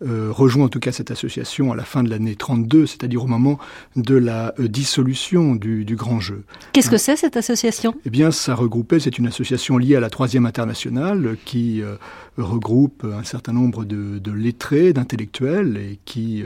euh, 0.05 0.29
rejoint 0.31 0.65
en 0.65 0.69
tout 0.69 0.79
cas 0.79 0.91
cette 0.91 1.09
association 1.09 1.71
à 1.71 1.75
la 1.75 1.83
fin 1.83 2.03
de 2.03 2.09
l'année 2.09 2.35
32, 2.35 2.85
c'est-à-dire 2.85 3.23
au 3.23 3.27
moment 3.27 3.57
de 3.95 4.15
la 4.15 4.53
dissolution 4.59 5.55
du, 5.55 5.85
du, 5.85 5.95
grand 5.95 6.19
jeu. 6.19 6.43
Qu'est-ce 6.71 6.91
que 6.91 6.97
c'est 6.97 7.15
cette 7.15 7.35
association? 7.35 7.95
Eh 8.05 8.11
bien, 8.11 8.29
ça 8.29 8.53
regroupait, 8.53 8.99
c'est 8.99 9.17
une 9.17 9.27
association 9.27 9.77
liée 9.77 9.95
à 9.95 9.99
la 9.99 10.11
Troisième 10.11 10.45
Internationale 10.45 11.35
qui 11.45 11.81
euh, 11.81 11.95
regroupe 12.37 13.05
un 13.05 13.23
certain 13.23 13.53
nombre 13.53 13.85
de, 13.85 14.19
de 14.19 14.31
lettrés, 14.31 14.93
d'intellectuels 14.93 15.77
et 15.77 15.99
qui 16.05 16.43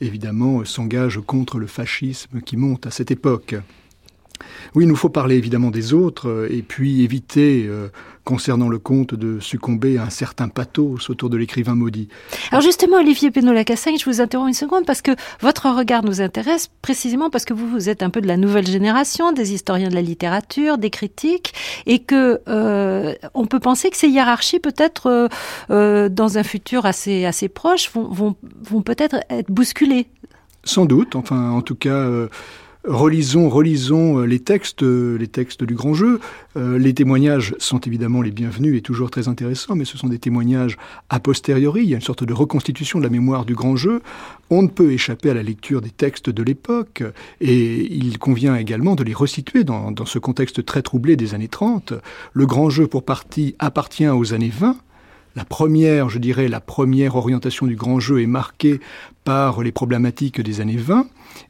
évidemment 0.00 0.64
s'engage 0.64 1.20
contre 1.24 1.58
le 1.58 1.66
fascisme 1.66 2.40
qui 2.40 2.56
monte 2.56 2.86
à 2.86 2.90
cette 2.90 3.10
époque. 3.10 3.54
Oui, 4.74 4.84
il 4.84 4.88
nous 4.88 4.96
faut 4.96 5.08
parler 5.08 5.36
évidemment 5.36 5.70
des 5.70 5.92
autres 5.94 6.28
euh, 6.28 6.48
et 6.50 6.62
puis 6.62 7.02
éviter, 7.02 7.66
euh, 7.66 7.88
concernant 8.24 8.68
le 8.68 8.78
conte, 8.78 9.14
de 9.14 9.40
succomber 9.40 9.98
à 9.98 10.04
un 10.04 10.10
certain 10.10 10.48
pathos 10.48 11.10
autour 11.10 11.30
de 11.30 11.36
l'écrivain 11.36 11.74
maudit. 11.74 12.08
Alors 12.50 12.62
justement, 12.62 12.98
Olivier 12.98 13.30
Pénola-Cassagne, 13.30 13.98
je 13.98 14.04
vous 14.04 14.20
interromps 14.20 14.48
une 14.48 14.54
seconde 14.54 14.86
parce 14.86 15.02
que 15.02 15.12
votre 15.40 15.68
regard 15.70 16.04
nous 16.04 16.20
intéresse 16.20 16.70
précisément 16.82 17.30
parce 17.30 17.44
que 17.44 17.54
vous, 17.54 17.68
vous 17.68 17.88
êtes 17.88 18.02
un 18.02 18.10
peu 18.10 18.20
de 18.20 18.28
la 18.28 18.36
nouvelle 18.36 18.66
génération, 18.66 19.32
des 19.32 19.52
historiens 19.52 19.88
de 19.88 19.94
la 19.94 20.02
littérature, 20.02 20.78
des 20.78 20.90
critiques, 20.90 21.52
et 21.86 21.98
que 21.98 22.40
euh, 22.48 23.14
on 23.34 23.46
peut 23.46 23.60
penser 23.60 23.90
que 23.90 23.96
ces 23.96 24.08
hiérarchies, 24.08 24.60
peut-être 24.60 25.28
euh, 25.70 26.08
dans 26.08 26.38
un 26.38 26.42
futur 26.42 26.86
assez, 26.86 27.24
assez 27.24 27.48
proche, 27.48 27.90
vont, 27.92 28.08
vont, 28.08 28.36
vont 28.62 28.82
peut-être 28.82 29.16
être 29.30 29.50
bousculées. 29.50 30.06
Sans 30.64 30.86
doute, 30.86 31.16
enfin 31.16 31.50
en 31.50 31.62
tout 31.62 31.74
cas... 31.74 31.90
Euh, 31.90 32.28
relisons, 32.84 33.48
relisons 33.48 34.20
les 34.20 34.40
textes, 34.40 34.82
les 34.82 35.28
textes 35.28 35.64
du 35.64 35.74
grand 35.74 35.94
jeu. 35.94 36.20
Euh, 36.56 36.78
les 36.78 36.92
témoignages 36.94 37.54
sont 37.58 37.78
évidemment 37.80 38.22
les 38.22 38.30
bienvenus 38.30 38.76
et 38.76 38.82
toujours 38.82 39.10
très 39.10 39.28
intéressants, 39.28 39.76
mais 39.76 39.84
ce 39.84 39.96
sont 39.96 40.08
des 40.08 40.18
témoignages 40.18 40.76
a 41.08 41.20
posteriori. 41.20 41.82
Il 41.84 41.90
y 41.90 41.94
a 41.94 41.96
une 41.96 42.02
sorte 42.02 42.24
de 42.24 42.32
reconstitution 42.32 42.98
de 42.98 43.04
la 43.04 43.10
mémoire 43.10 43.44
du 43.44 43.54
grand 43.54 43.76
jeu. 43.76 44.02
On 44.50 44.62
ne 44.62 44.68
peut 44.68 44.92
échapper 44.92 45.30
à 45.30 45.34
la 45.34 45.42
lecture 45.42 45.80
des 45.80 45.90
textes 45.90 46.28
de 46.28 46.42
l'époque, 46.42 47.02
et 47.40 47.94
il 47.94 48.18
convient 48.18 48.56
également 48.56 48.96
de 48.96 49.04
les 49.04 49.14
resituer 49.14 49.64
dans, 49.64 49.90
dans 49.92 50.06
ce 50.06 50.18
contexte 50.18 50.64
très 50.64 50.82
troublé 50.82 51.16
des 51.16 51.34
années 51.34 51.48
30. 51.48 51.94
Le 52.32 52.46
grand 52.46 52.68
jeu, 52.68 52.86
pour 52.86 53.04
partie, 53.04 53.54
appartient 53.58 54.08
aux 54.08 54.34
années 54.34 54.52
20. 54.54 54.76
La 55.34 55.44
première, 55.44 56.08
je 56.08 56.18
dirais, 56.18 56.48
la 56.48 56.60
première 56.60 57.16
orientation 57.16 57.66
du 57.66 57.76
grand 57.76 58.00
jeu 58.00 58.20
est 58.20 58.26
marquée 58.26 58.80
par 59.24 59.62
les 59.62 59.72
problématiques 59.72 60.40
des 60.40 60.60
années 60.60 60.76
20. 60.76 61.06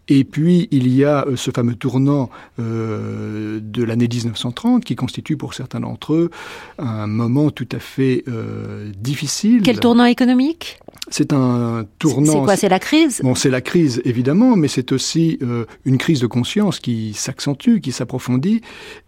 Et 0.09 0.25
puis, 0.25 0.69
il 0.71 0.89
y 0.95 1.05
a 1.05 1.25
ce 1.35 1.51
fameux 1.51 1.75
tournant 1.75 2.31
euh, 2.61 3.61
de 3.63 3.83
l'année 3.83 4.07
1930 4.07 4.85
qui 4.85 4.95
constitue 4.95 5.37
pour 5.37 5.55
certains 5.55 5.81
d'entre 5.81 6.15
eux 6.15 6.31
un 6.79 7.07
moment 7.07 7.51
tout 7.51 7.69
à 7.73 7.79
fait 7.79 8.25
euh, 8.29 8.91
difficile. 8.97 9.63
Quel 9.63 9.81
tournant 9.81 10.05
économique? 10.05 10.79
C'est 11.09 11.33
un 11.33 11.85
tournant. 11.99 12.33
C'est 12.33 12.45
quoi? 12.45 12.57
C'est 12.57 12.69
la 12.69 12.79
crise? 12.79 13.21
Bon, 13.25 13.35
c'est 13.35 13.51
la 13.51 13.61
crise 13.61 14.01
évidemment, 14.05 14.55
mais 14.55 14.69
c'est 14.69 14.93
aussi 14.93 15.39
euh, 15.43 15.65
une 15.85 15.99
crise 15.99 16.21
de 16.21 16.27
conscience 16.27 16.79
qui 16.79 17.15
s'accentue, 17.15 17.81
qui 17.81 17.91
s'approfondit, 17.91 18.61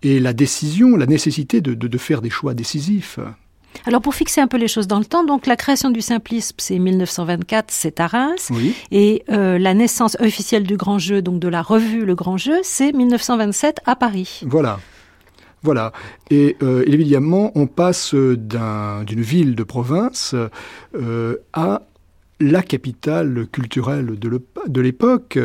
et 0.02 0.18
la 0.18 0.32
décision, 0.32 0.96
la 0.96 1.06
nécessité 1.06 1.60
de, 1.60 1.74
de, 1.74 1.86
de 1.86 1.98
faire 1.98 2.20
des 2.20 2.30
choix 2.30 2.54
décisifs. 2.54 3.20
Alors 3.86 4.00
pour 4.00 4.14
fixer 4.14 4.40
un 4.40 4.46
peu 4.46 4.56
les 4.56 4.68
choses 4.68 4.86
dans 4.86 4.98
le 4.98 5.04
temps, 5.04 5.24
donc 5.24 5.46
la 5.46 5.56
création 5.56 5.90
du 5.90 6.00
simplisme, 6.00 6.56
c'est 6.58 6.78
1924, 6.78 7.66
c'est 7.70 8.00
à 8.00 8.06
Reims, 8.06 8.48
oui. 8.50 8.74
et 8.90 9.24
euh, 9.30 9.58
la 9.58 9.74
naissance 9.74 10.16
officielle 10.20 10.64
du 10.64 10.76
Grand 10.76 10.98
Jeu, 10.98 11.22
donc 11.22 11.40
de 11.40 11.48
la 11.48 11.62
revue 11.62 12.04
Le 12.04 12.14
Grand 12.14 12.36
Jeu, 12.36 12.58
c'est 12.62 12.92
1927 12.92 13.80
à 13.86 13.96
Paris. 13.96 14.40
Voilà. 14.46 14.78
Voilà. 15.62 15.92
Et 16.30 16.56
euh, 16.62 16.84
évidemment, 16.86 17.50
on 17.54 17.66
passe 17.66 18.14
d'une 18.14 19.22
ville 19.22 19.54
de 19.54 19.62
province 19.62 20.34
euh, 20.94 21.36
à 21.54 21.82
la 22.50 22.62
capitale 22.62 23.46
culturelle 23.50 24.18
de 24.18 24.80
l'époque 24.80 25.38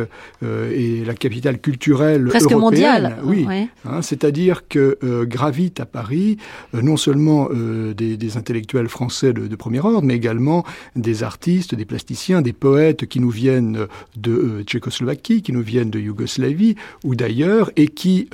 euh, 0.43 0.71
et 0.71 1.05
la 1.05 1.13
capitale 1.13 1.59
culturelle 1.59 2.25
Presque 2.25 2.51
européenne. 2.51 2.61
mondiale. 2.61 3.17
Oui, 3.23 3.45
ouais. 3.45 3.69
hein, 3.85 4.01
c'est-à-dire 4.01 4.67
que 4.67 4.97
euh, 5.03 5.25
gravitent 5.25 5.79
à 5.79 5.85
Paris 5.85 6.37
euh, 6.75 6.81
non 6.81 6.97
seulement 6.97 7.49
des, 7.49 8.17
des, 8.17 8.37
intellectuels 8.37 8.89
français 8.89 9.33
de, 9.33 9.47
de, 9.47 9.55
premier 9.55 9.79
ordre, 9.79 10.03
mais 10.03 10.15
également 10.15 10.65
des 10.95 11.23
artistes, 11.23 11.73
des 11.73 11.85
plasticiens, 11.85 12.41
des 12.41 12.53
poètes 12.53 13.05
qui 13.05 13.19
nous 13.19 13.29
viennent 13.29 13.87
de 14.15 14.63
Tchécoslovaquie, 14.65 15.41
qui 15.41 15.51
nous 15.51 15.61
viennent 15.61 15.89
de 15.89 15.99
Yougoslavie 15.99 16.75
ou 17.03 17.15
d'ailleurs, 17.15 17.71
et 17.75 17.87
qui 17.87 18.29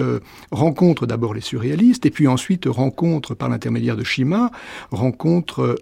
rencontrent 0.52 1.06
d'abord 1.06 1.34
les 1.34 1.42
surréalistes 1.42 2.06
et 2.06 2.12
puis 2.12 2.28
ensuite 2.28 2.66
rencontrent 2.68 3.36
par 3.36 3.50
l'intermédiaire 3.50 3.98
de 3.98 4.04
Chima, 4.04 4.52
rencontrent 4.92 5.76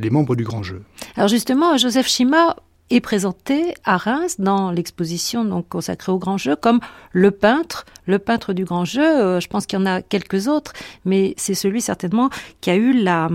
les 0.00 0.10
membres 0.10 0.36
du 0.36 0.44
Grand 0.44 0.62
Jeu. 0.62 0.82
Alors 1.16 1.28
justement, 1.28 1.76
Joseph 1.76 2.06
Chima 2.16 2.56
est 2.88 3.02
présenté 3.02 3.74
à 3.84 3.98
Reims 3.98 4.36
dans 4.38 4.70
l'exposition 4.70 5.44
donc 5.44 5.68
consacrée 5.68 6.12
au 6.12 6.18
grand 6.18 6.38
jeu 6.38 6.56
comme 6.56 6.80
le 7.12 7.30
peintre, 7.30 7.84
le 8.06 8.18
peintre 8.18 8.52
du 8.52 8.64
grand 8.64 8.84
jeu. 8.84 9.02
Euh, 9.02 9.40
je 9.40 9.48
pense 9.48 9.66
qu'il 9.66 9.78
y 9.78 9.82
en 9.82 9.86
a 9.86 10.02
quelques 10.02 10.48
autres, 10.48 10.72
mais 11.04 11.34
c'est 11.36 11.54
celui 11.54 11.80
certainement 11.80 12.30
qui 12.60 12.70
a 12.70 12.76
eu 12.76 12.92
la, 12.92 13.28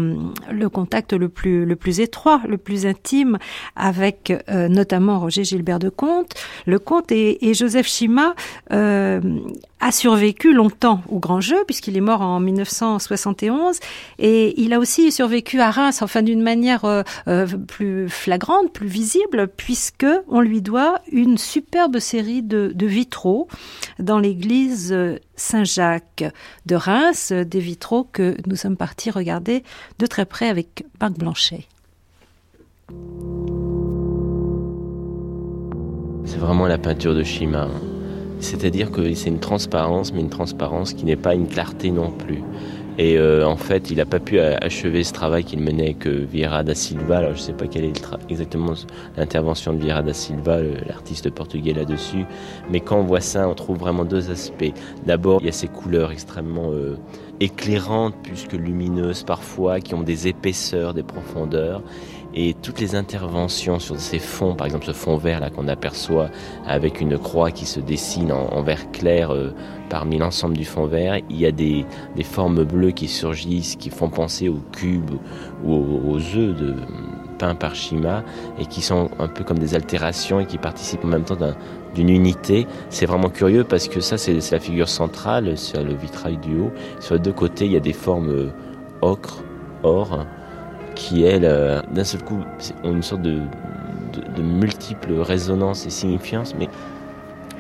le 0.52 0.70
contact 0.70 1.14
le 1.14 1.30
plus, 1.30 2.00
étroit, 2.00 2.42
le 2.48 2.58
plus 2.58 2.86
intime 2.86 3.38
avec 3.76 4.34
euh, 4.50 4.68
notamment 4.68 5.20
Roger 5.20 5.44
Gilbert 5.44 5.80
de 5.80 5.90
Comte. 5.90 6.34
Le 6.66 6.80
Comte 6.80 7.12
et, 7.12 7.54
Joseph 7.54 7.88
Chima 7.88 8.34
euh, 8.72 9.20
a 9.82 9.92
survécu 9.92 10.54
longtemps 10.54 11.02
au 11.10 11.20
grand 11.20 11.42
jeu 11.42 11.58
puisqu'il 11.66 11.98
est 11.98 12.02
mort 12.02 12.22
en 12.22 12.40
1971 12.40 13.80
et 14.20 14.62
il 14.62 14.74
a 14.74 14.80
aussi 14.80 15.12
survécu 15.12 15.60
à 15.60 15.70
Reims 15.70 16.02
enfin 16.02 16.22
d'une 16.22 16.42
manière 16.42 17.04
plus 17.68 18.08
flagrante, 18.08 18.72
plus 18.72 18.88
visible 18.88 19.48
puisque 19.48 20.06
on 20.30 20.40
lui 20.40 20.62
doit 20.62 21.00
une 21.12 21.38
superbe 21.38 22.00
série 22.00 22.42
de 22.42 22.86
vitraux 22.86 23.48
dans 24.00 24.20
l'église 24.20 24.61
Saint-Jacques 25.36 26.26
de 26.66 26.76
Reims, 26.76 27.32
des 27.32 27.60
vitraux 27.60 28.08
que 28.12 28.36
nous 28.48 28.56
sommes 28.56 28.78
partis 28.78 29.12
regarder 29.12 29.64
de 30.00 30.06
très 30.06 30.26
près 30.26 30.50
avec 30.50 30.86
Marc 31.00 31.14
Blanchet. 31.14 31.66
C'est 36.26 36.38
vraiment 36.38 36.68
la 36.68 36.78
peinture 36.78 37.16
de 37.16 37.24
Chima. 37.24 37.68
C'est-à-dire 38.40 38.92
que 38.92 39.14
c'est 39.14 39.30
une 39.30 39.40
transparence, 39.40 40.14
mais 40.14 40.22
une 40.22 40.30
transparence 40.30 40.94
qui 40.94 41.06
n'est 41.06 41.16
pas 41.16 41.36
une 41.36 41.48
clarté 41.48 41.92
non 41.92 42.12
plus. 42.12 42.42
Et 43.04 43.18
euh, 43.18 43.48
en 43.48 43.58
fait, 43.58 43.90
il 43.90 43.98
n'a 43.98 44.06
pas 44.06 44.20
pu 44.20 44.40
achever 44.40 45.04
ce 45.04 45.12
travail 45.12 45.44
qu'il 45.44 45.60
menait 45.60 45.96
avec 45.98 46.06
euh, 46.06 46.64
da 46.64 46.76
Silva. 46.76 47.18
Alors, 47.18 47.32
je 47.32 47.38
ne 47.38 47.42
sais 47.46 47.54
pas 47.54 47.66
quelle 47.66 47.86
est 47.86 48.00
exactement 48.30 48.74
l'intervention 49.18 49.74
de 49.74 49.80
Vieira 49.80 50.04
da 50.04 50.14
Silva, 50.14 50.60
l'artiste 50.88 51.32
portugais 51.32 51.74
là-dessus. 51.74 52.26
Mais 52.70 52.80
quand 52.80 53.00
on 53.00 53.04
voit 53.04 53.20
ça, 53.20 53.50
on 53.50 53.56
trouve 53.56 53.80
vraiment 53.80 54.06
deux 54.06 54.30
aspects. 54.30 54.72
D'abord, 55.08 55.40
il 55.42 55.48
y 55.48 55.50
a 55.50 55.52
ces 55.52 55.68
couleurs 55.68 56.12
extrêmement 56.12 56.74
euh, 56.74 56.96
éclairantes, 57.40 58.14
plus 58.22 58.46
que 58.46 58.56
lumineuses 58.56 59.24
parfois, 59.24 59.80
qui 59.80 59.96
ont 59.96 60.04
des 60.04 60.28
épaisseurs, 60.28 60.94
des 60.94 61.02
profondeurs 61.02 61.82
et 62.34 62.54
toutes 62.54 62.80
les 62.80 62.96
interventions 62.96 63.80
sur 63.80 64.00
ces 64.00 64.20
fonds, 64.20 64.56
par 64.56 64.66
exemple 64.66 64.86
ce 64.86 64.94
fond 64.94 65.18
vert 65.18 65.40
là 65.40 65.50
qu'on 65.50 65.68
aperçoit 65.68 66.30
avec 66.66 67.02
une 67.02 67.18
croix 67.18 67.52
qui 67.52 67.66
se 67.66 67.80
dessine 67.80 68.32
en, 68.32 68.62
vert 68.62 68.92
clair 68.92 69.34
euh, 69.34 69.54
parmi 69.90 70.18
l'ensemble 70.18 70.56
du 70.56 70.64
fond 70.64 70.86
vert, 70.86 71.20
il 71.30 71.38
y 71.38 71.46
a 71.46 71.52
des, 71.52 71.86
des, 72.16 72.24
formes 72.24 72.64
bleues 72.64 72.92
qui 72.92 73.08
surgissent, 73.08 73.76
qui 73.76 73.90
font 73.90 74.10
penser 74.10 74.48
aux 74.48 74.62
cubes 74.72 75.16
ou 75.66 75.74
aux, 75.74 76.18
œufs 76.18 76.56
de 76.56 76.76
peint 77.38 77.56
par 77.56 77.76
Shima 77.76 78.24
et 78.60 78.66
qui 78.66 78.82
sont 78.82 79.10
un 79.20 79.28
peu 79.28 79.44
comme 79.44 79.60
des 79.60 79.76
altérations 79.76 80.40
et 80.40 80.46
qui 80.46 80.58
participent 80.58 81.04
en 81.04 81.10
même 81.10 81.24
temps 81.24 81.38
d'une 81.96 82.10
unité. 82.10 82.68
C'est 82.90 83.06
vraiment 83.06 83.30
curieux 83.30 83.66
parce 83.66 83.90
que 83.90 84.00
ça, 84.00 84.18
c'est 84.18 84.52
la 84.52 84.60
figure 84.60 84.88
centrale 84.88 85.58
sur 85.58 85.84
le 85.84 85.94
vitrail 85.94 86.38
du 86.38 86.60
haut. 86.60 86.72
Sur 87.00 87.16
les 87.16 87.20
deux 87.20 87.34
côtés, 87.34 87.66
il 87.66 87.72
y 87.74 87.78
a 87.78 87.82
des 87.82 87.94
formes 87.94 88.30
euh, 88.30 88.50
ocre, 89.02 89.44
or, 89.84 90.26
qui, 91.02 91.24
elles, 91.24 91.46
euh, 91.46 91.82
d'un 91.92 92.04
seul 92.04 92.24
coup, 92.24 92.42
ont 92.84 92.92
une 92.92 93.02
sorte 93.02 93.24
de, 93.24 93.40
de, 94.36 94.42
multiples 94.44 95.14
résonances 95.14 95.88
et 95.88 95.90
signifiances, 95.90 96.54
mais 96.58 96.70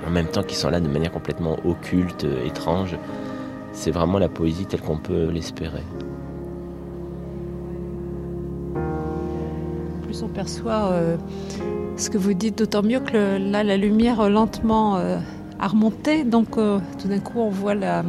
en 0.05 0.11
même 0.11 0.27
temps 0.27 0.43
qui 0.43 0.55
sont 0.55 0.69
là 0.69 0.79
de 0.79 0.87
manière 0.87 1.11
complètement 1.11 1.57
occulte, 1.65 2.25
étrange. 2.45 2.95
C'est 3.73 3.89
vraiment 3.89 4.19
la 4.19 4.29
poésie 4.29 4.67
telle 4.67 4.81
qu'on 4.81 4.97
peut 4.97 5.29
l'espérer. 5.31 5.81
Plus 10.03 10.21
on 10.21 10.27
perçoit 10.27 10.91
euh, 10.91 11.17
ce 11.97 12.11
que 12.11 12.19
vous 12.19 12.33
dites, 12.33 12.59
d'autant 12.59 12.83
mieux 12.83 12.99
que 12.99 13.37
là, 13.39 13.63
la 13.63 13.77
lumière 13.77 14.29
lentement 14.29 14.97
euh, 14.97 15.17
a 15.59 15.67
remonté, 15.67 16.23
donc 16.25 16.57
euh, 16.57 16.77
tout 17.01 17.07
d'un 17.07 17.19
coup 17.19 17.39
on 17.39 17.49
voit 17.49 17.73
la, 17.73 18.03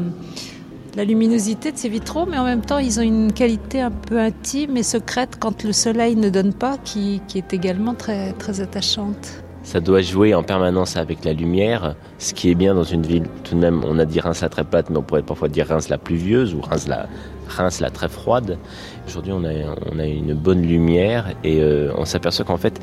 la 0.95 1.05
luminosité 1.05 1.73
de 1.73 1.77
ces 1.77 1.89
vitraux, 1.89 2.27
mais 2.27 2.39
en 2.39 2.45
même 2.45 2.63
temps 2.63 2.79
ils 2.79 2.99
ont 3.01 3.03
une 3.03 3.33
qualité 3.33 3.81
un 3.81 3.91
peu 3.91 4.19
intime 4.19 4.77
et 4.77 4.83
secrète 4.83 5.37
quand 5.39 5.65
le 5.65 5.73
soleil 5.73 6.17
ne 6.17 6.29
donne 6.29 6.53
pas, 6.53 6.77
qui, 6.79 7.21
est 7.35 7.53
également 7.53 7.95
très, 7.95 8.33
très 8.33 8.61
attachante 8.61 9.43
ça 9.65 9.79
doit 9.81 10.03
jouer 10.03 10.35
en 10.35 10.43
permanence 10.43 10.97
avec 10.97 11.25
la 11.25 11.33
lumière. 11.33 11.95
Ce 12.19 12.35
qui 12.35 12.51
est 12.51 12.57
bien 12.57 12.75
dans 12.75 12.83
une 12.83 13.03
ville, 13.03 13.27
tout 13.45 13.55
de 13.55 13.61
même, 13.61 13.85
on 13.85 13.99
a 14.01 14.05
dit 14.05 14.19
Reims 14.19 14.41
la 14.43 14.49
très 14.49 14.65
plate, 14.65 14.91
mais 14.91 14.99
on 14.99 15.03
pourrait 15.03 15.23
parfois 15.23 15.49
dire 15.49 15.69
Reims 15.69 15.89
la 15.89 15.99
pluvieuse 15.99 16.53
ou 16.53 16.61
Reims 16.61 16.89
la, 16.89 17.91
très 17.91 18.09
froide. 18.09 18.59
Aujourd'hui, 19.07 19.33
on 19.33 19.45
a, 19.45 19.53
on 19.93 20.01
a 20.01 20.05
une 20.05 20.35
bonne 20.35 20.63
lumière 20.63 21.33
et 21.45 21.61
euh, 21.61 21.93
on 21.97 22.05
s'aperçoit 22.05 22.45
qu'en 22.45 22.57
fait, 22.57 22.81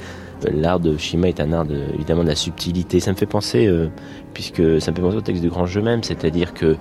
l'art 0.49 0.79
de 0.79 0.95
Shima 0.97 1.27
est 1.27 1.41
un 1.41 1.51
art 1.51 1.65
de, 1.65 1.81
évidemment 1.95 2.23
de 2.23 2.29
la 2.29 2.35
subtilité. 2.35 3.01
Ça 3.01 3.11
me 3.11 3.17
fait 3.17 3.25
penser, 3.25 3.67
euh, 3.67 3.89
puisque 4.33 4.79
ça 4.81 4.91
me 4.91 4.95
fait 4.95 5.01
penser 5.01 5.17
au 5.17 5.21
texte 5.21 5.41
du 5.41 5.49
grand 5.49 5.65
jeu 5.65 5.81
même, 5.81 6.01
c'est-à-dire 6.01 6.53
que 6.53 6.77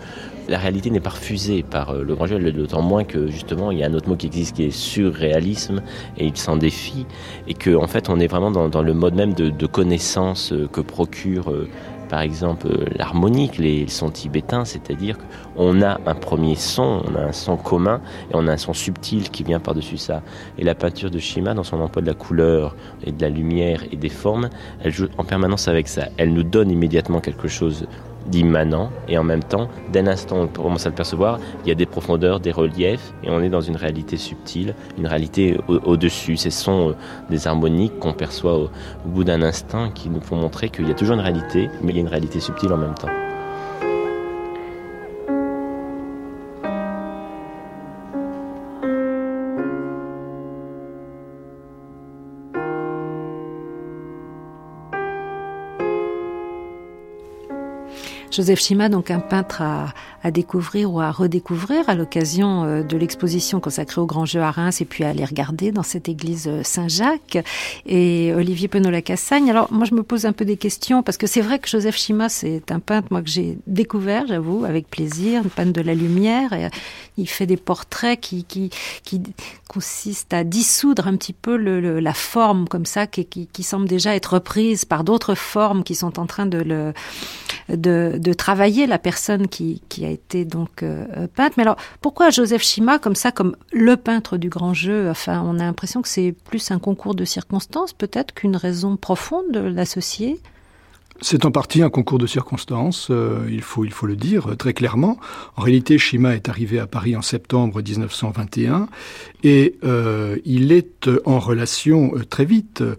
la 0.49 0.59
réalité 0.59 0.91
n'est 0.91 1.01
pas 1.01 1.11
refusée 1.11 1.63
par 1.63 1.91
euh, 1.91 2.03
le 2.03 2.15
grand 2.15 2.27
jeu, 2.27 2.39
d'autant 2.53 2.83
moins 2.83 3.05
que 3.05 3.29
justement 3.29 3.71
il 3.71 3.79
y 3.79 3.85
a 3.85 3.87
un 3.87 3.95
autre 3.95 4.09
mot 4.09 4.17
qui 4.17 4.27
existe 4.27 4.57
qui 4.57 4.65
est 4.65 4.71
surréalisme 4.71 5.83
et 6.17 6.27
il 6.27 6.37
s'en 6.37 6.57
défie 6.57 7.07
et 7.47 7.55
que 7.55 7.75
en 7.77 7.87
fait 7.87 8.09
on 8.09 8.19
est 8.19 8.27
vraiment 8.27 8.51
dans, 8.51 8.83
le 8.83 8.95
mode 8.95 9.15
même 9.15 9.35
de, 9.35 9.67
connaissance 9.67 10.53
euh, 10.53 10.67
que 10.67 10.81
procure 10.81 11.51
euh, 11.51 11.69
par 12.09 12.21
exemple 12.23 12.69
l'harmonique, 12.97 13.59
les 13.59 13.87
sons 13.87 14.11
tibétains, 14.11 14.65
c'est-à-dire 14.65 15.17
qu'on 15.55 15.83
a 15.83 16.01
un 16.07 16.15
premier 16.15 16.55
son, 16.55 17.03
on 17.07 17.15
a 17.15 17.21
un 17.21 17.33
son 17.33 17.59
commun 17.59 18.01
et 18.31 18.35
on 18.35 18.49
a 18.49 18.53
un 18.53 18.57
son 18.57 18.73
subtil 18.73 19.29
qui 19.29 19.45
vient 19.45 19.61
par-dessus 19.61 19.99
ça. 19.99 20.23
Et 20.57 20.65
la 20.65 20.75
peinture 20.75 21.11
de 21.11 21.19
Shima, 21.19 21.53
dans 21.53 21.65
son 21.65 21.81
emploi 21.81 22.01
de 22.01 22.07
la 22.07 22.15
couleur 22.15 22.75
et 23.05 23.13
de 23.13 23.21
la 23.21 23.29
lumière 23.29 23.83
et 23.93 23.97
des 23.97 24.09
formes, 24.09 24.49
elle 24.83 24.93
joue 24.93 25.09
en 25.19 25.25
permanence 25.25 25.69
avec 25.69 25.87
ça. 25.87 26.09
Elle 26.17 26.33
nous 26.33 26.45
donne 26.45 26.71
immédiatement 26.71 27.21
quelque 27.21 27.47
chose 27.47 27.87
d'immanent 28.29 28.91
et 29.09 29.19
en 29.19 29.25
même 29.25 29.43
temps, 29.43 29.69
dès 29.93 30.03
l'instant 30.03 30.39
où 30.39 30.43
on 30.43 30.47
commence 30.49 30.87
à 30.87 30.91
le 30.91 30.95
percevoir, 30.95 31.39
il 31.65 31.69
y 31.69 31.73
a 31.73 31.75
des 31.75 31.87
profondeurs, 31.87 32.41
des 32.41 32.53
reliefs 32.53 33.13
et 33.23 33.31
on 33.31 33.41
est 33.41 33.49
dans 33.49 33.61
une 33.61 33.77
réalité 33.77 34.17
subtile, 34.17 34.75
une 34.99 35.07
réalité 35.07 35.59
au-dessus. 35.69 36.37
Ce 36.37 36.51
sont 36.51 36.91
euh, 36.91 36.93
des 37.31 37.47
harmoniques 37.47 37.99
qu'on 37.99 38.13
perçoit 38.13 38.57
au 38.59 38.69
bout 39.07 39.25
d'un 39.25 39.43
instant 39.43 39.91
qui 39.91 40.09
nous 40.09 40.21
font 40.21 40.37
montrer 40.37 40.69
qu'il 40.69 40.89
y 40.89 40.91
a 40.91 40.95
toujours 40.95 41.15
une 41.15 41.23
réalité, 41.23 41.69
mais 41.83 41.93
il 41.93 41.97
y 41.97 41.99
a 41.99 42.03
une 42.03 42.09
réalité 42.09 42.41
subtile 42.41 42.73
en 42.73 42.79
même 42.79 42.95
temps. 42.95 43.28
Joseph 58.39 58.61
Schima, 58.61 58.89
donc 58.89 59.11
un 59.11 59.19
peintre 59.19 59.63
à, 59.63 60.31
découvrir 60.31 60.93
ou 60.93 61.01
à 61.01 61.11
redécouvrir 61.11 61.89
à 61.89 61.97
l'occasion 61.97 62.63
euh, 62.63 62.83
de 62.85 62.97
l'exposition 62.97 63.59
consacrée 63.59 64.01
au 64.01 64.07
Grand 64.07 64.27
Jeu 64.27 64.41
à 64.41 64.53
Reims 64.53 64.81
et 64.81 64.85
puis 64.85 65.03
à 65.03 65.09
aller 65.09 65.25
regarder 65.25 65.73
dans 65.73 65.83
cette 65.83 66.09
église 66.09 66.47
euh, 66.47 66.63
Saint-Jacques 66.63 67.39
et 67.87 68.33
Olivier 68.35 68.69
Penot-Lacassagne. 68.69 69.51
Alors 69.51 69.73
moi 69.73 69.87
je 69.87 69.95
me 69.95 70.05
pose 70.05 70.25
un 70.25 70.33
peu 70.33 70.45
des 70.45 70.57
questions 70.57 71.03
parce 71.03 71.17
que 71.17 71.27
c'est 71.27 71.41
vrai 71.41 71.59
que 71.59 71.69
Joseph 71.69 71.97
Schima 71.97 72.29
c'est 72.29 72.71
un 72.71 72.79
peintre 72.79 73.09
moi 73.11 73.23
que 73.23 73.29
j'ai 73.29 73.59
découvert 73.67 74.27
j'avoue 74.29 74.65
avec 74.65 74.89
plaisir, 74.89 75.41
un 75.45 75.49
peintre 75.49 75.73
de 75.73 75.81
la 75.81 75.95
lumière 75.95 76.53
et 76.53 76.69
il 77.17 77.29
fait 77.29 77.47
des 77.47 77.57
portraits 77.57 78.21
qui, 78.21 78.71
consistent 79.67 80.33
à 80.33 80.45
dissoudre 80.45 81.09
un 81.09 81.17
petit 81.17 81.33
peu 81.33 81.57
la 81.57 82.15
forme 82.15 82.69
comme 82.69 82.87
ça 82.87 83.07
qui, 83.07 83.63
semble 83.63 83.89
déjà 83.89 84.15
être 84.15 84.35
reprise 84.35 84.85
par 84.85 85.03
d'autres 85.05 85.35
formes 85.35 85.83
qui 85.83 85.95
sont 85.95 86.21
en 86.21 86.27
train 86.27 86.47
de 86.47 86.59
le 86.59 86.93
de 87.69 88.28
travailler 88.33 88.87
la 88.87 88.99
personne 88.99 89.49
qui, 89.49 89.81
a 90.03 90.09
été 90.09 90.45
donc 90.45 90.83
euh, 90.83 91.27
peintre. 91.35 91.55
Mais 91.57 91.63
alors, 91.63 91.77
pourquoi 92.01 92.31
Joseph 92.31 92.63
Schima 92.63 92.99
comme 92.99 93.15
ça, 93.15 93.33
comme 93.33 93.57
le 93.73 93.97
peintre 93.97 94.37
du 94.37 94.49
grand 94.49 94.75
jeu 94.75 95.11
Enfin, 95.11 95.43
on 95.45 95.59
a 95.59 95.65
l'impression 95.65 96.03
que 96.03 96.09
c'est 96.09 96.35
plus 96.45 96.71
un 96.71 96.79
concours 96.79 97.15
de 97.15 97.25
circonstances, 97.25 97.93
peut-être 97.93 98.35
qu'une 98.35 98.57
raison 98.57 98.97
profonde 98.97 99.51
de 99.53 99.61
l'associer? 99.61 100.41
C'est 101.21 101.45
en 101.45 101.51
partie 101.51 101.83
un 101.83 101.91
concours 101.91 102.19
de 102.19 102.29
circonstances, 102.29 103.09
euh, 103.11 103.45
il, 103.51 103.63
faut, 103.63 103.85
il 103.85 103.91
faut 103.91 104.07
le 104.07 104.15
dire 104.15 104.57
très 104.57 104.73
clairement. 104.73 105.19
En 105.57 105.63
réalité, 105.63 105.99
Schima 105.99 106.37
est 106.37 106.49
arrivé 106.49 106.79
à 106.79 106.87
Paris 106.87 107.17
en 107.17 107.23
septembre 107.23 107.83
1921 107.83 108.89
et 109.43 109.75
euh, 109.83 110.37
il 110.45 110.71
est 110.71 111.11
en 111.25 111.41
relation 111.41 112.13
très 112.31 112.45
vite 112.45 112.83
euh, 112.83 112.95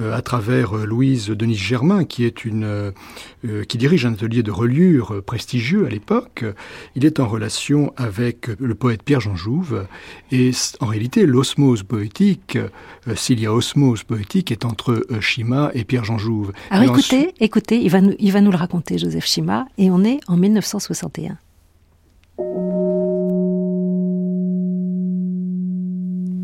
à 0.00 0.22
travers 0.22 0.76
euh, 0.76 0.84
Louise 0.84 1.28
Denise 1.28 1.58
Germain, 1.58 2.04
qui 2.04 2.24
est 2.24 2.44
une 2.44 2.64
euh, 2.64 3.64
qui 3.68 3.78
dirige 3.78 4.06
un 4.06 4.14
atelier 4.14 4.42
de 4.42 4.50
reliure 4.50 5.22
prestigieux 5.24 5.86
à 5.86 5.88
l'époque. 5.88 6.44
Il 6.96 7.04
est 7.04 7.20
en 7.20 7.28
relation 7.28 7.92
avec 7.96 8.48
le 8.58 8.74
poète 8.74 9.02
Pierre-Jean 9.02 9.36
Jouve, 9.36 9.86
et 10.32 10.50
en 10.80 10.86
réalité, 10.86 11.26
l'osmose 11.26 11.82
poétique, 11.82 12.58
s'il 13.14 13.40
y 13.40 13.46
a 13.46 13.52
osmose 13.52 14.02
poétique, 14.02 14.50
est 14.50 14.64
entre 14.64 15.06
Schima 15.20 15.70
et 15.74 15.84
Pierre-Jean 15.84 16.18
Jouve. 16.18 16.52
Alors 16.70 16.96
écoutez, 16.96 17.34
écoutez, 17.38 17.80
il 17.82 17.90
va, 17.90 18.00
nous, 18.00 18.14
il 18.18 18.32
va 18.32 18.40
nous 18.40 18.50
le 18.50 18.56
raconter, 18.56 18.98
Joseph 18.98 19.26
Schima, 19.26 19.66
et 19.76 19.90
on 19.90 20.04
est 20.04 20.20
en 20.26 20.36
1961. 20.36 21.36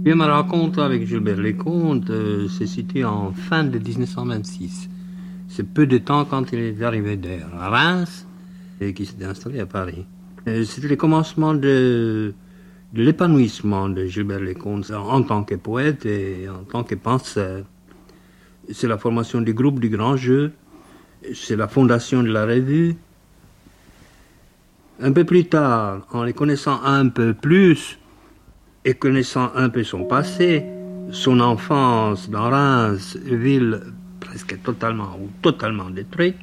Bien, 0.00 0.14
ma 0.14 0.34
rencontre 0.34 0.80
avec 0.80 1.06
Gilbert 1.06 1.36
Léconte 1.36 2.08
euh, 2.08 2.48
s'est 2.48 2.64
située 2.64 3.04
en 3.04 3.32
fin 3.32 3.64
de 3.64 3.78
1926. 3.78 4.88
C'est 5.46 5.74
peu 5.74 5.86
de 5.86 5.98
temps 5.98 6.24
quand 6.24 6.52
il 6.54 6.60
est 6.60 6.82
arrivé 6.82 7.20
à 7.52 7.68
Reims 7.68 8.26
et 8.80 8.94
qui 8.94 9.04
s'est 9.04 9.22
installé 9.22 9.60
à 9.60 9.66
Paris. 9.66 10.06
Euh, 10.48 10.64
c'était 10.64 10.88
le 10.88 10.96
commencement 10.96 11.52
de, 11.52 12.32
de 12.94 13.02
l'épanouissement 13.02 13.90
de 13.90 14.06
Gilbert 14.06 14.40
Léconte 14.40 14.90
en 14.90 15.20
tant 15.20 15.44
que 15.44 15.56
poète 15.56 16.06
et 16.06 16.48
en 16.48 16.64
tant 16.64 16.82
que 16.82 16.94
penseur. 16.94 17.66
C'est 18.72 18.88
la 18.88 18.96
formation 18.96 19.42
du 19.42 19.52
groupe 19.52 19.80
du 19.80 19.90
Grand 19.90 20.16
Jeu, 20.16 20.52
c'est 21.34 21.56
la 21.56 21.68
fondation 21.68 22.22
de 22.22 22.28
la 22.30 22.46
revue. 22.46 22.96
Un 24.98 25.12
peu 25.12 25.24
plus 25.24 25.44
tard, 25.44 26.06
en 26.10 26.22
les 26.22 26.32
connaissant 26.32 26.82
un 26.84 27.10
peu 27.10 27.34
plus, 27.34 27.99
et 28.84 28.94
connaissant 28.94 29.50
un 29.54 29.68
peu 29.68 29.84
son 29.84 30.04
passé, 30.04 30.64
son 31.12 31.40
enfance 31.40 32.30
dans 32.30 32.50
Reims, 32.50 33.18
ville 33.24 33.80
presque 34.20 34.62
totalement 34.62 35.18
ou 35.20 35.28
totalement 35.42 35.90
détruite 35.90 36.36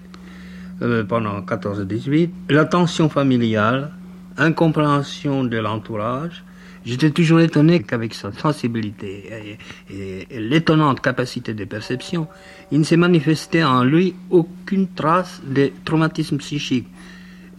euh, 0.81 1.03
pendant 1.03 1.41
14-18, 1.41 2.29
la 2.49 2.65
tension 2.65 3.09
familiale, 3.09 3.91
incompréhension 4.37 5.43
de 5.43 5.57
l'entourage, 5.57 6.43
j'étais 6.85 7.09
toujours 7.09 7.39
étonné 7.39 7.81
qu'avec 7.81 8.13
sa 8.13 8.31
sensibilité 8.31 9.57
et, 9.89 10.39
l'étonnante 10.39 11.01
capacité 11.01 11.53
de 11.53 11.65
perception, 11.65 12.27
il 12.71 12.79
ne 12.79 12.83
s'est 12.83 12.97
manifesté 12.97 13.63
en 13.63 13.83
lui 13.83 14.13
aucune 14.29 14.87
trace 14.87 15.41
de 15.45 15.71
traumatisme 15.83 16.37
psychique, 16.37 16.87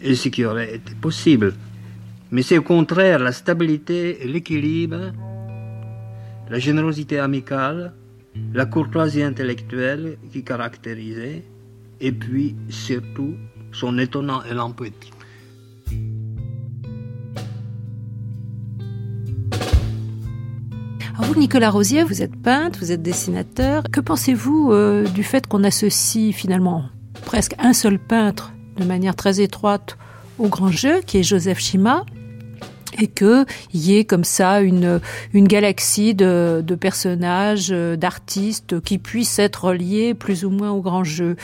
et 0.01 0.15
ce 0.15 0.29
qui 0.29 0.45
aurait 0.45 0.77
été 0.77 0.95
possible 0.95 1.55
mais 2.31 2.43
c'est 2.43 2.59
au 2.59 2.63
contraire 2.63 3.19
la 3.19 3.33
stabilité 3.33 4.19
l'équilibre, 4.25 5.13
la 6.51 6.59
générosité 6.59 7.19
amicale, 7.19 7.93
la 8.55 8.67
courtoisie 8.67 9.23
intellectuelle 9.23 10.19
qui 10.33 10.45
caractérisait, 10.45 11.45
et 12.01 12.13
puis 12.13 12.57
surtout 12.69 13.35
son 13.73 13.99
étonnant 13.99 14.43
élan 14.45 14.71
poétique. 14.73 15.13
vous, 21.29 21.35
Nicolas 21.35 21.71
Rosier, 21.71 22.05
vous 22.05 22.23
êtes 22.23 22.37
peintre, 22.37 22.79
vous 22.79 22.93
êtes 22.93 23.03
dessinateur. 23.03 23.83
Que 23.93 24.01
pensez-vous 24.01 24.71
euh, 24.73 25.05
du 25.09 25.23
fait 25.23 25.47
qu'on 25.47 25.63
associe 25.65 26.35
finalement 26.35 26.85
presque 27.25 27.55
un 27.59 27.73
seul 27.73 27.99
peintre 27.99 28.53
de 28.79 28.85
manière 28.85 29.15
très 29.15 29.41
étroite 29.41 29.99
au 30.39 30.49
grand 30.49 30.71
jeu, 30.71 31.01
qui 31.05 31.19
est 31.19 31.23
Joseph 31.23 31.59
Schima, 31.59 32.07
et 33.01 33.07
que 33.07 33.45
y 33.73 33.97
ait 33.97 34.05
comme 34.05 34.25
ça 34.25 34.61
une 34.61 35.01
une 35.33 35.49
galaxie 35.49 36.15
de, 36.15 36.63
de 36.65 36.75
personnages, 36.75 37.69
euh, 37.71 37.97
d'artistes 37.97 38.81
qui 38.81 38.99
puissent 38.99 39.39
être 39.39 39.67
reliés 39.67 40.15
plus 40.15 40.45
ou 40.45 40.51
moins 40.51 40.71
au 40.71 40.81
grand 40.81 41.05
jeu. 41.05 41.37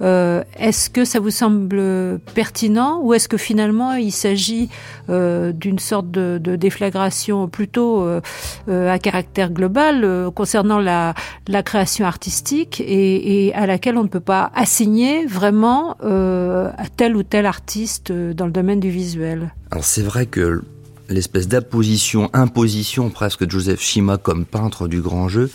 Euh, 0.00 0.42
est-ce 0.58 0.90
que 0.90 1.04
ça 1.04 1.20
vous 1.20 1.30
semble 1.30 2.20
pertinent 2.34 3.00
ou 3.02 3.14
est-ce 3.14 3.28
que 3.28 3.36
finalement 3.36 3.94
il 3.94 4.12
s'agit 4.12 4.68
euh, 5.08 5.52
d'une 5.52 5.78
sorte 5.78 6.10
de, 6.10 6.38
de, 6.40 6.56
déflagration 6.56 7.48
plutôt 7.48 8.02
euh, 8.02 8.20
euh 8.68 8.88
à 8.92 8.98
caractère 8.98 9.50
global 9.50 10.04
euh, 10.04 10.30
concernant 10.30 10.78
la, 10.78 11.14
la 11.48 11.62
création 11.62 12.06
artistique 12.06 12.80
et, 12.80 13.46
et, 13.46 13.54
à 13.54 13.66
laquelle 13.66 13.96
on 13.96 14.04
ne 14.04 14.08
peut 14.08 14.20
pas 14.20 14.52
assigner 14.54 15.26
vraiment 15.26 15.96
à 16.02 16.88
tel 16.96 17.16
ou 17.16 17.22
tel 17.22 17.46
artiste 17.46 18.12
dans 18.12 18.46
le 18.46 18.52
domaine 18.52 18.80
du 18.80 18.90
visuel? 18.90 19.52
Alors 19.70 19.84
c'est 19.84 20.02
vrai 20.02 20.26
que 20.26 20.62
l'espèce 21.12 21.48
d'apposition, 21.48 22.30
imposition 22.32 23.10
presque 23.10 23.44
de 23.44 23.50
Joseph 23.50 23.80
Shima 23.80 24.18
comme 24.18 24.44
peintre 24.44 24.88
du 24.88 25.00
grand 25.00 25.28
jeu, 25.28 25.50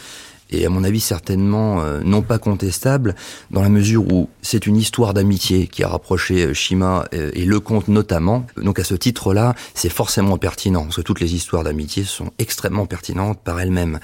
et 0.50 0.66
à 0.66 0.70
mon 0.70 0.84
avis 0.84 1.00
certainement 1.00 1.82
euh, 1.82 2.00
non 2.04 2.22
pas 2.22 2.40
contestable 2.40 3.16
dans 3.52 3.62
la 3.62 3.70
mesure 3.70 4.12
où 4.12 4.30
c'est 4.42 4.66
une 4.66 4.78
histoire 4.78 5.14
d'amitié 5.14 5.68
qui 5.68 5.84
a 5.84 5.90
rapproché 5.90 6.46
euh, 6.46 6.54
Shima 6.54 7.06
euh, 7.14 7.32
et 7.34 7.46
Lecomte 7.46 7.88
notamment. 7.88 8.46
Donc 8.56 8.80
à 8.80 8.84
ce 8.84 8.96
titre-là, 8.96 9.56
c'est 9.74 9.90
forcément 9.90 10.38
pertinent 10.38 10.84
parce 10.84 10.98
que 10.98 11.02
toutes 11.02 11.20
les 11.20 11.36
histoires 11.36 11.64
d'amitié 11.64 12.04
sont 12.04 12.32
extrêmement 12.40 12.86
pertinentes 12.86 13.40
par 13.44 13.60
elles-mêmes. 13.60 14.00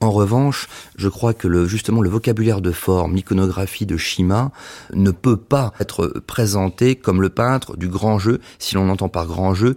En 0.00 0.10
revanche, 0.10 0.68
je 0.96 1.08
crois 1.08 1.32
que 1.32 1.48
le, 1.48 1.66
justement 1.66 2.02
le 2.02 2.10
vocabulaire 2.10 2.60
de 2.60 2.72
forme, 2.72 3.16
l'iconographie 3.16 3.86
de 3.86 3.96
Shima 3.96 4.50
ne 4.92 5.10
peut 5.10 5.38
pas 5.38 5.72
être 5.80 6.08
présenté 6.26 6.96
comme 6.96 7.22
le 7.22 7.30
peintre 7.30 7.76
du 7.76 7.88
grand 7.88 8.18
jeu 8.18 8.40
si 8.58 8.74
l'on 8.74 8.90
entend 8.90 9.08
par 9.08 9.26
grand 9.26 9.54
jeu 9.54 9.76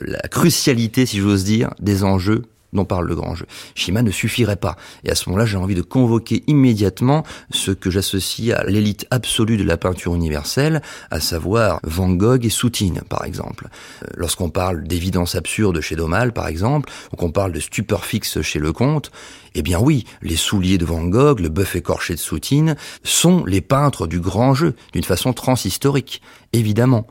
la 0.00 0.20
crucialité, 0.28 1.06
si 1.06 1.18
j'ose 1.18 1.44
dire, 1.44 1.70
des 1.80 2.04
enjeux 2.04 2.42
dont 2.72 2.84
parle 2.84 3.06
le 3.06 3.14
grand 3.14 3.34
jeu. 3.34 3.46
Shima 3.74 4.02
ne 4.02 4.10
suffirait 4.10 4.56
pas. 4.56 4.76
Et 5.04 5.10
à 5.10 5.14
ce 5.14 5.28
moment-là, 5.28 5.46
j'ai 5.46 5.56
envie 5.56 5.74
de 5.74 5.82
convoquer 5.82 6.44
immédiatement 6.46 7.24
ce 7.50 7.70
que 7.70 7.90
j'associe 7.90 8.54
à 8.54 8.64
l'élite 8.64 9.06
absolue 9.10 9.56
de 9.56 9.64
la 9.64 9.76
peinture 9.76 10.14
universelle, 10.14 10.82
à 11.10 11.20
savoir 11.20 11.80
Van 11.82 12.10
Gogh 12.10 12.44
et 12.44 12.50
Soutine, 12.50 13.00
par 13.08 13.24
exemple. 13.24 13.68
Euh, 14.02 14.08
lorsqu'on 14.16 14.50
parle 14.50 14.84
d'évidence 14.84 15.34
absurde 15.34 15.80
chez 15.80 15.96
Domal, 15.96 16.32
par 16.32 16.48
exemple, 16.48 16.90
ou 17.12 17.16
qu'on 17.16 17.30
parle 17.30 17.52
de 17.52 17.60
stupeur 17.60 18.04
fixe 18.04 18.42
chez 18.42 18.58
Lecomte, 18.58 19.10
eh 19.54 19.62
bien 19.62 19.80
oui, 19.80 20.04
les 20.22 20.36
souliers 20.36 20.78
de 20.78 20.84
Van 20.84 21.04
Gogh, 21.04 21.40
le 21.40 21.48
bœuf 21.48 21.74
écorché 21.74 22.14
de 22.14 22.18
Soutine, 22.18 22.76
sont 23.02 23.44
les 23.46 23.62
peintres 23.62 24.06
du 24.06 24.20
grand 24.20 24.54
jeu, 24.54 24.74
d'une 24.92 25.04
façon 25.04 25.32
transhistorique, 25.32 26.20
évidemment. 26.52 27.06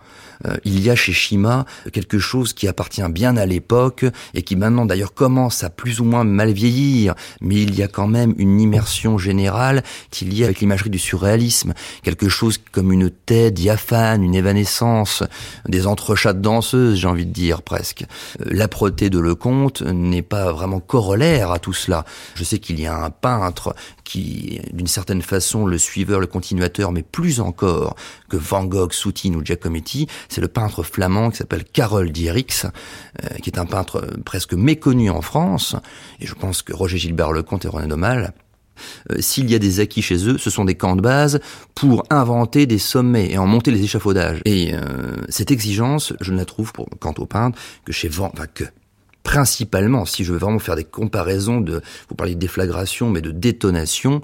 Euh, 0.46 0.58
il 0.66 0.80
y 0.82 0.90
a 0.90 0.96
chez 0.96 1.14
Shima 1.14 1.66
quelque 1.92 2.20
chose 2.20 2.54
qui 2.54 2.68
appartient 2.68 3.02
bien 3.10 3.38
à 3.38 3.46
l'époque 3.46 4.06
et 4.34 4.42
qui 4.42 4.56
maintenant 4.56 4.86
d'ailleurs 4.86 5.14
commence 5.14 5.64
à 5.64 5.70
plus 5.70 6.00
ou 6.00 6.04
moins 6.04 6.24
mal 6.24 6.52
vieillir, 6.52 7.16
mais 7.42 7.56
il 7.56 7.76
y 7.76 7.84
a 7.84 7.88
quand 7.88 8.08
même 8.08 8.34
une 8.38 8.60
immersion 8.60 9.18
générale 9.18 9.84
qui 10.12 10.42
est 10.42 10.46
avec 10.46 10.60
l'imagerie 10.60 10.90
du 10.90 11.00
surréalisme, 11.00 11.74
quelque 12.04 12.30
chose 12.30 12.60
comme 12.72 12.92
une 12.92 13.10
tête 13.10 13.54
diaphane, 13.54 14.24
une 14.24 14.36
évanescence, 14.36 15.24
des 15.68 15.88
entrechats 15.88 16.34
de 16.34 16.42
danseuses, 16.42 17.00
j'ai 17.00 17.08
envie 17.08 17.26
de 17.26 17.34
dire 17.34 17.62
presque. 17.62 18.06
Euh, 18.42 18.46
l'âpreté 18.52 19.10
de 19.10 19.20
Lecomte 19.20 19.82
n'est 19.82 20.22
pas 20.22 20.52
vraiment 20.52 20.80
corollaire 20.80 21.52
à 21.52 21.60
tout 21.60 21.74
cela. 21.74 22.06
Je 22.36 22.44
sais 22.44 22.60
qu'il 22.60 22.80
y 22.80 22.86
a 22.86 22.96
un 22.96 23.10
peintre 23.10 23.76
qui, 24.08 24.62
d'une 24.72 24.88
certaine 24.88 25.22
façon, 25.22 25.66
le 25.66 25.78
suiveur, 25.78 26.22
le 26.22 26.28
continuateur, 26.28 26.94
mais 26.94 27.04
plus 27.04 27.42
encore 27.42 27.96
que 28.30 28.38
Van 28.38 28.64
Gogh, 28.64 28.94
Soutine 28.94 29.36
ou 29.36 29.44
Giacometti, 29.44 30.08
c'est 30.30 30.40
le 30.40 30.48
peintre 30.48 30.82
flamand 30.82 31.30
qui 31.30 31.38
s'appelle 31.38 31.66
Karol 31.66 32.12
Dierix, 32.12 32.66
euh, 33.24 33.28
qui 33.42 33.50
est 33.50 33.60
un 33.60 33.66
peintre 33.66 33.98
euh, 33.98 34.18
presque 34.24 34.54
méconnu 34.54 35.10
en 35.10 35.22
France, 35.22 35.76
et 36.22 36.26
je 36.26 36.34
pense 36.36 36.62
que 36.62 36.74
Roger 36.74 36.98
Gilbert 36.98 37.34
Lecomte 37.34 37.66
et 37.66 37.68
René 37.68 37.88
Domal 37.88 38.34
euh, 39.12 39.18
s'il 39.20 39.50
y 39.50 39.56
a 39.56 39.60
des 39.60 39.80
acquis 39.80 40.04
chez 40.04 40.30
eux, 40.30 40.38
ce 40.38 40.52
sont 40.52 40.64
des 40.64 40.76
camps 40.76 40.96
de 40.96 41.02
base 41.02 41.40
pour 41.74 42.04
inventer 42.12 42.68
des 42.68 42.78
sommets 42.78 43.32
et 43.32 43.38
en 43.40 43.48
monter 43.48 43.72
les 43.72 43.84
échafaudages. 43.84 44.40
Et 44.46 44.74
cette 45.30 45.50
exigence, 45.50 46.14
je 46.22 46.32
ne 46.32 46.38
la 46.38 46.46
trouve 46.46 46.72
quant 47.00 47.16
au 47.18 47.26
peintre 47.26 47.58
que 47.86 47.92
chez 47.92 48.08
Van, 48.08 48.30
enfin 48.32 48.46
principalement, 49.28 50.06
si 50.06 50.24
je 50.24 50.32
veux 50.32 50.40
vraiment 50.40 50.58
faire 50.58 50.78
des 50.78 50.86
comparaisons 50.86 51.60
de, 51.60 51.82
vous 52.08 52.16
parlez 52.16 52.34
de 52.34 52.40
déflagration, 52.40 53.10
mais 53.10 53.20
de 53.20 53.32
détonation, 53.32 54.22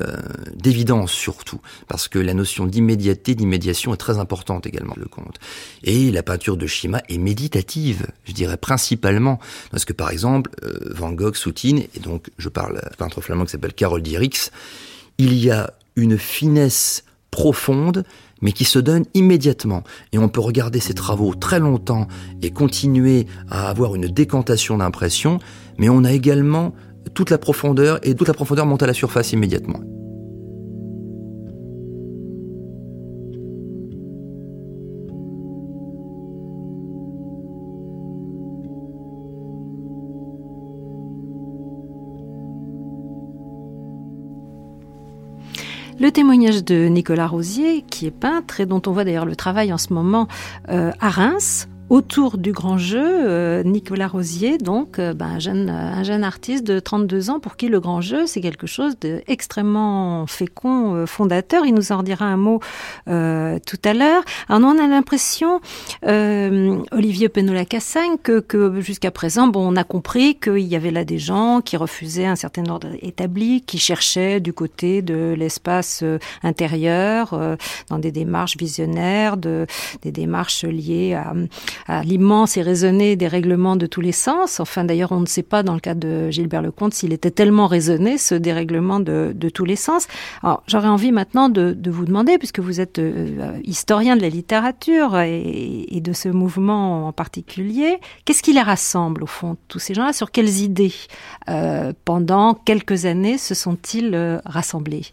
euh, 0.00 0.16
d'évidence 0.54 1.12
surtout, 1.12 1.60
parce 1.88 2.08
que 2.08 2.18
la 2.18 2.32
notion 2.32 2.64
d'immédiateté, 2.64 3.34
d'immédiation 3.34 3.92
est 3.92 3.98
très 3.98 4.16
importante 4.16 4.66
également, 4.66 4.94
le 4.96 5.04
compte. 5.04 5.38
Et 5.84 6.10
la 6.10 6.22
peinture 6.22 6.56
de 6.56 6.66
Shima 6.66 7.02
est 7.10 7.18
méditative, 7.18 8.06
je 8.24 8.32
dirais 8.32 8.56
principalement, 8.56 9.38
parce 9.70 9.84
que 9.84 9.92
par 9.92 10.10
exemple, 10.10 10.50
euh, 10.64 10.90
Van 10.94 11.12
Gogh, 11.12 11.36
Soutine, 11.36 11.80
et 11.94 12.00
donc 12.00 12.30
je 12.38 12.48
parle 12.48 12.76
d'un 12.76 12.96
peintre 12.96 13.20
flamand 13.20 13.44
qui 13.44 13.50
s'appelle 13.50 13.74
Carol 13.74 14.00
Dierix, 14.00 14.52
il 15.18 15.34
y 15.34 15.50
a 15.50 15.74
une 15.96 16.16
finesse 16.16 17.04
profonde 17.30 18.04
mais 18.42 18.52
qui 18.52 18.64
se 18.64 18.78
donne 18.78 19.04
immédiatement. 19.14 19.82
Et 20.12 20.18
on 20.18 20.28
peut 20.28 20.40
regarder 20.40 20.80
ces 20.80 20.94
travaux 20.94 21.34
très 21.34 21.58
longtemps 21.58 22.06
et 22.42 22.50
continuer 22.50 23.26
à 23.50 23.68
avoir 23.68 23.94
une 23.94 24.06
décantation 24.06 24.78
d'impression, 24.78 25.38
mais 25.78 25.88
on 25.88 26.04
a 26.04 26.12
également 26.12 26.74
toute 27.14 27.30
la 27.30 27.38
profondeur, 27.38 27.98
et 28.02 28.14
toute 28.14 28.28
la 28.28 28.34
profondeur 28.34 28.66
monte 28.66 28.82
à 28.82 28.86
la 28.86 28.94
surface 28.94 29.32
immédiatement. 29.32 29.80
Le 46.06 46.12
témoignage 46.12 46.62
de 46.62 46.86
Nicolas 46.86 47.26
Rosier, 47.26 47.82
qui 47.82 48.06
est 48.06 48.12
peintre 48.12 48.60
et 48.60 48.66
dont 48.66 48.80
on 48.86 48.92
voit 48.92 49.02
d'ailleurs 49.02 49.26
le 49.26 49.34
travail 49.34 49.72
en 49.72 49.76
ce 49.76 49.92
moment 49.92 50.28
euh, 50.68 50.92
à 51.00 51.08
Reims, 51.08 51.66
autour 51.88 52.36
du 52.36 52.52
grand 52.52 52.78
jeu, 52.78 52.98
euh, 53.00 53.62
Nicolas 53.62 54.08
Rosier, 54.08 54.58
donc 54.58 54.98
euh, 54.98 55.14
ben, 55.14 55.26
un, 55.26 55.38
jeune, 55.38 55.70
un 55.70 56.02
jeune 56.02 56.24
artiste 56.24 56.64
de 56.64 56.80
32 56.80 57.30
ans 57.30 57.38
pour 57.38 57.56
qui 57.56 57.68
le 57.68 57.78
grand 57.78 58.00
jeu, 58.00 58.26
c'est 58.26 58.40
quelque 58.40 58.66
chose 58.66 58.98
d'extrêmement 58.98 60.26
fécond, 60.26 60.94
euh, 60.94 61.06
fondateur. 61.06 61.64
Il 61.64 61.74
nous 61.74 61.92
en 61.92 62.02
dira 62.02 62.24
un 62.26 62.36
mot 62.36 62.60
tout 63.06 63.78
à 63.84 63.94
l'heure. 63.94 64.22
Alors 64.48 64.72
on 64.74 64.78
a 64.78 64.88
l'impression, 64.88 65.60
Olivier 66.02 67.28
Penola-Cassagne, 67.28 68.16
que, 68.22 68.40
que 68.40 68.80
jusqu'à 68.80 69.10
présent, 69.10 69.48
bon, 69.48 69.72
on 69.72 69.76
a 69.76 69.84
compris 69.84 70.36
qu'il 70.36 70.58
y 70.58 70.76
avait 70.76 70.90
là 70.90 71.04
des 71.04 71.18
gens 71.18 71.60
qui 71.60 71.76
refusaient 71.76 72.26
un 72.26 72.36
certain 72.36 72.64
ordre 72.66 72.88
établi, 73.00 73.62
qui 73.62 73.78
cherchaient 73.78 74.40
du 74.40 74.52
côté 74.52 75.02
de 75.02 75.34
l'espace 75.36 76.02
intérieur, 76.42 77.38
dans 77.88 77.98
des 77.98 78.12
démarches 78.12 78.56
visionnaires, 78.56 79.36
de, 79.36 79.66
des 80.02 80.12
démarches 80.12 80.64
liées 80.64 81.14
à 81.14 81.32
à 81.86 82.02
l'immense 82.02 82.56
et 82.56 82.62
raisonné 82.62 83.16
des 83.16 83.28
règlements 83.28 83.76
de 83.76 83.86
tous 83.86 84.00
les 84.00 84.12
sens. 84.12 84.60
Enfin, 84.60 84.84
d'ailleurs, 84.84 85.12
on 85.12 85.20
ne 85.20 85.26
sait 85.26 85.42
pas 85.42 85.62
dans 85.62 85.74
le 85.74 85.80
cas 85.80 85.94
de 85.94 86.30
Gilbert 86.30 86.62
Lecomte 86.62 86.94
s'il 86.94 87.12
était 87.12 87.30
tellement 87.30 87.66
raisonné, 87.66 88.18
ce 88.18 88.34
dérèglement 88.34 89.00
de, 89.00 89.32
de 89.34 89.48
tous 89.48 89.64
les 89.64 89.76
sens. 89.76 90.06
Alors, 90.42 90.62
j'aurais 90.66 90.88
envie 90.88 91.12
maintenant 91.12 91.48
de, 91.48 91.72
de, 91.72 91.90
vous 91.90 92.04
demander, 92.04 92.38
puisque 92.38 92.60
vous 92.60 92.80
êtes 92.80 92.98
euh, 92.98 93.58
historien 93.64 94.16
de 94.16 94.22
la 94.22 94.28
littérature 94.28 95.18
et, 95.18 95.86
et, 95.88 96.00
de 96.00 96.12
ce 96.12 96.28
mouvement 96.28 97.08
en 97.08 97.12
particulier, 97.12 97.98
qu'est-ce 98.24 98.42
qui 98.42 98.52
les 98.52 98.62
rassemble, 98.62 99.22
au 99.22 99.26
fond, 99.26 99.56
tous 99.68 99.78
ces 99.78 99.94
gens-là? 99.94 100.12
Sur 100.12 100.30
quelles 100.30 100.60
idées, 100.60 100.94
euh, 101.48 101.92
pendant 102.04 102.54
quelques 102.54 103.06
années, 103.06 103.38
se 103.38 103.54
sont-ils 103.54 104.14
euh, 104.14 104.38
rassemblés? 104.44 105.06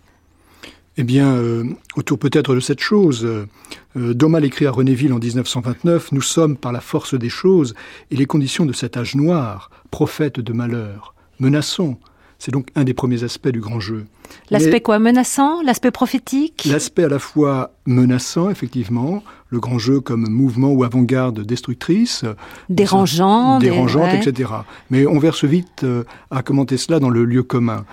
Eh 0.97 1.03
bien, 1.03 1.35
euh, 1.35 1.63
autour 1.95 2.19
peut-être 2.19 2.53
de 2.53 2.59
cette 2.59 2.79
chose, 2.79 3.25
euh, 3.25 4.13
Domal 4.13 4.45
écrit 4.45 4.65
à 4.65 4.71
Renéville 4.71 5.13
en 5.13 5.19
1929, 5.19 6.11
Nous 6.11 6.21
sommes 6.21 6.57
par 6.57 6.71
la 6.71 6.81
force 6.81 7.15
des 7.15 7.29
choses 7.29 7.73
et 8.11 8.15
les 8.15 8.25
conditions 8.25 8.65
de 8.65 8.73
cet 8.73 8.97
âge 8.97 9.15
noir, 9.15 9.69
prophète 9.91 10.39
de 10.39 10.53
malheur, 10.53 11.15
menaçons. 11.39 11.97
C'est 12.37 12.51
donc 12.51 12.67
un 12.75 12.83
des 12.83 12.93
premiers 12.93 13.23
aspects 13.23 13.47
du 13.47 13.61
grand 13.61 13.79
jeu. 13.79 14.05
L'aspect 14.49 14.81
quoi 14.81 14.99
Menaçant? 14.99 15.61
L'aspect 15.61 15.91
prophétique? 15.91 16.65
L'aspect 16.65 17.05
à 17.05 17.07
la 17.07 17.19
fois 17.19 17.71
menaçant, 17.85 18.49
effectivement, 18.49 19.23
le 19.49 19.59
grand 19.59 19.79
jeu 19.79 19.99
comme 19.99 20.27
mouvement 20.29 20.71
ou 20.71 20.83
avant-garde 20.83 21.41
destructrice. 21.41 22.25
Dérangeant. 22.69 23.59
Dérangeante, 23.59 24.13
etc. 24.13 24.49
Mais 24.89 25.05
on 25.07 25.19
verse 25.19 25.45
vite 25.45 25.83
euh, 25.83 26.03
à 26.31 26.43
commenter 26.43 26.77
cela 26.77 26.99
dans 26.99 27.09
le 27.09 27.23
lieu 27.23 27.43
commun. 27.43 27.85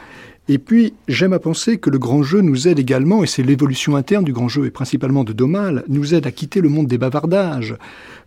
Et 0.52 0.58
puis, 0.58 0.94
j'aime 1.06 1.32
à 1.32 1.38
penser 1.38 1.78
que 1.78 1.90
le 1.90 2.00
grand 2.00 2.24
jeu 2.24 2.40
nous 2.40 2.66
aide 2.66 2.80
également, 2.80 3.22
et 3.22 3.28
c'est 3.28 3.44
l'évolution 3.44 3.94
interne 3.94 4.24
du 4.24 4.32
grand 4.32 4.48
jeu, 4.48 4.66
et 4.66 4.72
principalement 4.72 5.22
de 5.22 5.32
Domal, 5.32 5.84
nous 5.86 6.12
aide 6.12 6.26
à 6.26 6.32
quitter 6.32 6.60
le 6.60 6.68
monde 6.68 6.88
des 6.88 6.98
bavardages, 6.98 7.76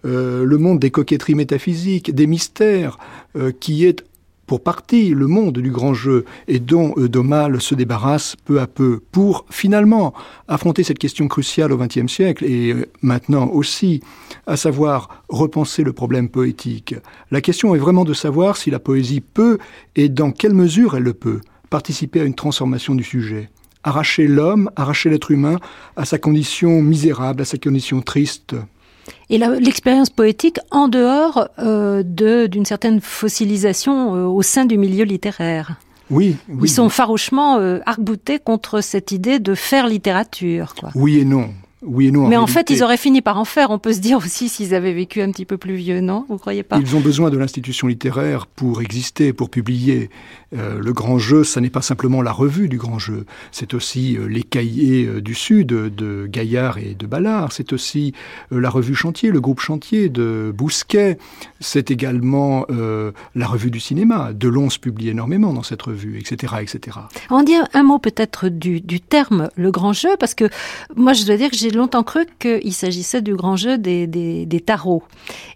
euh, 0.06 0.46
le 0.46 0.58
monde 0.58 0.80
des 0.80 0.90
coquetteries 0.90 1.36
métaphysiques, 1.36 2.16
des 2.16 2.26
mystères, 2.26 2.98
euh, 3.36 3.52
qui 3.52 3.84
est 3.84 4.06
pour 4.46 4.64
partie 4.64 5.10
le 5.10 5.28
monde 5.28 5.60
du 5.60 5.70
grand 5.70 5.94
jeu 5.94 6.24
et 6.48 6.60
dont 6.60 6.94
euh, 6.98 7.60
se 7.60 7.76
débarrasse 7.76 8.38
peu 8.46 8.62
à 8.62 8.68
peu 8.68 9.02
pour 9.12 9.46
finalement 9.50 10.14
affronter 10.48 10.84
cette 10.84 11.00
question 11.00 11.28
cruciale 11.28 11.74
au 11.74 11.78
XXe 11.78 12.08
siècle 12.08 12.46
et 12.46 12.72
euh, 12.72 12.86
maintenant 13.02 13.48
aussi, 13.48 14.00
à 14.48 14.56
savoir 14.56 15.24
repenser 15.28 15.84
le 15.84 15.92
problème 15.92 16.30
poétique. 16.30 16.96
La 17.32 17.42
question 17.42 17.76
est 17.76 17.80
vraiment 17.80 18.06
de 18.06 18.14
savoir 18.14 18.56
si 18.56 18.72
la 18.72 18.80
poésie 18.80 19.22
peut, 19.22 19.58
et 19.98 20.08
dans 20.08 20.32
quelle 20.32 20.54
mesure 20.54 20.96
elle 20.96 21.04
le 21.04 21.14
peut, 21.14 21.42
participer 21.74 22.22
à 22.22 22.24
une 22.24 22.36
transformation 22.36 22.94
du 22.94 23.04
sujet. 23.04 23.50
Arracher 23.84 24.28
l'homme, 24.28 24.70
arracher 24.76 25.10
l'être 25.10 25.32
humain 25.32 25.58
à 25.96 26.06
sa 26.06 26.20
condition 26.20 26.84
misérable, 26.84 27.42
à 27.42 27.46
sa 27.46 27.58
condition 27.58 28.00
triste. 28.04 28.54
Et 29.32 29.40
l'expérience 29.40 30.12
poétique 30.12 30.60
en 30.70 30.88
dehors 30.88 31.50
euh, 31.58 32.04
d'une 32.04 32.66
certaine 32.66 33.02
fossilisation 33.02 34.16
euh, 34.16 34.26
au 34.26 34.44
sein 34.44 34.66
du 34.66 34.78
milieu 34.78 35.04
littéraire. 35.04 35.78
Oui, 36.12 36.36
Ils 36.62 36.70
sont 36.70 36.90
farouchement 36.90 37.58
euh, 37.58 37.80
arc-boutés 37.88 38.38
contre 38.38 38.82
cette 38.82 39.12
idée 39.12 39.40
de 39.40 39.56
faire 39.56 39.88
littérature. 39.88 40.76
Quoi. 40.80 40.92
Oui 40.94 41.18
et 41.18 41.26
non. 41.26 41.50
Oui 41.86 42.08
et 42.08 42.12
non. 42.12 42.28
Mais 42.28 42.38
en, 42.38 42.48
fait, 42.48 42.70
ils 42.70 42.84
auraient 42.84 42.98
fini 42.98 43.22
par 43.22 43.38
en 43.38 43.46
faire. 43.46 43.72
On 43.72 43.80
peut 43.80 43.94
se 43.94 44.00
dire 44.00 44.18
aussi 44.18 44.50
s'ils 44.50 44.74
avaient 44.74 44.94
vécu 44.94 45.22
un 45.22 45.32
petit 45.32 45.46
peu 45.46 45.58
plus 45.58 45.76
vieux, 45.76 46.02
non? 46.02 46.26
Vous 46.30 46.38
croyez 46.38 46.64
pas? 46.64 46.80
Ils 46.80 46.96
ont 46.96 47.00
besoin 47.00 47.30
de 47.30 47.38
l'institution 47.38 47.88
littéraire 47.88 48.48
pour 48.48 48.82
exister, 48.82 49.34
pour 49.34 49.50
publier. 49.50 50.10
Euh, 50.58 50.80
le 50.80 50.94
grand 50.94 51.18
jeu, 51.18 51.44
ça 51.44 51.62
n'est 51.62 51.70
pas 51.70 51.82
simplement 51.82 52.22
la 52.22 52.32
revue 52.32 52.70
du 52.70 52.78
grand 52.78 53.00
jeu, 53.00 53.26
c'est 53.52 53.74
aussi 53.74 54.18
euh, 54.18 54.28
les 54.28 54.44
cahiers 54.44 55.06
euh, 55.06 55.22
du 55.22 55.34
Sud 55.34 55.68
de 55.68 56.28
Gaillard 56.28 56.78
et 56.78 56.94
de 56.94 57.08
Ballard, 57.08 57.52
c'est 57.52 57.74
aussi 57.74 58.14
la 58.52 58.70
revue 58.70 58.94
Chantier, 58.94 59.32
le 59.32 59.42
groupe 59.42 59.60
Chantier 59.60 60.10
de 60.10 60.54
Bousquet, 60.56 61.18
c'est 61.60 61.90
également 61.92 62.66
la 62.70 63.48
revue 63.48 63.72
du 63.72 63.80
cinéma. 63.80 64.32
Delon 64.34 64.70
se 64.70 64.80
publie 64.80 65.10
énormément 65.10 65.54
dans 65.54 65.64
cette 65.64 65.82
revue, 65.82 66.20
etc. 66.20 66.56
etc. 66.62 66.98
On 67.30 67.44
dit 67.44 67.56
un 67.74 67.84
mot 67.84 68.00
peut-être 68.00 68.50
du, 68.50 68.82
du 68.82 69.00
terme 69.00 69.50
le 69.56 69.72
grand 69.72 69.94
jeu, 69.94 70.10
parce 70.20 70.36
que 70.36 70.46
moi 70.96 71.14
je 71.14 71.26
dois 71.26 71.38
dire 71.38 71.50
que 71.50 71.58
j'ai 71.58 71.72
longtemps 71.78 72.04
cru 72.04 72.26
qu'il 72.40 72.74
s'agissait 72.74 73.22
du 73.22 73.36
grand 73.36 73.56
jeu 73.56 73.78
des, 73.78 74.64
tarots. 74.66 75.04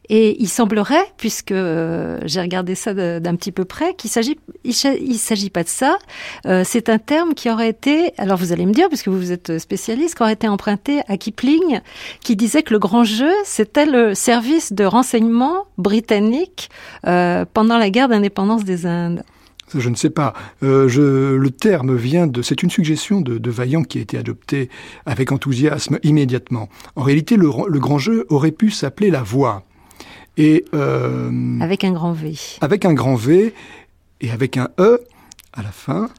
Et 0.09 0.41
il 0.41 0.47
semblerait, 0.47 1.05
puisque 1.18 1.53
j'ai 1.53 2.41
regardé 2.41 2.76
ça 2.76 2.93
d'un 2.93 3.36
petit 3.36 3.51
peu 3.51 3.65
près, 3.65 3.93
qu'il 3.93 4.09
s'agit 4.09 4.38
il 4.63 5.09
ne 5.09 5.13
s'agit 5.13 5.49
pas 5.49 5.63
de 5.63 5.70
ça. 5.70 5.97
Euh, 6.45 6.63
c'est 6.65 6.89
un 6.89 6.97
terme 6.97 7.34
qui 7.34 7.49
aurait 7.49 7.70
été, 7.70 8.13
alors 8.18 8.38
vous 8.38 8.51
allez 8.51 8.65
me 8.65 8.74
dire, 8.74 8.88
puisque 8.89 9.07
vous 9.07 9.32
êtes 9.32 9.57
spécialiste, 9.59 10.15
qui 10.15 10.24
aurait 10.24 10.34
été 10.34 10.47
emprunté 10.47 11.01
à 11.07 11.18
Kipling, 11.18 11.80
qui 12.22 12.36
disait 12.36 12.63
que 12.63 12.74
le 12.74 12.80
grand 12.80 13.03
jeu, 13.03 13.32
c'était 13.45 13.86
le 13.86 14.13
service 14.13 14.74
de 14.74 14.84
renseignement 14.84 15.65
britannique 15.78 16.70
euh, 17.05 17.45
pendant 17.53 17.78
la 17.78 17.89
guerre 17.89 18.09
d'indépendance 18.09 18.63
des 18.63 18.86
Indes. 18.86 19.24
Je 19.76 19.89
ne 19.89 19.95
sais 19.95 20.09
pas. 20.09 20.34
Euh, 20.63 20.88
je, 20.88 21.36
le 21.36 21.49
terme 21.51 21.95
vient 21.95 22.28
de. 22.28 22.41
C'est 22.41 22.63
une 22.63 22.70
suggestion 22.70 23.22
de, 23.22 23.38
de, 23.38 23.51
Vaillant 23.51 23.84
qui 23.84 23.97
a 23.97 24.01
été 24.01 24.18
adoptée 24.18 24.70
avec 25.05 25.32
enthousiasme 25.32 25.99
immédiatement. 26.03 26.70
En 26.95 27.03
réalité, 27.03 27.36
le, 27.36 27.49
le 27.68 27.80
grand 27.80 27.97
jeu 27.97 28.26
aurait 28.30 28.51
pu 28.51 28.72
s'appeler 28.72 29.11
la 29.11 29.24
voix. 29.24 29.63
Et 30.38 30.65
euh, 30.74 31.59
avec 31.59 31.84
un 31.84 31.91
grand 31.91 32.13
V. 32.13 32.36
Avec 32.61 32.86
un 32.86 32.93
grand 32.93 33.15
V 33.15 33.53
et 34.22 34.32
avec 34.32 34.55
un 34.57 34.70
E 34.80 35.01
à 35.53 35.63
la 35.63 35.72
fin. 35.72 36.09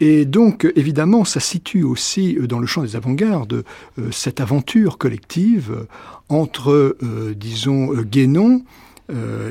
Et 0.00 0.24
donc, 0.24 0.66
évidemment, 0.76 1.24
ça 1.24 1.40
situe 1.40 1.82
aussi 1.82 2.36
dans 2.48 2.58
le 2.58 2.66
champ 2.66 2.82
des 2.82 2.96
avant-gardes 2.96 3.64
euh, 3.98 4.10
cette 4.10 4.40
aventure 4.40 4.98
collective 4.98 5.86
entre, 6.28 6.96
disons, 7.34 7.92
Guénon 8.02 8.62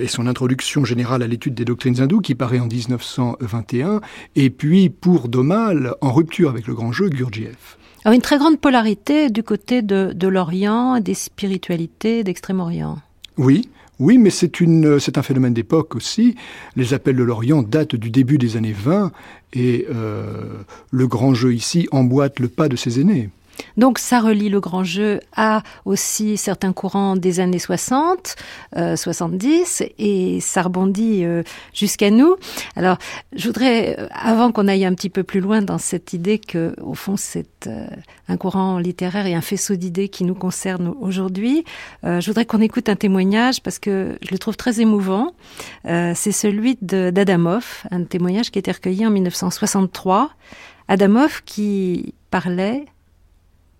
et 0.01 0.07
son 0.07 0.27
introduction 0.27 0.85
générale 0.85 1.23
à 1.23 1.27
l'étude 1.27 1.53
des 1.53 1.65
doctrines 1.65 2.01
hindoues 2.01 2.21
qui 2.21 2.35
paraît 2.35 2.59
en 2.59 2.67
1921, 2.67 4.01
et 4.35 4.49
puis 4.49 4.89
pour 4.89 5.27
Domal, 5.27 5.95
en 6.01 6.11
rupture 6.11 6.49
avec 6.49 6.67
le 6.67 6.73
grand 6.73 6.91
jeu, 6.91 7.09
Gurdjieff. 7.09 7.77
Alors 8.05 8.15
une 8.15 8.21
très 8.21 8.37
grande 8.37 8.59
polarité 8.59 9.29
du 9.29 9.43
côté 9.43 9.81
de, 9.81 10.13
de 10.15 10.27
l'Orient, 10.27 10.99
des 10.99 11.13
spiritualités 11.13 12.23
d'Extrême-Orient. 12.23 12.97
Oui, 13.37 13.69
oui, 13.99 14.17
mais 14.17 14.29
c'est 14.29 14.61
une, 14.61 14.99
c'est 14.99 15.17
un 15.17 15.23
phénomène 15.23 15.53
d'époque 15.53 15.95
aussi. 15.95 16.35
Les 16.77 16.93
appels 16.93 17.17
de 17.17 17.23
l'Orient 17.23 17.63
datent 17.63 17.97
du 17.97 18.09
début 18.09 18.37
des 18.37 18.55
années 18.55 18.75
20 18.75 19.11
et 19.53 19.85
euh, 19.89 20.59
le 20.91 21.07
grand 21.07 21.33
jeu 21.33 21.53
ici 21.53 21.87
emboîte 21.91 22.39
le 22.39 22.47
pas 22.47 22.69
de 22.69 22.77
ses 22.77 23.01
aînés. 23.01 23.29
Donc 23.77 23.99
ça 23.99 24.19
relie 24.19 24.49
le 24.49 24.59
grand 24.59 24.83
jeu 24.83 25.19
à 25.35 25.63
aussi 25.85 26.37
certains 26.37 26.73
courants 26.73 27.15
des 27.15 27.39
années 27.39 27.59
60, 27.59 28.35
70, 28.95 29.81
euh, 29.81 29.85
et 29.97 30.39
ça 30.41 30.61
rebondit 30.63 31.23
euh, 31.23 31.43
jusqu'à 31.73 32.11
nous. 32.11 32.35
Alors 32.75 32.97
je 33.33 33.47
voudrais, 33.47 33.99
euh, 33.99 34.07
avant 34.11 34.51
qu'on 34.51 34.67
aille 34.67 34.85
un 34.85 34.93
petit 34.93 35.09
peu 35.09 35.23
plus 35.23 35.39
loin 35.39 35.61
dans 35.61 35.77
cette 35.77 36.13
idée 36.13 36.39
que, 36.39 36.75
au 36.81 36.93
fond, 36.93 37.15
c'est 37.17 37.69
un 38.27 38.37
courant 38.37 38.79
littéraire 38.79 39.25
et 39.25 39.33
un 39.33 39.41
faisceau 39.41 39.75
d'idées 39.75 40.09
qui 40.09 40.23
nous 40.23 40.35
concerne 40.35 40.93
aujourd'hui, 40.99 41.65
je 42.03 42.25
voudrais 42.25 42.45
qu'on 42.45 42.61
écoute 42.61 42.89
un 42.89 42.95
témoignage 42.95 43.61
parce 43.61 43.79
que 43.79 44.17
je 44.21 44.31
le 44.31 44.37
trouve 44.37 44.55
très 44.55 44.79
émouvant. 44.79 45.33
c'est 45.83 46.31
celui 46.31 46.77
d'Adamov, 46.81 47.83
un 47.91 48.03
témoignage 48.03 48.51
qui 48.51 48.59
a 48.59 48.61
été 48.61 48.71
recueilli 48.71 49.05
en 49.05 49.09
1963. 49.09 50.31
Adamov 50.87 51.43
qui 51.45 52.15
parlait 52.31 52.85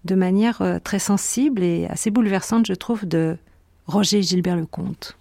de 0.09 0.15
manière 0.15 0.61
euh, 0.61 0.79
très 0.79 0.97
sensible 0.97 1.61
et 1.61 1.85
assez 1.87 2.09
bouleversante, 2.09 2.65
je 2.65 2.73
trouve, 2.73 3.07
de 3.07 3.37
Roger 3.85 4.23
Gilbert 4.23 4.55
Lecomte. 4.55 5.15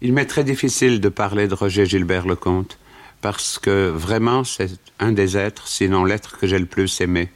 Il 0.00 0.14
m'est 0.14 0.26
très 0.26 0.42
difficile 0.42 1.00
de 1.00 1.08
parler 1.10 1.48
de 1.48 1.54
Roger 1.54 1.84
Gilbert 1.84 2.26
Lecomte 2.26 2.78
parce 3.20 3.58
que 3.58 3.88
vraiment 3.88 4.42
c'est 4.42 4.70
un 4.98 5.12
des 5.12 5.36
êtres, 5.36 5.68
sinon 5.68 6.04
l'être 6.04 6.38
que 6.38 6.46
j'ai 6.46 6.58
le 6.58 6.66
plus 6.66 7.00
aimé. 7.00 7.30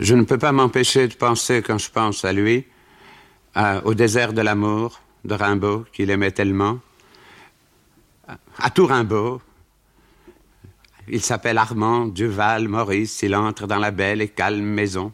Je 0.00 0.14
ne 0.16 0.24
peux 0.24 0.38
pas 0.38 0.52
m'empêcher 0.52 1.06
de 1.06 1.14
penser, 1.14 1.62
quand 1.62 1.78
je 1.78 1.90
pense 1.90 2.24
à 2.24 2.32
lui, 2.32 2.64
au 3.84 3.94
désert 3.94 4.32
de 4.32 4.40
l'amour 4.40 5.00
de 5.24 5.34
Rimbaud, 5.34 5.84
qu'il 5.92 6.10
aimait 6.10 6.32
tellement, 6.32 6.78
à 8.58 8.70
tout 8.70 8.86
Rimbaud, 8.86 9.40
il 11.08 11.20
s'appelle 11.20 11.58
Armand 11.58 12.06
Duval 12.06 12.68
Maurice. 12.68 13.22
Il 13.22 13.36
entre 13.36 13.66
dans 13.66 13.78
la 13.78 13.90
belle 13.90 14.20
et 14.20 14.28
calme 14.28 14.64
maison. 14.64 15.12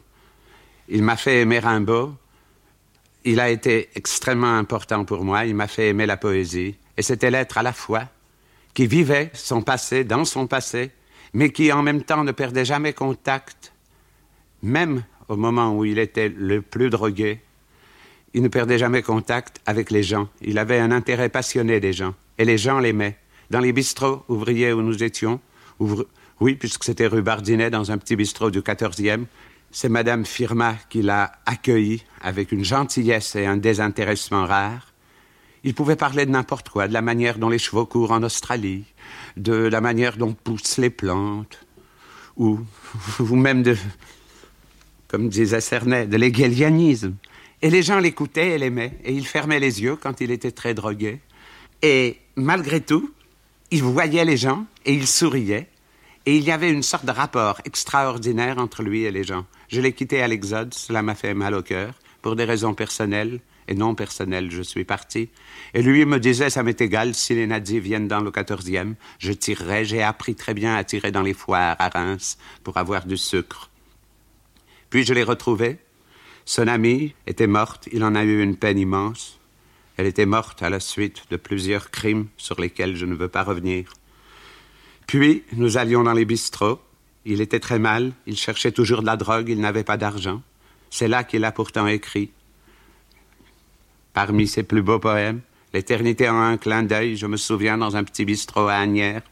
Il 0.89 1.03
m'a 1.03 1.17
fait 1.17 1.41
aimer 1.41 1.59
Rimbaud. 1.59 2.13
Il 3.23 3.39
a 3.39 3.49
été 3.49 3.89
extrêmement 3.95 4.57
important 4.57 5.05
pour 5.05 5.23
moi. 5.23 5.45
Il 5.45 5.55
m'a 5.55 5.67
fait 5.67 5.89
aimer 5.89 6.05
la 6.05 6.17
poésie. 6.17 6.75
Et 6.97 7.01
c'était 7.01 7.31
l'être 7.31 7.57
à 7.57 7.63
la 7.63 7.73
fois 7.73 8.07
qui 8.73 8.87
vivait 8.87 9.31
son 9.33 9.61
passé 9.61 10.03
dans 10.03 10.25
son 10.25 10.47
passé, 10.47 10.91
mais 11.33 11.51
qui 11.51 11.71
en 11.71 11.83
même 11.83 12.03
temps 12.03 12.23
ne 12.23 12.31
perdait 12.31 12.65
jamais 12.65 12.93
contact, 12.93 13.73
même 14.63 15.03
au 15.27 15.35
moment 15.35 15.75
où 15.75 15.85
il 15.85 15.99
était 15.99 16.29
le 16.29 16.61
plus 16.61 16.89
drogué. 16.89 17.41
Il 18.33 18.43
ne 18.43 18.47
perdait 18.47 18.77
jamais 18.77 19.01
contact 19.01 19.59
avec 19.65 19.91
les 19.91 20.03
gens. 20.03 20.29
Il 20.41 20.57
avait 20.57 20.79
un 20.79 20.91
intérêt 20.91 21.29
passionné 21.29 21.79
des 21.79 21.93
gens. 21.93 22.15
Et 22.37 22.45
les 22.45 22.57
gens 22.57 22.79
l'aimaient. 22.79 23.17
Dans 23.49 23.59
les 23.59 23.73
bistrots 23.73 24.23
ouvriers 24.29 24.71
où 24.71 24.81
nous 24.81 25.03
étions, 25.03 25.41
oui, 26.39 26.55
puisque 26.55 26.85
c'était 26.85 27.07
rue 27.07 27.21
Bardinet, 27.21 27.69
dans 27.69 27.91
un 27.91 27.97
petit 27.97 28.15
bistrot 28.15 28.49
du 28.49 28.61
14e, 28.61 29.25
c'est 29.71 29.89
Madame 29.89 30.25
Firma 30.25 30.75
qui 30.89 31.01
l'a 31.01 31.31
accueilli 31.45 32.03
avec 32.21 32.51
une 32.51 32.63
gentillesse 32.63 33.35
et 33.35 33.45
un 33.45 33.57
désintéressement 33.57 34.45
rare. 34.45 34.93
Il 35.63 35.73
pouvait 35.73 35.95
parler 35.95 36.25
de 36.25 36.31
n'importe 36.31 36.69
quoi, 36.69 36.87
de 36.87 36.93
la 36.93 37.01
manière 37.01 37.37
dont 37.37 37.49
les 37.49 37.59
chevaux 37.59 37.85
courent 37.85 38.11
en 38.11 38.23
Australie, 38.23 38.83
de 39.37 39.53
la 39.53 39.79
manière 39.79 40.17
dont 40.17 40.33
poussent 40.33 40.77
les 40.77 40.89
plantes, 40.89 41.65
ou, 42.35 42.59
ou 43.19 43.35
même 43.35 43.63
de, 43.63 43.77
comme 45.07 45.29
disait 45.29 45.61
Cernet, 45.61 46.07
de 46.07 46.17
l'hégélianisme. 46.17 47.15
Et 47.61 47.69
les 47.69 47.83
gens 47.83 47.99
l'écoutaient 47.99 48.51
et 48.51 48.57
l'aimaient, 48.57 48.97
et 49.03 49.13
il 49.13 49.25
fermait 49.25 49.59
les 49.59 49.81
yeux 49.81 49.95
quand 49.95 50.19
il 50.19 50.31
était 50.31 50.51
très 50.51 50.73
drogué. 50.73 51.21
Et 51.81 52.17
malgré 52.35 52.81
tout, 52.81 53.13
il 53.69 53.83
voyait 53.83 54.25
les 54.25 54.37
gens 54.37 54.65
et 54.85 54.93
il 54.93 55.07
souriait, 55.07 55.69
et 56.25 56.37
il 56.37 56.43
y 56.43 56.51
avait 56.51 56.71
une 56.71 56.83
sorte 56.83 57.05
de 57.05 57.11
rapport 57.11 57.61
extraordinaire 57.65 58.57
entre 58.57 58.83
lui 58.83 59.03
et 59.03 59.11
les 59.11 59.23
gens. 59.23 59.45
Je 59.69 59.81
l'ai 59.81 59.93
quitté 59.93 60.21
à 60.21 60.27
l'Exode, 60.27 60.73
cela 60.73 61.01
m'a 61.01 61.15
fait 61.15 61.33
mal 61.33 61.53
au 61.53 61.61
cœur, 61.61 61.93
pour 62.21 62.35
des 62.35 62.45
raisons 62.45 62.73
personnelles 62.73 63.39
et 63.67 63.73
non 63.73 63.95
personnelles, 63.95 64.51
je 64.51 64.61
suis 64.61 64.83
parti. 64.83 65.29
Et 65.73 65.81
lui 65.81 66.05
me 66.05 66.19
disait, 66.19 66.49
ça 66.49 66.63
m'est 66.63 66.79
égal 66.81 67.15
si 67.15 67.33
les 67.33 67.47
nazis 67.47 67.81
viennent 67.81 68.07
dans 68.07 68.19
le 68.19 68.31
quatorzième, 68.31 68.95
je 69.17 69.31
tirerai, 69.31 69.85
j'ai 69.85 70.03
appris 70.03 70.35
très 70.35 70.53
bien 70.53 70.75
à 70.75 70.83
tirer 70.83 71.11
dans 71.11 71.21
les 71.21 71.33
foires 71.33 71.75
à 71.79 71.89
Reims 71.89 72.37
pour 72.63 72.77
avoir 72.77 73.05
du 73.05 73.17
sucre. 73.17 73.69
Puis 74.89 75.03
je 75.05 75.13
l'ai 75.13 75.23
retrouvé. 75.23 75.79
Son 76.43 76.67
amie 76.67 77.15
était 77.27 77.47
morte, 77.47 77.87
il 77.91 78.03
en 78.03 78.13
a 78.13 78.23
eu 78.23 78.41
une 78.41 78.57
peine 78.57 78.79
immense. 78.79 79.39
Elle 79.97 80.07
était 80.07 80.25
morte 80.25 80.63
à 80.63 80.69
la 80.69 80.79
suite 80.79 81.23
de 81.29 81.37
plusieurs 81.37 81.91
crimes 81.91 82.27
sur 82.35 82.59
lesquels 82.59 82.95
je 82.95 83.05
ne 83.05 83.15
veux 83.15 83.29
pas 83.29 83.43
revenir. 83.43 83.93
Puis 85.11 85.43
nous 85.51 85.77
allions 85.77 86.03
dans 86.03 86.13
les 86.13 86.23
bistrots, 86.23 86.79
il 87.25 87.41
était 87.41 87.59
très 87.59 87.79
mal, 87.79 88.13
il 88.27 88.37
cherchait 88.37 88.71
toujours 88.71 89.01
de 89.01 89.05
la 89.05 89.17
drogue, 89.17 89.49
il 89.49 89.59
n'avait 89.59 89.83
pas 89.83 89.97
d'argent. 89.97 90.41
C'est 90.89 91.09
là 91.09 91.25
qu'il 91.25 91.43
a 91.43 91.51
pourtant 91.51 91.85
écrit. 91.85 92.31
Parmi 94.13 94.47
ses 94.47 94.63
plus 94.63 94.81
beaux 94.81 94.99
poèmes, 94.99 95.41
L'éternité 95.73 96.29
en 96.29 96.39
un 96.39 96.55
clin 96.55 96.83
d'œil, 96.83 97.17
je 97.17 97.27
me 97.27 97.35
souviens 97.35 97.77
dans 97.77 97.97
un 97.97 98.05
petit 98.05 98.23
bistrot 98.23 98.69
à 98.69 98.75
Agnières, 98.75 99.23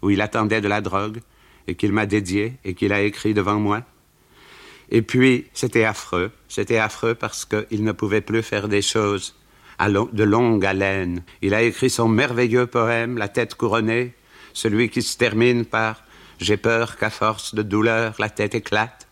où 0.00 0.08
il 0.08 0.22
attendait 0.22 0.62
de 0.62 0.68
la 0.68 0.80
drogue, 0.80 1.20
et 1.68 1.74
qu'il 1.74 1.92
m'a 1.92 2.06
dédié, 2.06 2.54
et 2.64 2.72
qu'il 2.72 2.94
a 2.94 3.02
écrit 3.02 3.34
devant 3.34 3.60
moi. 3.60 3.82
Et 4.90 5.02
puis, 5.02 5.48
c'était 5.52 5.84
affreux. 5.84 6.30
C'était 6.48 6.78
affreux 6.78 7.14
parce 7.14 7.44
qu'il 7.44 7.84
ne 7.84 7.92
pouvait 7.92 8.22
plus 8.22 8.42
faire 8.42 8.68
des 8.68 8.80
choses 8.80 9.36
de 9.78 10.24
longue 10.24 10.64
haleine. 10.64 11.22
Il 11.42 11.52
a 11.52 11.60
écrit 11.60 11.90
son 11.90 12.08
merveilleux 12.08 12.66
poème 12.66 13.18
La 13.18 13.28
tête 13.28 13.54
couronnée, 13.54 14.14
celui 14.56 14.88
qui 14.88 15.02
se 15.02 15.18
termine 15.18 15.66
par 15.66 16.02
J'ai 16.40 16.56
peur 16.56 16.96
qu'à 16.96 17.10
force 17.10 17.54
de 17.54 17.62
douleur 17.62 18.14
la 18.18 18.30
tête 18.30 18.54
éclate. 18.54 19.06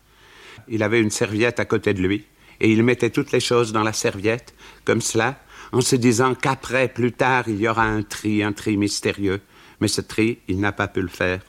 Il 0.67 0.81
avait 0.81 0.99
une 0.99 1.11
serviette 1.11 1.59
à 1.59 1.65
côté 1.65 1.93
de 1.93 2.01
lui 2.01 2.25
et 2.59 2.71
il 2.71 2.81
mettait 2.83 3.11
toutes 3.11 3.31
les 3.31 3.39
choses 3.39 3.71
dans 3.71 3.83
la 3.83 3.93
serviette, 3.93 4.55
comme 4.85 5.01
cela, 5.01 5.39
en 5.71 5.81
se 5.81 5.95
disant 5.95 6.33
qu'après, 6.33 6.87
plus 6.87 7.11
tard, 7.11 7.43
il 7.47 7.59
y 7.61 7.67
aura 7.67 7.83
un 7.83 8.01
tri, 8.01 8.41
un 8.41 8.53
tri 8.53 8.75
mystérieux. 8.75 9.41
Mais 9.81 9.87
ce 9.87 10.01
tri, 10.01 10.39
il 10.47 10.59
n'a 10.59 10.71
pas 10.71 10.87
pu 10.87 11.01
le 11.01 11.09
faire. 11.09 11.41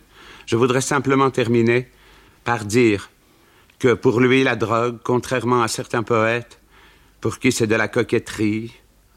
Je 0.45 0.57
voudrais 0.57 0.83
simplement 0.83 1.31
terminer 1.31 1.89
par 2.45 2.67
dire 2.67 3.09
que 3.79 3.95
pour 3.95 4.21
lui, 4.21 4.43
la 4.43 4.57
drogue, 4.57 4.99
contrairement 5.03 5.63
à 5.63 5.69
certains 5.69 6.03
poètes, 6.03 6.61
pour 7.23 7.39
qui 7.39 7.51
c'est 7.51 7.67
de 7.67 7.75
la 7.75 7.89
coquetterie 7.89 8.73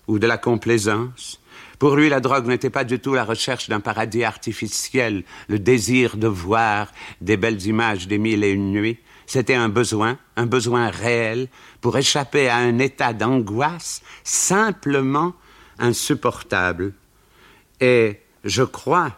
ou 0.08 0.20
de 0.20 0.28
la 0.28 0.38
complaisance, 0.38 1.39
pour 1.80 1.96
lui, 1.96 2.10
la 2.10 2.20
drogue 2.20 2.48
n'était 2.48 2.70
pas 2.70 2.84
du 2.84 3.00
tout 3.00 3.14
la 3.14 3.24
recherche 3.24 3.70
d'un 3.70 3.80
paradis 3.80 4.26
artificiel, 4.26 5.24
le 5.48 5.60
désir 5.60 6.18
de 6.18 6.28
voir 6.28 6.92
des 7.22 7.38
belles 7.38 7.66
images 7.66 8.08
des 8.08 8.18
mille 8.18 8.44
et 8.44 8.52
une 8.52 8.74
nuits. 8.74 9.00
C'était 9.26 9.56
un 9.56 9.70
besoin, 9.70 10.18
un 10.36 10.46
besoin 10.46 10.90
réel, 10.90 11.48
pour 11.80 11.98
échapper 11.98 12.50
à 12.50 12.58
un 12.58 12.80
état 12.80 13.14
d'angoisse 13.14 14.02
simplement 14.26 15.34
insupportable. 15.78 16.94
Et 17.80 18.20
je 18.44 18.64
crois 18.64 19.16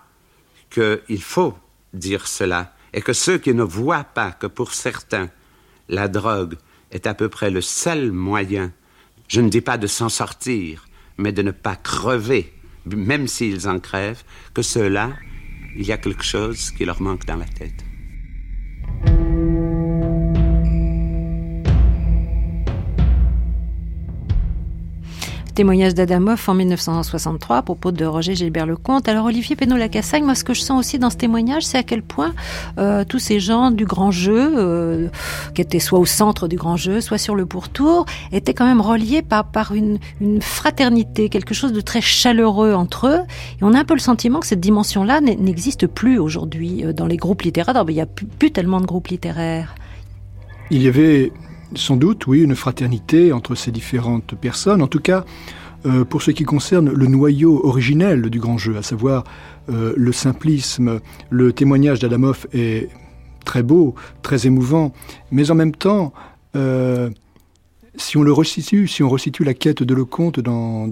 qu'il 0.70 1.24
faut 1.24 1.58
dire 1.94 2.28
cela, 2.28 2.76
et 2.94 3.02
que 3.02 3.14
ceux 3.14 3.40
qui 3.40 3.56
ne 3.56 3.64
voient 3.64 4.04
pas 4.04 4.32
que 4.32 4.48
pour 4.48 4.74
certains, 4.74 5.30
la 5.90 6.08
drogue 6.08 6.58
est 6.92 7.08
à 7.08 7.16
peu 7.16 7.28
près 7.28 7.50
le 7.50 7.62
seul 7.62 8.12
moyen, 8.12 8.72
je 9.28 9.42
ne 9.42 9.50
dis 9.50 9.62
pas 9.62 9.80
de 9.80 9.88
s'en 9.88 10.10
sortir, 10.10 10.86
mais 11.18 11.32
de 11.32 11.42
ne 11.42 11.52
pas 11.52 11.76
crever, 11.76 12.54
même 12.86 13.28
s'ils 13.28 13.68
en 13.68 13.80
crèvent, 13.80 14.24
que 14.54 14.62
ceux-là, 14.62 15.14
il 15.76 15.86
y 15.86 15.92
a 15.92 15.98
quelque 15.98 16.24
chose 16.24 16.72
qui 16.72 16.86
leur 16.86 17.02
manque 17.02 17.26
dans 17.26 17.38
la 17.38 17.46
tête. 17.46 17.86
Témoignage 25.54 25.94
d'Adamov 25.94 26.42
en 26.48 26.54
1963 26.54 27.58
à 27.58 27.62
propos 27.62 27.92
de 27.92 28.06
Roger 28.06 28.36
Gilbert 28.36 28.66
Lecomte. 28.66 29.10
Alors 29.10 29.26
Olivier 29.26 29.56
Pénaud-Lacassagne, 29.56 30.24
moi 30.24 30.34
ce 30.34 30.44
que 30.44 30.54
je 30.54 30.62
sens 30.62 30.80
aussi 30.80 30.98
dans 30.98 31.10
ce 31.10 31.18
témoignage, 31.18 31.64
c'est 31.64 31.78
à 31.78 31.84
quel 31.84 32.04
point 32.04 32.34
euh, 32.78 33.04
tous 33.04 33.20
ces 33.20 33.40
gens 33.40 33.70
du 33.70 33.86
grand 33.86 34.12
jeu, 34.12 34.54
euh, 34.58 35.10
qui 35.54 35.62
étaient 35.62 35.80
soit 35.80 36.00
au 36.00 36.06
centre 36.06 36.48
du 36.48 36.56
grand 36.56 36.78
jeu, 36.78 37.02
soit 37.02 37.18
sur 37.18 37.36
le 37.36 37.46
pourtour, 37.46 38.06
étaient 38.32 38.54
quand 38.54 38.66
même 38.66 38.82
reliés 38.82 39.22
par, 39.22 39.74
une 39.74 40.00
fraternité, 40.42 41.28
quelque 41.28 41.54
chose 41.54 41.74
de 41.74 41.82
très 41.82 42.02
chaleureux 42.02 42.74
entre 42.74 43.08
eux. 43.08 43.20
Et 43.60 43.64
on 43.64 43.74
a 43.74 43.80
un 43.80 43.86
peu 43.86 43.94
le 43.94 44.00
sentiment 44.00 44.40
que 44.40 44.48
cette 44.48 44.62
dimension-là 44.62 45.20
n'existe 45.22 45.88
plus 45.88 46.18
aujourd'hui 46.18 46.86
euh, 46.86 46.94
dans 46.94 47.08
les 47.08 47.18
groupes 47.18 47.42
littéraires. 47.42 47.84
il 47.88 47.94
n'y 47.94 48.02
a 48.02 48.06
plus, 48.06 48.26
plus 48.26 48.52
tellement 48.52 48.80
de 48.80 48.86
groupes 48.86 49.08
littéraires. 49.08 49.76
Il 50.70 50.82
y 50.82 50.88
avait 50.88 51.34
sans 51.76 51.96
doute, 51.96 52.28
oui, 52.28 52.42
une 52.42 52.56
fraternité 52.56 53.32
entre 53.32 53.56
ces 53.56 53.72
différentes 53.72 54.36
personnes. 54.36 54.82
En 54.82 54.88
tout 54.88 55.00
cas, 55.00 55.26
euh, 55.86 56.06
pour 56.06 56.22
ce 56.22 56.32
qui 56.32 56.44
concerne 56.44 56.92
le 56.92 57.08
noyau 57.08 57.62
originel 57.66 58.30
du 58.30 58.40
grand 58.40 58.58
jeu, 58.58 58.78
à 58.78 58.84
savoir 58.84 59.24
euh, 59.70 59.94
le 59.96 60.12
simplisme, 60.12 61.00
le 61.30 61.54
témoignage 61.54 62.00
d'Adamov 62.00 62.46
est 62.54 62.90
très 63.46 63.64
beau, 63.64 63.96
très 64.22 64.46
émouvant, 64.46 64.94
mais 65.32 65.50
en 65.50 65.56
même 65.56 65.74
temps, 65.74 66.14
euh, 66.56 67.10
si 67.96 68.18
on 68.18 68.24
le 68.24 68.32
resitue, 68.32 68.88
si 68.88 69.04
on 69.04 69.10
resitue 69.10 69.44
la 69.44 69.54
quête 69.54 69.84
de 69.84 69.94
Lecomte 69.94 70.40
dans, 70.40 70.88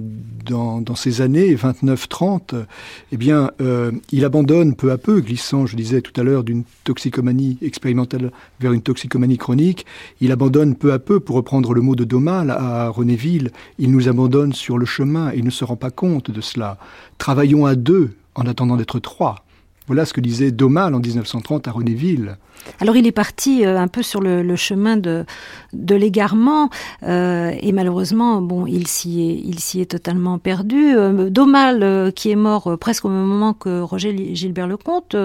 dans, 0.45 0.95
ces 0.95 1.21
années 1.21 1.55
29-30, 1.55 2.65
eh 3.11 3.17
bien, 3.17 3.51
euh, 3.61 3.91
il 4.11 4.25
abandonne 4.25 4.75
peu 4.75 4.91
à 4.91 4.97
peu, 4.97 5.21
glissant, 5.21 5.65
je 5.65 5.75
disais 5.75 6.01
tout 6.01 6.19
à 6.19 6.23
l'heure, 6.23 6.43
d'une 6.43 6.63
toxicomanie 6.83 7.57
expérimentale 7.61 8.31
vers 8.59 8.73
une 8.73 8.81
toxicomanie 8.81 9.37
chronique, 9.37 9.85
il 10.19 10.31
abandonne 10.31 10.75
peu 10.75 10.91
à 10.91 10.99
peu, 10.99 11.19
pour 11.19 11.37
reprendre 11.37 11.73
le 11.73 11.81
mot 11.81 11.95
de 11.95 12.03
Domal 12.03 12.51
à 12.51 12.89
Renéville, 12.89 13.51
il 13.77 13.91
nous 13.91 14.09
abandonne 14.09 14.53
sur 14.53 14.77
le 14.77 14.85
chemin, 14.85 15.31
il 15.33 15.45
ne 15.45 15.51
se 15.51 15.63
rend 15.63 15.77
pas 15.77 15.91
compte 15.91 16.31
de 16.31 16.41
cela. 16.41 16.77
Travaillons 17.17 17.65
à 17.65 17.75
deux 17.75 18.15
en 18.35 18.45
attendant 18.45 18.77
d'être 18.77 18.99
trois. 18.99 19.45
Voilà 19.89 20.05
ce 20.05 20.13
que 20.13 20.21
disait 20.21 20.51
Domal 20.51 20.93
en 20.93 20.99
1930 20.99 21.67
à 21.67 21.71
Renéville. 21.71 22.37
Alors 22.79 22.95
il 22.95 23.07
est 23.07 23.11
parti 23.11 23.65
euh, 23.65 23.79
un 23.79 23.87
peu 23.87 24.03
sur 24.03 24.21
le, 24.21 24.55
chemin 24.55 24.97
de, 24.97 25.25
de 25.73 25.95
l'égarement 25.95 26.69
euh, 27.01 27.51
et 27.59 27.71
malheureusement, 27.71 28.39
bon, 28.39 28.67
il 28.67 28.85
s'y 28.85 29.19
est, 29.27 29.41
il 29.43 29.57
s'y 29.57 29.81
est 29.81 29.89
totalement 29.89 30.37
perdu. 30.37 30.95
Euh, 30.95 31.31
Domal, 31.31 32.13
qui 32.13 32.29
est 32.29 32.35
mort 32.35 32.77
presque 32.77 33.05
au 33.05 33.09
même 33.09 33.25
moment 33.25 33.53
que 33.53 33.81
Roger 33.81 34.35
Gilbert 34.35 34.67
Lecomte, 34.67 35.15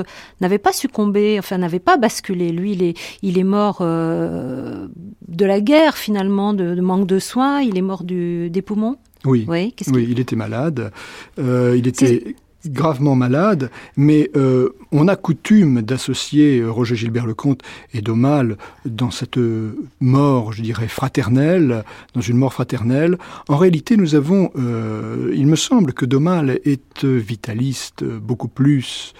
n'avait 0.41 0.57
pas 0.57 0.73
succombé, 0.73 1.37
enfin 1.39 1.59
n'avait 1.59 1.79
pas 1.79 1.99
basculé. 1.99 2.49
Lui, 2.51 2.73
il 2.73 2.83
est, 2.83 2.99
il 3.21 3.37
est 3.37 3.45
mort 3.45 3.81
de 3.81 4.89
la 5.45 5.61
guerre 5.61 5.99
finalement, 5.99 6.55
de, 6.55 6.81
manque 6.81 7.07
de 7.07 7.19
soins. 7.19 7.61
Il 7.61 7.77
est 7.77 7.83
mort 7.83 8.03
du, 8.03 8.49
des 8.49 8.63
poumons. 8.63 8.97
Oui, 9.27 9.45
oui, 9.47 9.75
oui 9.89 10.07
il 10.09 10.21
était 10.21 10.37
malade. 10.37 10.91
il 11.37 11.87
était 11.87 12.35
gravement 12.67 13.15
malade, 13.15 13.71
mais 13.97 14.31
euh, 14.37 14.71
on 14.93 15.09
a 15.09 15.17
coutume 15.17 15.83
d'associer 15.83 16.61
euh, 16.61 16.71
Roger 16.71 16.97
Gilbert 16.97 17.27
Lecomte 17.27 17.63
et 17.93 18.01
Domal 18.01 18.57
dans 18.85 19.11
cette 19.11 19.39
mort, 20.01 20.53
je 20.53 20.63
dirais, 20.63 20.89
fraternelle, 20.89 21.85
dans 22.15 22.21
une 22.21 22.37
mort 22.37 22.53
fraternelle. 22.53 23.19
En 23.49 23.57
réalité, 23.57 23.97
nous 23.97 24.15
avons, 24.15 24.51
euh, 24.57 25.33
il 25.35 25.47
me 25.47 25.57
semble 25.57 25.93
que 25.93 26.05
Domal 26.05 26.61
est 26.65 27.05
vitaliste 27.05 28.05
beaucoup 28.05 28.49
plus 28.49 29.15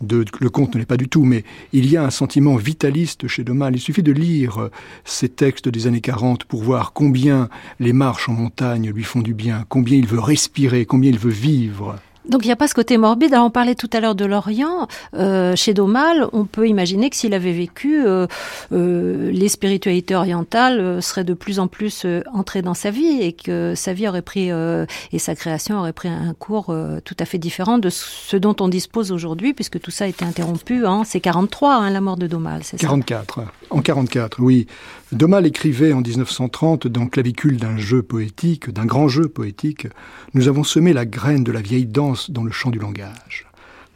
de, 0.00 0.24
le 0.40 0.48
conte 0.48 0.74
ne 0.74 0.80
l'est 0.80 0.86
pas 0.86 0.96
du 0.96 1.08
tout, 1.08 1.24
mais 1.24 1.44
il 1.74 1.90
y 1.90 1.98
a 1.98 2.02
un 2.02 2.10
sentiment 2.10 2.56
vitaliste 2.56 3.28
chez 3.28 3.44
Domal. 3.44 3.76
Il 3.76 3.80
suffit 3.80 4.02
de 4.02 4.12
lire 4.12 4.70
ces 5.04 5.28
textes 5.28 5.68
des 5.68 5.86
années 5.86 6.00
40 6.00 6.44
pour 6.44 6.62
voir 6.62 6.92
combien 6.94 7.50
les 7.80 7.92
marches 7.92 8.30
en 8.30 8.32
montagne 8.32 8.90
lui 8.90 9.04
font 9.04 9.20
du 9.20 9.34
bien, 9.34 9.66
combien 9.68 9.98
il 9.98 10.06
veut 10.06 10.20
respirer, 10.20 10.86
combien 10.86 11.10
il 11.10 11.18
veut 11.18 11.30
vivre. 11.30 11.96
Donc 12.30 12.44
il 12.44 12.48
n'y 12.48 12.52
a 12.52 12.56
pas 12.56 12.68
ce 12.68 12.74
côté 12.74 12.96
morbide. 12.96 13.34
Alors 13.34 13.46
on 13.46 13.50
parlait 13.50 13.74
tout 13.74 13.90
à 13.92 14.00
l'heure 14.00 14.14
de 14.14 14.24
l'Orient. 14.24 14.86
Euh, 15.14 15.56
chez 15.56 15.74
Domal, 15.74 16.28
on 16.32 16.44
peut 16.44 16.68
imaginer 16.68 17.10
que 17.10 17.16
s'il 17.16 17.34
avait 17.34 17.52
vécu, 17.52 18.06
euh, 18.06 18.26
euh, 18.72 19.30
les 19.32 19.48
spiritualités 19.48 20.14
orientales 20.14 21.02
seraient 21.02 21.24
de 21.24 21.34
plus 21.34 21.58
en 21.58 21.66
plus 21.66 22.06
entrées 22.32 22.62
dans 22.62 22.74
sa 22.74 22.90
vie 22.90 23.20
et 23.20 23.32
que 23.32 23.74
sa 23.74 23.92
vie 23.92 24.06
aurait 24.06 24.22
pris 24.22 24.50
et 24.50 25.18
sa 25.18 25.34
création 25.34 25.78
aurait 25.78 25.92
pris 25.92 26.08
un 26.08 26.34
cours 26.34 26.74
tout 27.04 27.16
à 27.18 27.24
fait 27.24 27.38
différent 27.38 27.78
de 27.78 27.90
ce 27.90 28.36
dont 28.36 28.54
on 28.60 28.68
dispose 28.68 29.10
aujourd'hui, 29.10 29.52
puisque 29.52 29.80
tout 29.80 29.90
ça 29.90 30.04
a 30.04 30.08
été 30.08 30.24
interrompu. 30.24 30.86
Hein. 30.86 31.02
C'est 31.04 31.20
43, 31.20 31.74
hein, 31.74 31.90
la 31.90 32.00
mort 32.00 32.16
de 32.16 32.26
Domal, 32.26 32.62
c'est 32.62 32.80
ça? 32.80 32.86
44. 32.86 33.40
En 33.70 33.82
44, 33.82 34.40
oui. 34.40 34.66
Domal 35.12 35.46
écrivait 35.46 35.92
en 35.92 36.00
1930 36.00 36.86
dans 36.86 37.06
Clavicule 37.06 37.56
d'un 37.56 37.76
jeu 37.76 38.02
poétique, 38.02 38.70
d'un 38.70 38.86
grand 38.86 39.08
jeu 39.08 39.28
poétique, 39.28 39.88
nous 40.34 40.46
avons 40.46 40.62
semé 40.62 40.92
la 40.92 41.04
graine 41.04 41.42
de 41.42 41.50
la 41.50 41.60
vieille 41.60 41.86
danse 41.86 42.19
dans 42.28 42.44
le 42.44 42.50
champ 42.50 42.70
du 42.70 42.78
langage. 42.78 43.46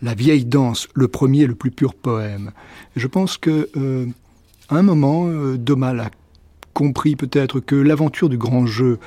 La 0.02 0.14
vieille 0.14 0.44
danse, 0.44 0.88
le 0.94 1.08
premier, 1.08 1.46
le 1.46 1.54
plus 1.54 1.70
pur 1.70 1.94
poème. 1.94 2.52
je 2.96 3.06
pense 3.06 3.36
que, 3.36 3.68
euh, 3.76 4.06
à 4.68 4.76
un 4.76 4.82
moment, 4.82 5.26
euh, 5.26 5.58
Domal 5.58 6.00
a 6.00 6.10
compris 6.72 7.16
peut-être 7.16 7.60
que 7.60 7.74
l'aventure 7.74 8.28
du 8.28 8.38
grand 8.38 8.66
jeu 8.66 8.98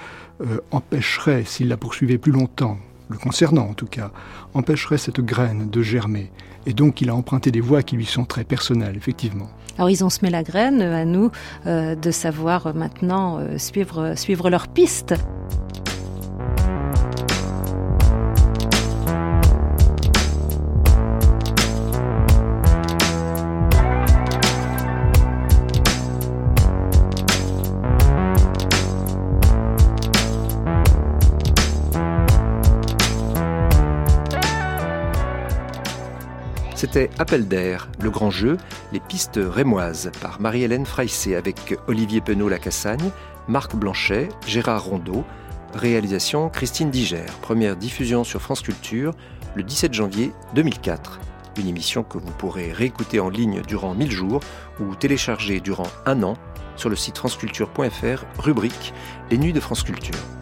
euh, 0.41 0.59
empêcherait, 0.71 1.43
s'il 1.45 1.67
la 1.67 1.77
poursuivait 1.77 2.17
plus 2.17 2.31
longtemps, 2.31 2.77
le 3.09 3.17
concernant 3.17 3.69
en 3.69 3.73
tout 3.73 3.87
cas, 3.87 4.11
empêcherait 4.53 4.97
cette 4.97 5.19
graine 5.21 5.69
de 5.69 5.81
germer. 5.81 6.31
Et 6.65 6.73
donc 6.73 7.01
il 7.01 7.09
a 7.09 7.15
emprunté 7.15 7.51
des 7.51 7.61
voies 7.61 7.83
qui 7.83 7.95
lui 7.95 8.05
sont 8.05 8.25
très 8.25 8.43
personnelles, 8.43 8.97
effectivement. 8.97 9.49
Alors 9.77 9.89
ils 9.89 10.03
ont 10.03 10.09
semé 10.09 10.29
la 10.29 10.43
graine, 10.43 10.81
à 10.81 11.05
nous 11.05 11.31
euh, 11.65 11.95
de 11.95 12.11
savoir 12.11 12.73
maintenant 12.75 13.37
euh, 13.39 13.57
suivre, 13.57 14.13
suivre 14.15 14.49
leur 14.49 14.67
piste. 14.67 15.13
C'était 36.77 37.09
Appel 37.17 37.47
d'air, 37.47 37.89
le 37.99 38.11
grand 38.11 38.29
jeu, 38.29 38.55
les 38.93 38.99
pistes 38.99 39.39
rémoises 39.43 40.11
par 40.21 40.39
Marie-Hélène 40.39 40.85
Freissé 40.85 41.35
avec 41.35 41.75
Olivier 41.87 42.21
Penaud-Lacassagne, 42.21 43.09
Marc 43.47 43.75
Blanchet, 43.75 44.29
Gérard 44.45 44.83
Rondeau, 44.83 45.25
réalisation 45.73 46.49
Christine 46.49 46.91
Diger, 46.91 47.25
première 47.41 47.77
diffusion 47.77 48.23
sur 48.23 48.43
France 48.43 48.61
Culture 48.61 49.15
le 49.55 49.63
17 49.63 49.91
janvier 49.91 50.33
2004. 50.53 51.19
Une 51.57 51.67
émission 51.67 52.03
que 52.03 52.19
vous 52.19 52.31
pourrez 52.37 52.71
réécouter 52.71 53.19
en 53.19 53.29
ligne 53.29 53.63
durant 53.67 53.95
1000 53.95 54.11
jours 54.11 54.41
ou 54.79 54.93
télécharger 54.93 55.59
durant 55.59 55.87
un 56.05 56.21
an 56.21 56.35
sur 56.75 56.91
le 56.91 56.95
site 56.95 57.17
franceculture.fr, 57.17 58.23
rubrique 58.37 58.93
Les 59.31 59.39
Nuits 59.39 59.51
de 59.51 59.59
France 59.59 59.81
Culture. 59.81 60.36